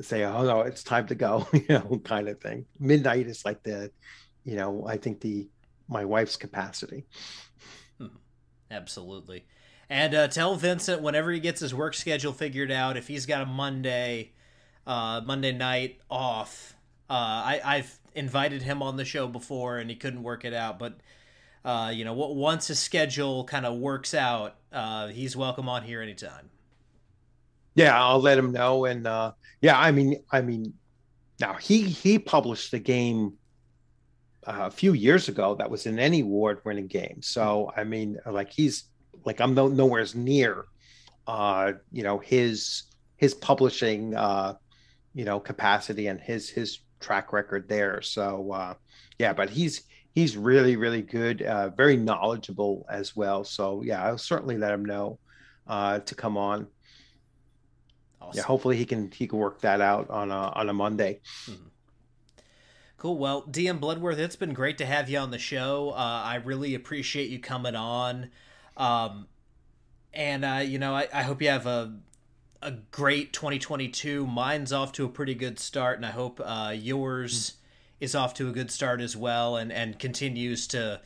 [0.00, 3.62] say oh no it's time to go you know kind of thing midnight is like
[3.62, 3.90] the
[4.44, 5.48] you know i think the
[5.88, 7.04] my wife's capacity
[7.98, 8.06] hmm.
[8.70, 9.44] absolutely
[9.88, 13.42] and uh, tell vincent whenever he gets his work schedule figured out if he's got
[13.42, 14.32] a monday
[14.86, 16.74] uh monday night off
[17.08, 20.78] uh i i've invited him on the show before and he couldn't work it out,
[20.78, 20.98] but
[21.64, 25.82] uh, you know, what once his schedule kind of works out, uh, he's welcome on
[25.82, 26.50] here anytime.
[27.74, 28.84] Yeah, I'll let him know.
[28.84, 30.74] And uh, yeah, I mean, I mean,
[31.40, 33.34] now he he published the game
[34.46, 37.20] uh, a few years ago that was in any award-winning game.
[37.22, 38.84] So I mean, like he's
[39.24, 40.66] like I'm no, nowhere near,
[41.26, 42.84] uh, you know, his
[43.16, 44.54] his publishing, uh,
[45.14, 48.02] you know, capacity and his his track record there.
[48.02, 48.74] So uh,
[49.18, 49.82] yeah, but he's
[50.14, 53.42] he's really really good, uh, very knowledgeable as well.
[53.42, 55.18] So yeah, I'll certainly let him know
[55.66, 56.68] uh, to come on.
[58.24, 58.38] Awesome.
[58.38, 61.20] Yeah, hopefully he can he can work that out on a on a Monday.
[61.46, 61.68] Mm-hmm.
[62.96, 63.18] Cool.
[63.18, 65.90] Well, DM Bloodworth, it's been great to have you on the show.
[65.90, 68.30] Uh, I really appreciate you coming on.
[68.78, 69.26] Um,
[70.14, 71.98] and uh, you know, I, I hope you have a
[72.62, 74.26] a great 2022.
[74.26, 77.54] Mine's off to a pretty good start, and I hope uh, yours mm.
[78.00, 81.02] is off to a good start as well, and and continues to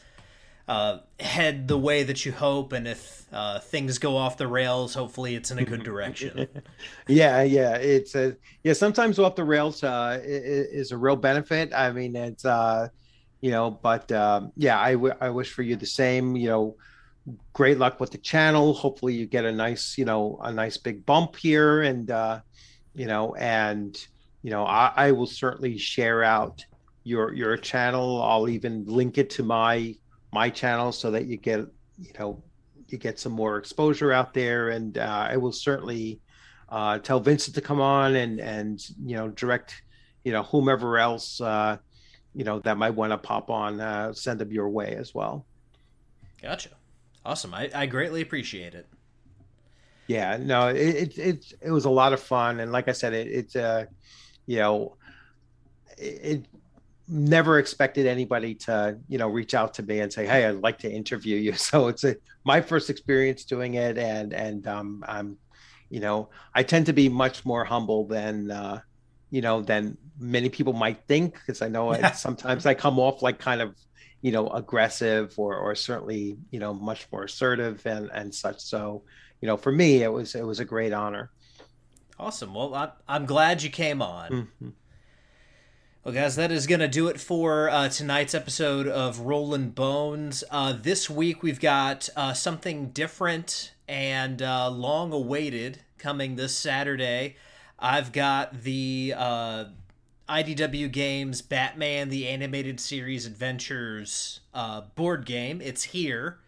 [0.68, 2.72] uh, head the way that you hope.
[2.72, 6.46] And if uh, things go off the rails, hopefully it's in a good direction.
[7.08, 8.74] yeah, yeah, it's a yeah.
[8.74, 11.72] Sometimes off the rails uh, is a real benefit.
[11.74, 12.88] I mean, it's uh,
[13.40, 16.36] you know, but um, yeah, I, w- I wish for you the same.
[16.36, 16.76] You know
[17.52, 18.74] great luck with the channel.
[18.74, 22.40] Hopefully, you get a nice, you know, a nice big bump here, and uh,
[22.94, 23.96] you know, and
[24.42, 26.64] you know, I, I will certainly share out
[27.04, 28.22] your your channel.
[28.22, 29.94] I'll even link it to my
[30.32, 31.60] my channel so that you get,
[31.98, 32.42] you know,
[32.88, 36.20] you get some more exposure out there, and uh, I will certainly
[36.68, 39.82] uh, tell Vincent to come on and and you know direct,
[40.24, 41.40] you know, whomever else.
[41.40, 41.78] Uh,
[42.34, 45.46] you know that might want to pop on uh, send them your way as well
[46.42, 46.68] gotcha
[47.28, 47.52] Awesome.
[47.52, 48.86] I, I greatly appreciate it.
[50.06, 52.60] Yeah, no, it, it, it, it was a lot of fun.
[52.60, 53.84] And like I said, it, it's, uh,
[54.46, 54.96] you know,
[55.98, 56.46] it, it
[57.08, 60.78] never expected anybody to, you know, reach out to me and say, Hey, I'd like
[60.80, 61.52] to interview you.
[61.58, 63.98] So it's a, my first experience doing it.
[63.98, 65.38] And, and, um, I'm,
[65.90, 68.80] you know, I tend to be much more humble than, uh,
[69.30, 71.38] you know, than many people might think.
[71.46, 73.74] Cause I know I, sometimes I come off like kind of,
[74.20, 79.02] you know aggressive or or certainly you know much more assertive and and such so
[79.40, 81.30] you know for me it was it was a great honor
[82.18, 84.68] awesome well i'm, I'm glad you came on mm-hmm.
[86.08, 90.42] Well guys that is going to do it for uh, tonight's episode of rolling bones
[90.50, 97.36] uh, this week we've got uh, something different and uh, long awaited coming this saturday
[97.78, 99.66] i've got the uh,
[100.30, 105.60] IDW Games Batman the Animated Series Adventures uh, board game.
[105.60, 106.38] It's here.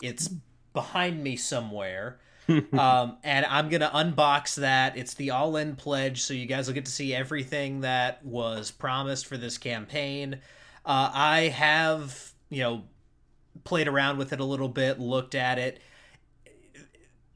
[0.00, 0.28] It's
[0.72, 2.20] behind me somewhere.
[2.72, 4.96] um, and I'm gonna unbox that.
[4.96, 9.26] It's the all-in pledge, so you guys will get to see everything that was promised
[9.26, 10.40] for this campaign.
[10.84, 12.84] Uh, I have, you know,
[13.64, 15.80] played around with it a little bit, looked at it.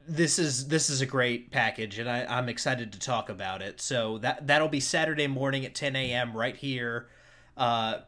[0.09, 3.81] this is this is a great package, and I, I'm excited to talk about it.
[3.81, 6.35] So that that'll be Saturday morning at 10 a.m.
[6.35, 7.09] right here,
[7.57, 7.99] uh,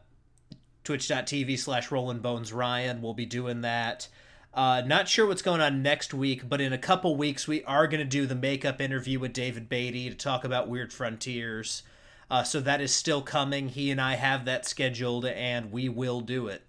[0.83, 3.01] twitch.tv slash Rolling Bones Ryan.
[3.01, 4.07] We'll be doing that.
[4.55, 7.87] Uh, not sure what's going on next week, but in a couple weeks we are
[7.87, 11.83] going to do the makeup interview with David Beatty to talk about Weird Frontiers.
[12.31, 13.67] Uh, so that is still coming.
[13.67, 16.61] He and I have that scheduled, and we will do it.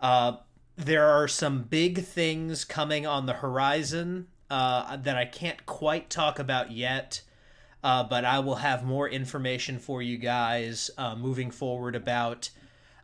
[0.00, 0.38] Uh,
[0.74, 6.40] there are some big things coming on the horizon uh, that I can't quite talk
[6.40, 7.22] about yet,
[7.84, 12.50] uh, but I will have more information for you guys uh, moving forward about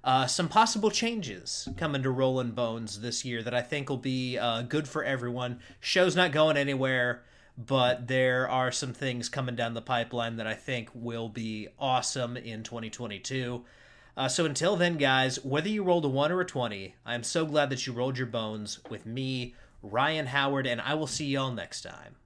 [0.02, 4.38] uh, some possible changes coming to Rolling Bones this year that I think will be
[4.38, 5.60] uh, good for everyone.
[5.78, 7.22] Show's not going anywhere,
[7.58, 12.36] but there are some things coming down the pipeline that I think will be awesome
[12.36, 13.62] in 2022.
[14.16, 17.22] Uh, so until then, guys, whether you rolled a 1 or a 20, I am
[17.22, 21.26] so glad that you rolled your bones with me, Ryan Howard, and I will see
[21.26, 22.16] y'all next time.